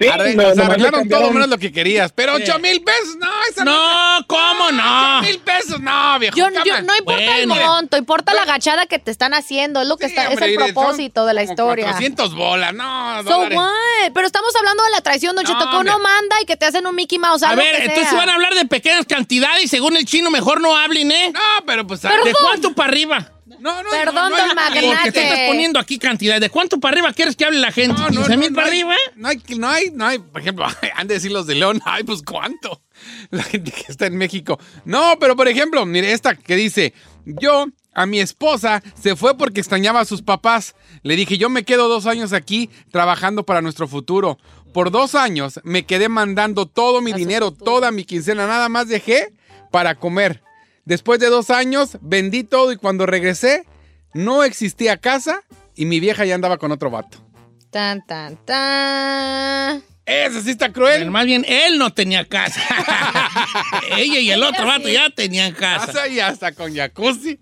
Sí, 0.00 0.06
Arre- 0.08 0.34
no, 0.34 0.62
arreglaron 0.64 1.08
todo 1.10 1.30
menos 1.30 1.48
lo 1.48 1.58
que 1.58 1.70
querías. 1.70 2.10
Pero 2.12 2.36
Sí. 2.38 2.44
8 2.44 2.58
mil 2.58 2.82
pesos, 2.82 3.16
no, 3.18 3.28
esa 3.50 3.64
No, 3.64 4.24
¿cómo 4.26 4.72
no? 4.72 5.18
8 5.18 5.26
mil 5.28 5.38
pesos, 5.40 5.78
no, 5.78 6.18
viejo. 6.18 6.36
Yo, 6.38 6.48
yo- 6.64 6.80
no 6.80 6.96
importa 6.96 7.36
el 7.38 7.46
Bueno. 7.46 7.66
monto, 7.66 7.96
importa 7.98 8.32
la 8.32 8.42
agachada 8.44 8.86
que 8.86 8.98
te 8.98 9.10
están 9.10 9.34
haciendo, 9.34 9.82
es 9.82 9.88
lo 9.88 9.98
que 9.98 10.06
Sí, 10.06 10.12
está, 10.12 10.22
es 10.24 10.30
hombre, 10.30 10.46
el 10.46 10.50
mire, 10.52 10.64
son 10.64 10.74
propósito 10.74 11.26
de 11.26 11.34
la 11.34 11.42
historia. 11.42 11.84
400 11.84 12.34
bolas, 12.34 12.72
no, 12.72 13.22
So 13.24 13.28
dólares. 13.30 13.58
what? 13.58 14.12
Pero 14.14 14.26
estamos 14.26 14.56
hablando 14.56 14.82
de 14.84 14.90
la 14.90 15.00
traición, 15.02 15.36
Don 15.36 15.44
No, 15.44 15.50
Cheto, 15.52 15.70
que 15.70 15.76
uno 15.76 15.98
manda 15.98 16.40
y 16.40 16.46
que 16.46 16.56
te 16.56 16.64
hacen 16.64 16.86
un 16.86 16.94
Mickey 16.94 17.18
Mouse, 17.18 17.42
A 17.42 17.54
ver, 17.54 17.76
que 17.76 17.82
entonces 17.84 18.08
sea. 18.08 18.18
van 18.18 18.30
a 18.30 18.34
hablar 18.36 18.54
de 18.54 18.64
pequeñas 18.64 19.04
cantidades 19.06 19.64
y 19.64 19.68
según 19.68 19.98
el 19.98 20.06
chino 20.06 20.30
mejor 20.30 20.62
no 20.62 20.74
hablen, 20.78 21.12
¿eh? 21.12 21.30
No, 21.34 21.40
pero 21.66 21.86
pues... 21.86 22.00
Pero 22.00 22.24
¿De 22.24 22.32
cuánto 22.32 22.72
para 22.72 22.88
arriba? 22.88 23.32
No, 23.60 23.82
no, 23.82 23.90
Perdón, 23.90 24.14
no, 24.14 24.30
no, 24.30 24.36
don 24.36 24.54
Magnate. 24.54 24.86
Porque 24.86 25.12
tú 25.12 25.20
estás 25.20 25.40
poniendo 25.48 25.78
aquí 25.78 25.98
cantidades. 25.98 26.40
¿De 26.40 26.50
cuánto 26.50 26.80
para 26.80 26.94
arriba 26.94 27.12
quieres 27.12 27.36
que 27.36 27.44
hable 27.44 27.58
la 27.58 27.72
gente? 27.72 28.00
No, 28.00 28.10
no, 28.10 28.22
¿15 28.22 28.28
no, 28.28 28.36
mil 28.38 28.50
no 28.50 28.56
para 28.56 28.68
arriba? 28.68 28.94
No 29.16 29.28
hay, 29.28 29.42
no 29.56 29.68
hay, 29.68 29.90
no 29.90 30.06
hay, 30.06 30.18
por 30.18 30.40
ejemplo, 30.40 30.66
han 30.96 31.06
de 31.06 31.14
decir 31.14 31.30
los 31.30 31.46
de 31.46 31.54
León, 31.54 31.80
ay, 31.84 32.04
pues 32.04 32.22
cuánto. 32.22 32.82
La 33.30 33.42
gente 33.42 33.70
que 33.70 33.84
está 33.88 34.06
en 34.06 34.16
México. 34.16 34.58
No, 34.84 35.16
pero 35.20 35.36
por 35.36 35.48
ejemplo, 35.48 35.84
mire, 35.86 36.12
esta 36.12 36.34
que 36.34 36.56
dice, 36.56 36.94
yo 37.24 37.66
a 37.94 38.06
mi 38.06 38.20
esposa 38.20 38.82
se 39.00 39.16
fue 39.16 39.36
porque 39.36 39.60
extrañaba 39.60 40.00
a 40.00 40.04
sus 40.04 40.22
papás. 40.22 40.74
Le 41.02 41.16
dije, 41.16 41.38
yo 41.38 41.48
me 41.48 41.64
quedo 41.64 41.88
dos 41.88 42.06
años 42.06 42.32
aquí 42.32 42.70
trabajando 42.90 43.44
para 43.44 43.62
nuestro 43.62 43.88
futuro. 43.88 44.38
Por 44.72 44.90
dos 44.90 45.14
años 45.14 45.60
me 45.64 45.84
quedé 45.84 46.08
mandando 46.08 46.66
todo 46.66 47.00
mi 47.00 47.12
dinero, 47.12 47.50
toda 47.50 47.90
mi 47.90 48.04
quincena, 48.04 48.46
nada 48.46 48.68
más 48.68 48.88
dejé 48.88 49.32
para 49.70 49.96
comer. 49.96 50.42
Después 50.90 51.20
de 51.20 51.28
dos 51.28 51.50
años 51.50 51.98
vendí 52.00 52.42
todo 52.42 52.72
y 52.72 52.76
cuando 52.76 53.06
regresé 53.06 53.64
no 54.12 54.42
existía 54.42 54.96
casa 54.96 55.44
y 55.76 55.84
mi 55.84 56.00
vieja 56.00 56.24
ya 56.24 56.34
andaba 56.34 56.58
con 56.58 56.72
otro 56.72 56.90
vato. 56.90 57.24
Tan, 57.70 58.04
tan, 58.04 58.36
tan. 58.44 59.84
Ese 60.04 60.42
sí 60.42 60.50
está 60.50 60.72
cruel. 60.72 60.98
Pero 60.98 61.12
más 61.12 61.26
bien, 61.26 61.44
él 61.46 61.78
no 61.78 61.94
tenía 61.94 62.24
casa. 62.24 62.60
Ella 63.96 64.18
y 64.18 64.32
el 64.32 64.42
otro 64.42 64.66
vato 64.66 64.88
ya 64.88 65.10
tenían 65.10 65.52
casa. 65.52 65.86
Casa 65.86 66.08
y 66.08 66.18
hasta 66.18 66.50
con 66.50 66.74
jacuzzi. 66.74 67.38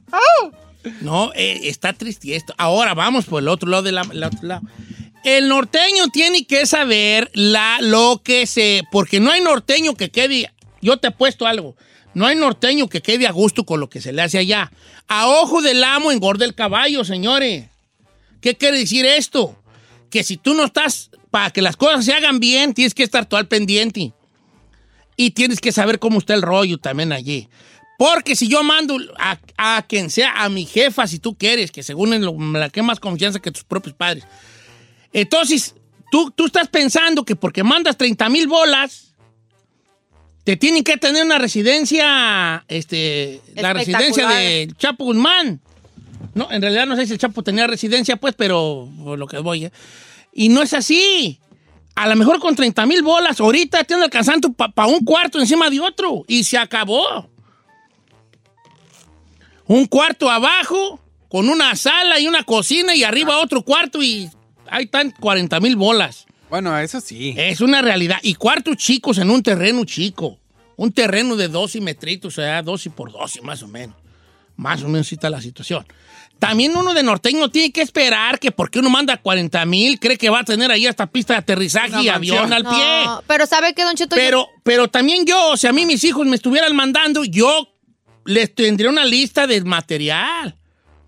No, 1.00 1.32
eh, 1.34 1.60
está 1.62 1.94
triste 1.94 2.36
esto. 2.36 2.52
Ahora 2.58 2.92
vamos 2.92 3.24
por 3.24 3.42
el 3.42 3.48
otro 3.48 3.70
lado 3.70 3.82
del 3.82 3.96
otro 3.96 4.40
lado. 4.42 4.60
El 5.24 5.48
norteño 5.48 6.08
tiene 6.08 6.46
que 6.46 6.66
saber 6.66 7.30
la, 7.32 7.78
lo 7.80 8.20
que 8.22 8.46
se... 8.46 8.82
Porque 8.92 9.20
no 9.20 9.30
hay 9.30 9.40
norteño 9.40 9.94
que 9.94 10.10
quede... 10.10 10.52
Yo 10.82 10.98
te 10.98 11.08
he 11.08 11.12
puesto 11.12 11.46
algo. 11.46 11.76
No 12.18 12.26
hay 12.26 12.36
norteño 12.36 12.88
que 12.88 13.00
quede 13.00 13.26
a 13.26 13.30
gusto 13.32 13.64
con 13.64 13.78
lo 13.80 13.88
que 13.88 14.00
se 14.00 14.12
le 14.12 14.22
hace 14.22 14.38
allá. 14.38 14.70
A 15.06 15.28
ojo 15.28 15.62
del 15.62 15.82
amo 15.84 16.10
engorda 16.10 16.44
el 16.44 16.54
caballo, 16.54 17.04
señores. 17.04 17.66
¿Qué 18.40 18.56
quiere 18.56 18.78
decir 18.78 19.06
esto? 19.06 19.56
Que 20.10 20.22
si 20.24 20.36
tú 20.36 20.54
no 20.54 20.64
estás... 20.64 21.10
Para 21.30 21.50
que 21.50 21.60
las 21.62 21.76
cosas 21.76 22.04
se 22.06 22.12
hagan 22.14 22.40
bien, 22.40 22.72
tienes 22.74 22.94
que 22.94 23.02
estar 23.02 23.26
todo 23.26 23.38
al 23.38 23.46
pendiente. 23.48 24.12
Y 25.16 25.30
tienes 25.32 25.60
que 25.60 25.72
saber 25.72 25.98
cómo 25.98 26.18
está 26.18 26.34
el 26.34 26.42
rollo 26.42 26.78
también 26.78 27.12
allí. 27.12 27.48
Porque 27.98 28.34
si 28.34 28.48
yo 28.48 28.62
mando 28.62 28.96
a, 29.18 29.38
a 29.56 29.82
quien 29.82 30.08
sea, 30.10 30.42
a 30.42 30.48
mi 30.48 30.64
jefa, 30.64 31.06
si 31.06 31.18
tú 31.18 31.36
quieres, 31.36 31.70
que 31.70 31.82
según 31.82 32.18
lo- 32.24 32.36
la 32.58 32.70
que 32.70 32.80
más 32.82 32.98
confianza 33.00 33.40
que 33.40 33.50
tus 33.50 33.64
propios 33.64 33.94
padres. 33.94 34.24
Entonces, 35.12 35.74
tú, 36.10 36.30
tú 36.30 36.46
estás 36.46 36.68
pensando 36.68 37.24
que 37.24 37.36
porque 37.36 37.62
mandas 37.62 37.96
30 37.96 38.28
mil 38.28 38.46
bolas, 38.48 39.07
te 40.48 40.56
tienen 40.56 40.82
que 40.82 40.96
tener 40.96 41.26
una 41.26 41.36
residencia, 41.36 42.64
este, 42.68 43.42
la 43.54 43.74
residencia 43.74 44.26
de 44.30 44.72
Chapo 44.78 45.04
Guzmán. 45.04 45.60
No, 46.32 46.50
en 46.50 46.62
realidad 46.62 46.86
no 46.86 46.96
sé 46.96 47.06
si 47.06 47.12
el 47.12 47.18
Chapo 47.18 47.42
tenía 47.42 47.66
residencia, 47.66 48.16
pues, 48.16 48.34
pero 48.34 48.88
por 49.04 49.18
lo 49.18 49.26
que 49.26 49.40
voy. 49.40 49.66
¿eh? 49.66 49.72
Y 50.32 50.48
no 50.48 50.62
es 50.62 50.72
así. 50.72 51.38
A 51.96 52.08
lo 52.08 52.16
mejor 52.16 52.40
con 52.40 52.56
30 52.56 52.86
mil 52.86 53.02
bolas, 53.02 53.38
ahorita 53.38 53.84
te 53.84 53.92
ando 53.92 54.04
alcanzando 54.06 54.50
para 54.50 54.86
un 54.86 55.04
cuarto 55.04 55.38
encima 55.38 55.68
de 55.68 55.80
otro. 55.80 56.24
Y 56.26 56.44
se 56.44 56.56
acabó. 56.56 57.28
Un 59.66 59.84
cuarto 59.84 60.30
abajo, 60.30 60.98
con 61.28 61.50
una 61.50 61.76
sala 61.76 62.20
y 62.20 62.26
una 62.26 62.44
cocina, 62.44 62.94
y 62.94 63.04
arriba 63.04 63.36
otro 63.36 63.60
cuarto, 63.60 64.02
y 64.02 64.30
ahí 64.70 64.84
están 64.84 65.10
40 65.10 65.60
mil 65.60 65.76
bolas. 65.76 66.24
Bueno, 66.50 66.76
eso 66.78 67.00
sí. 67.00 67.34
Es 67.36 67.60
una 67.60 67.82
realidad. 67.82 68.18
Y 68.22 68.34
cuartos 68.34 68.76
chicos 68.76 69.18
en 69.18 69.30
un 69.30 69.42
terreno 69.42 69.84
chico. 69.84 70.38
Un 70.76 70.92
terreno 70.92 71.36
de 71.36 71.48
12 71.48 71.80
metritos, 71.80 72.34
o 72.38 72.40
sea, 72.40 72.62
12 72.62 72.90
por 72.90 73.10
12, 73.10 73.40
más 73.42 73.62
o 73.62 73.68
menos. 73.68 73.96
Más 74.56 74.82
o 74.82 74.88
menos 74.88 75.08
sí 75.08 75.16
está 75.16 75.28
la 75.28 75.40
situación. 75.40 75.86
También 76.38 76.76
uno 76.76 76.94
de 76.94 77.02
norteño 77.02 77.48
tiene 77.50 77.72
que 77.72 77.82
esperar 77.82 78.38
que 78.38 78.52
porque 78.52 78.78
uno 78.78 78.88
manda 78.88 79.16
40 79.16 79.64
mil, 79.66 79.98
cree 79.98 80.16
que 80.16 80.30
va 80.30 80.40
a 80.40 80.44
tener 80.44 80.70
ahí 80.70 80.86
hasta 80.86 81.06
pista 81.08 81.34
de 81.34 81.40
aterrizaje 81.40 82.00
y 82.00 82.08
avión 82.08 82.52
al 82.52 82.62
pie. 82.62 83.04
No, 83.04 83.22
pero 83.26 83.44
¿sabe 83.46 83.74
qué, 83.74 83.82
Don 83.82 83.96
Cheto? 83.96 84.14
Yo- 84.14 84.22
Pero, 84.22 84.48
pero 84.62 84.88
también 84.88 85.26
yo, 85.26 85.56
si 85.56 85.66
a 85.66 85.72
mí 85.72 85.84
mis 85.84 86.04
hijos 86.04 86.26
me 86.26 86.36
estuvieran 86.36 86.74
mandando, 86.76 87.24
yo 87.24 87.68
les 88.24 88.54
tendría 88.54 88.88
una 88.88 89.04
lista 89.04 89.48
de 89.48 89.60
material. 89.64 90.56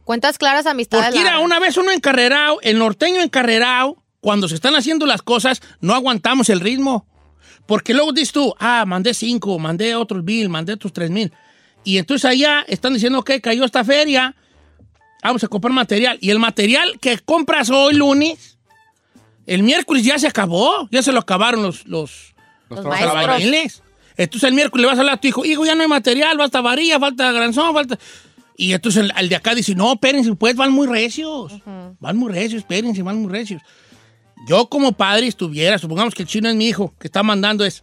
Cuentas 0.05 0.37
claras, 0.39 0.67
amistades 0.67 1.07
Porque 1.07 1.19
mira, 1.21 1.39
una 1.39 1.61
vez 1.61 1.77
uno 1.77 1.93
encarrerado, 1.93 2.59
el 2.63 2.79
norteño 2.79 3.21
encarrerado, 3.21 4.03
cuando 4.21 4.49
se 4.49 4.55
están 4.55 4.75
haciendo 4.75 5.07
las 5.07 5.23
cosas, 5.23 5.63
no 5.81 5.95
aguantamos 5.95 6.49
el 6.51 6.61
ritmo. 6.61 7.07
Porque 7.67 7.95
luego 7.95 8.13
dices 8.13 8.33
tú, 8.33 8.55
ah, 8.59 8.85
mandé 8.87 9.15
cinco, 9.15 9.59
mandé 9.59 9.95
otros 9.95 10.25
mil, 10.25 10.49
mandé 10.49 10.73
otros 10.73 10.93
tres 10.93 11.11
mil. 11.11 11.33
Y 11.85 11.99
entonces 11.99 12.25
allá 12.25 12.65
están 12.69 12.95
diciendo 12.95 13.23
que 13.23 13.41
cayó 13.41 13.65
esta 13.65 13.85
feria, 13.85 14.35
vamos 15.23 15.45
a 15.45 15.49
comprar 15.49 15.73
material. 15.73 16.19
Y 16.21 16.31
el 16.31 16.39
material 16.39 16.99
que 17.01 17.19
compras 17.19 17.71
hoy 17.71 17.95
lunes, 17.95 18.59
el 19.47 19.63
miércoles 19.63 20.05
ya 20.05 20.19
se 20.19 20.27
acabó, 20.27 20.89
ya 20.91 21.03
se 21.03 21.13
lo 21.13 21.21
acabaron 21.21 21.63
los, 21.63 21.87
los, 21.87 22.35
Los 22.69 22.85
los 22.85 22.95
albañiles. 22.95 23.83
Entonces 24.17 24.49
el 24.49 24.55
miércoles 24.55 24.83
le 24.83 24.87
vas 24.89 24.99
a 24.99 25.01
hablar 25.01 25.15
a 25.15 25.21
tu 25.21 25.29
hijo, 25.29 25.45
hijo, 25.45 25.65
ya 25.65 25.75
no 25.75 25.83
hay 25.83 25.89
material, 25.89 26.37
falta 26.37 26.61
varilla, 26.61 26.99
falta 26.99 27.33
granzón, 27.33 27.73
falta... 27.73 27.99
Y 28.57 28.75
entonces 28.75 29.05
el, 29.05 29.13
el 29.17 29.29
de 29.31 29.37
acá 29.37 29.55
dice, 29.55 29.75
no, 29.75 29.95
espérense, 29.95 30.35
pues 30.35 30.55
van 30.55 30.71
muy 30.71 30.87
recios. 30.87 31.55
Van 31.99 32.17
muy 32.17 32.31
recios, 32.31 32.61
espérense, 32.61 33.03
van 33.03 33.23
muy 33.23 33.33
recios. 33.33 33.63
Yo 34.47 34.69
como 34.69 34.93
padre 34.93 35.27
estuviera, 35.27 35.79
supongamos 35.79 36.15
que 36.15 36.23
el 36.23 36.29
chino 36.29 36.49
es 36.49 36.55
mi 36.55 36.69
hijo, 36.69 36.95
que 36.99 37.09
está 37.09 37.23
mandando 37.23 37.65
es. 37.65 37.83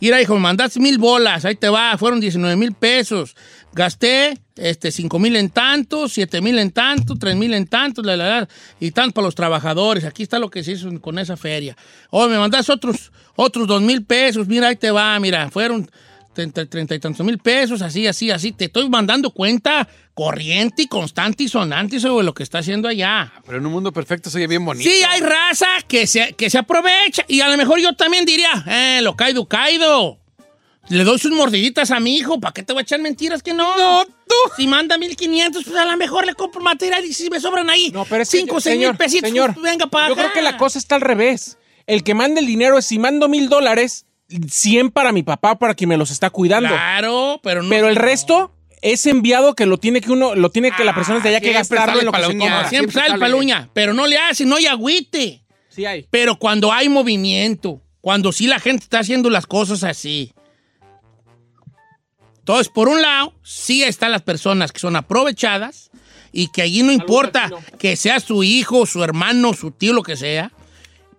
Mira, 0.00 0.20
hijo, 0.20 0.34
me 0.34 0.40
mandaste 0.40 0.78
mil 0.78 0.98
bolas, 0.98 1.44
ahí 1.44 1.54
te 1.54 1.70
va, 1.70 1.96
fueron 1.96 2.20
19 2.20 2.56
mil 2.56 2.72
pesos. 2.72 3.34
Gasté 3.72 4.38
este, 4.56 4.90
5 4.90 5.18
mil 5.18 5.36
en 5.36 5.50
tanto, 5.50 6.08
7 6.08 6.40
mil 6.40 6.58
en 6.58 6.70
tanto, 6.70 7.16
3 7.16 7.36
mil 7.36 7.54
en 7.54 7.66
tanto, 7.66 8.02
la, 8.02 8.48
y 8.78 8.90
tanto 8.90 9.14
para 9.14 9.26
los 9.26 9.34
trabajadores. 9.34 10.04
Aquí 10.04 10.22
está 10.22 10.38
lo 10.38 10.50
que 10.50 10.64
se 10.64 10.72
hizo 10.72 11.00
con 11.00 11.18
esa 11.18 11.36
feria. 11.36 11.76
Oh, 12.10 12.28
me 12.28 12.38
mandas 12.38 12.68
otros, 12.68 13.10
otros 13.36 13.66
2 13.66 13.82
mil 13.82 14.04
pesos, 14.04 14.46
mira, 14.46 14.68
ahí 14.68 14.76
te 14.76 14.90
va, 14.90 15.18
mira, 15.18 15.50
fueron 15.50 15.90
30, 16.36 16.66
30 16.66 16.94
y 16.94 16.98
tantos 17.00 17.24
mil 17.24 17.38
pesos, 17.38 17.80
así, 17.80 18.06
así, 18.06 18.30
así. 18.30 18.52
Te 18.52 18.66
estoy 18.66 18.88
mandando 18.90 19.30
cuenta 19.30 19.88
corriente 20.12 20.82
y 20.82 20.86
constante 20.86 21.44
y 21.44 21.48
sonante 21.48 21.98
sobre 21.98 22.26
lo 22.26 22.34
que 22.34 22.42
está 22.42 22.58
haciendo 22.58 22.88
allá. 22.88 23.32
Pero 23.46 23.56
en 23.56 23.64
un 23.64 23.72
mundo 23.72 23.90
perfecto 23.90 24.28
soy 24.28 24.46
bien 24.46 24.62
bonito. 24.62 24.88
Sí, 24.88 25.02
hay 25.08 25.20
raza 25.20 25.66
que 25.88 26.06
se, 26.06 26.34
que 26.34 26.50
se 26.50 26.58
aprovecha. 26.58 27.24
Y 27.26 27.40
a 27.40 27.48
lo 27.48 27.56
mejor 27.56 27.80
yo 27.80 27.94
también 27.94 28.26
diría, 28.26 28.50
eh, 28.68 29.00
lo 29.02 29.16
caído, 29.16 29.46
caído. 29.46 30.18
Le 30.90 31.04
doy 31.04 31.18
sus 31.18 31.32
mordiditas 31.32 31.90
a 31.90 32.00
mi 32.00 32.16
hijo. 32.16 32.38
¿Para 32.38 32.52
qué 32.52 32.62
te 32.62 32.74
voy 32.74 32.80
a 32.80 32.82
echar 32.82 33.00
mentiras 33.00 33.42
que 33.42 33.54
no? 33.54 33.74
No, 33.76 34.04
tú. 34.04 34.34
Si 34.58 34.66
manda 34.66 34.98
1500, 34.98 35.64
pues 35.64 35.74
a 35.74 35.86
lo 35.86 35.96
mejor 35.96 36.26
le 36.26 36.34
compro 36.34 36.60
material 36.60 37.02
y 37.04 37.14
si 37.14 37.30
me 37.30 37.40
sobran 37.40 37.70
ahí 37.70 37.90
No, 37.92 38.04
pero 38.04 38.22
es 38.22 38.30
que, 38.30 38.38
5 38.38 38.54
o 38.56 38.60
6 38.60 38.76
mil 38.76 38.82
señor, 38.82 38.96
pesitos, 38.98 39.30
señor, 39.30 39.54
pues 39.54 39.64
venga 39.64 39.86
para 39.86 40.08
Yo 40.08 40.12
acá. 40.12 40.22
creo 40.24 40.34
que 40.34 40.42
la 40.42 40.58
cosa 40.58 40.78
está 40.78 40.96
al 40.96 41.00
revés. 41.00 41.56
El 41.86 42.04
que 42.04 42.12
manda 42.14 42.40
el 42.40 42.46
dinero 42.46 42.76
es 42.76 42.84
si 42.86 42.98
mando 42.98 43.26
mil 43.28 43.48
dólares, 43.48 44.04
100 44.28 44.90
para 44.90 45.12
mi 45.12 45.22
papá, 45.22 45.58
para 45.58 45.74
quien 45.74 45.88
me 45.88 45.96
los 45.96 46.10
está 46.10 46.30
cuidando. 46.30 46.68
Claro, 46.68 47.40
pero 47.42 47.62
no. 47.62 47.68
Pero 47.68 47.88
el 47.88 47.96
resto 47.96 48.52
es 48.82 49.06
enviado 49.06 49.54
que 49.54 49.66
lo 49.66 49.78
tiene 49.78 50.00
que 50.00 50.10
uno, 50.10 50.34
lo 50.34 50.50
tiene 50.50 50.72
que 50.72 50.84
la 50.84 50.94
persona 50.94 51.20
de 51.20 51.28
allá 51.28 51.40
que 51.40 51.52
gastarlo 51.52 52.00
en 52.00 52.06
lo 52.06 52.12
que 52.12 52.18
se 52.18 52.26
paluña. 52.26 52.50
compra. 52.50 52.68
Siempre 52.68 52.92
sale 52.92 53.14
el 53.14 53.20
paluña, 53.20 53.70
pero 53.72 53.94
no 53.94 54.06
le 54.06 54.18
hace, 54.18 54.44
no 54.44 54.56
hay 54.56 54.66
agüite. 54.66 55.42
Sí 55.68 55.84
hay. 55.84 56.06
Pero 56.10 56.38
cuando 56.38 56.72
hay 56.72 56.88
movimiento, 56.88 57.82
cuando 58.00 58.32
sí 58.32 58.46
la 58.46 58.58
gente 58.58 58.84
está 58.84 59.00
haciendo 59.00 59.30
las 59.30 59.46
cosas 59.46 59.84
así. 59.84 60.32
Entonces, 62.38 62.68
por 62.68 62.88
un 62.88 63.02
lado, 63.02 63.34
sí 63.42 63.82
están 63.82 64.12
las 64.12 64.22
personas 64.22 64.70
que 64.70 64.78
son 64.78 64.94
aprovechadas 64.94 65.90
y 66.30 66.48
que 66.48 66.62
allí 66.62 66.84
no 66.84 66.92
importa 66.92 67.50
que 67.78 67.96
sea 67.96 68.20
su 68.20 68.44
hijo, 68.44 68.86
su 68.86 69.02
hermano, 69.02 69.52
su 69.54 69.72
tío, 69.72 69.92
lo 69.92 70.04
que 70.04 70.16
sea. 70.16 70.52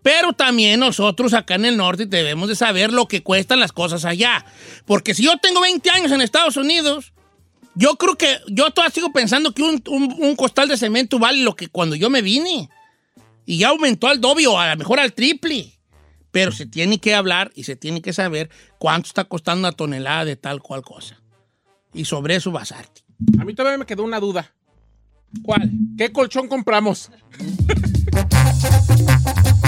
Pero 0.07 0.31
también 0.31 0.79
nosotros 0.79 1.33
acá 1.33 1.55
en 1.55 1.65
el 1.65 1.75
norte 1.75 2.05
debemos 2.05 2.47
de 2.47 2.55
saber 2.55 2.93
lo 2.93 3.09
que 3.09 3.23
cuestan 3.23 3.59
las 3.59 3.73
cosas 3.73 4.05
allá. 4.05 4.45
Porque 4.85 5.13
si 5.13 5.23
yo 5.23 5.33
tengo 5.41 5.59
20 5.59 5.89
años 5.89 6.13
en 6.13 6.21
Estados 6.21 6.55
Unidos, 6.55 7.11
yo 7.75 7.97
creo 7.97 8.15
que 8.17 8.37
yo 8.47 8.71
todavía 8.71 8.93
sigo 8.93 9.11
pensando 9.11 9.53
que 9.53 9.63
un, 9.63 9.83
un- 9.89 10.15
un 10.17 10.35
costal 10.37 10.69
de 10.69 10.77
cemento 10.77 11.19
vale 11.19 11.43
lo 11.43 11.57
que 11.57 11.67
cuando 11.67 11.97
yo 11.97 12.09
me 12.09 12.21
vine. 12.21 12.69
Y 13.45 13.57
ya 13.57 13.67
aumentó 13.67 14.07
al 14.07 14.21
doble 14.21 14.47
o 14.47 14.57
a 14.57 14.69
lo 14.71 14.77
mejor 14.77 14.97
al 15.01 15.11
triple. 15.11 15.73
Pero 16.31 16.53
se 16.53 16.65
tiene 16.67 16.99
que 16.99 17.13
hablar 17.13 17.51
y 17.53 17.65
se 17.65 17.75
tiene 17.75 18.01
que 18.01 18.13
saber 18.13 18.49
cuánto 18.79 19.07
está 19.07 19.25
costando 19.25 19.59
una 19.67 19.73
tonelada 19.73 20.23
de 20.23 20.37
tal 20.37 20.61
cual 20.61 20.83
cosa. 20.83 21.19
Y 21.93 22.05
sobre 22.05 22.37
eso 22.37 22.49
basarte. 22.49 23.01
A 23.41 23.43
mí 23.43 23.53
todavía 23.53 23.77
me 23.77 23.85
quedó 23.85 24.05
una 24.05 24.21
duda. 24.21 24.53
¿Cuál? 25.43 25.69
¿Qué 25.97 26.13
colchón 26.13 26.47
compramos? 26.47 27.11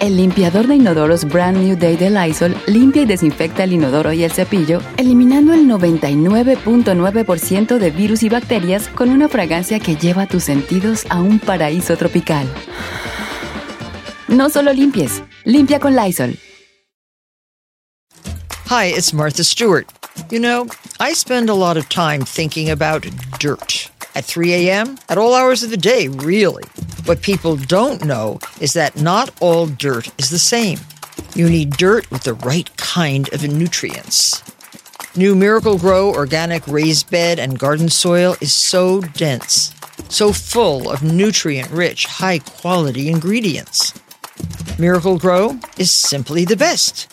El 0.00 0.16
limpiador 0.16 0.66
de 0.66 0.74
inodoros 0.76 1.26
Brand 1.26 1.58
New 1.58 1.76
Day 1.76 1.94
de 1.94 2.08
Lysol 2.08 2.56
limpia 2.66 3.02
y 3.02 3.04
desinfecta 3.04 3.64
el 3.64 3.74
inodoro 3.74 4.14
y 4.14 4.24
el 4.24 4.32
cepillo, 4.32 4.80
eliminando 4.96 5.52
el 5.52 5.66
99.9% 5.66 7.76
de 7.76 7.90
virus 7.90 8.22
y 8.22 8.30
bacterias 8.30 8.88
con 8.88 9.10
una 9.10 9.28
fragancia 9.28 9.78
que 9.78 9.96
lleva 9.96 10.26
tus 10.26 10.44
sentidos 10.44 11.04
a 11.10 11.20
un 11.20 11.38
paraíso 11.38 11.98
tropical. 11.98 12.48
No 14.26 14.48
solo 14.48 14.72
limpies, 14.72 15.22
limpia 15.44 15.78
con 15.78 15.94
Lysol. 15.94 16.38
Hi, 18.70 18.94
it's 18.96 19.12
Martha 19.12 19.44
Stewart. 19.44 19.86
You 20.30 20.40
know, 20.40 20.66
I 20.98 21.12
spend 21.12 21.50
a 21.50 21.54
lot 21.54 21.76
of 21.76 21.90
time 21.90 22.24
thinking 22.24 22.70
about 22.70 23.04
dirt. 23.38 23.90
At 24.14 24.24
3 24.24 24.52
a.m., 24.54 24.98
at 25.08 25.18
all 25.18 25.34
hours 25.34 25.62
of 25.62 25.70
the 25.70 25.76
day, 25.76 26.08
really. 26.08 26.64
What 27.04 27.22
people 27.22 27.56
don't 27.56 28.04
know 28.04 28.40
is 28.60 28.72
that 28.72 29.00
not 29.00 29.30
all 29.40 29.66
dirt 29.66 30.10
is 30.18 30.30
the 30.30 30.38
same. 30.38 30.78
You 31.34 31.48
need 31.48 31.70
dirt 31.76 32.10
with 32.10 32.24
the 32.24 32.34
right 32.34 32.74
kind 32.76 33.32
of 33.32 33.42
nutrients. 33.42 34.42
New 35.16 35.34
Miracle 35.34 35.78
Grow 35.78 36.12
organic 36.12 36.66
raised 36.66 37.10
bed 37.10 37.38
and 37.38 37.58
garden 37.58 37.88
soil 37.88 38.36
is 38.40 38.52
so 38.52 39.00
dense, 39.00 39.74
so 40.08 40.32
full 40.32 40.90
of 40.90 41.02
nutrient 41.02 41.70
rich, 41.70 42.06
high 42.06 42.38
quality 42.38 43.08
ingredients. 43.08 43.92
Miracle 44.78 45.18
Grow 45.18 45.58
is 45.78 45.90
simply 45.90 46.44
the 46.44 46.56
best. 46.56 47.12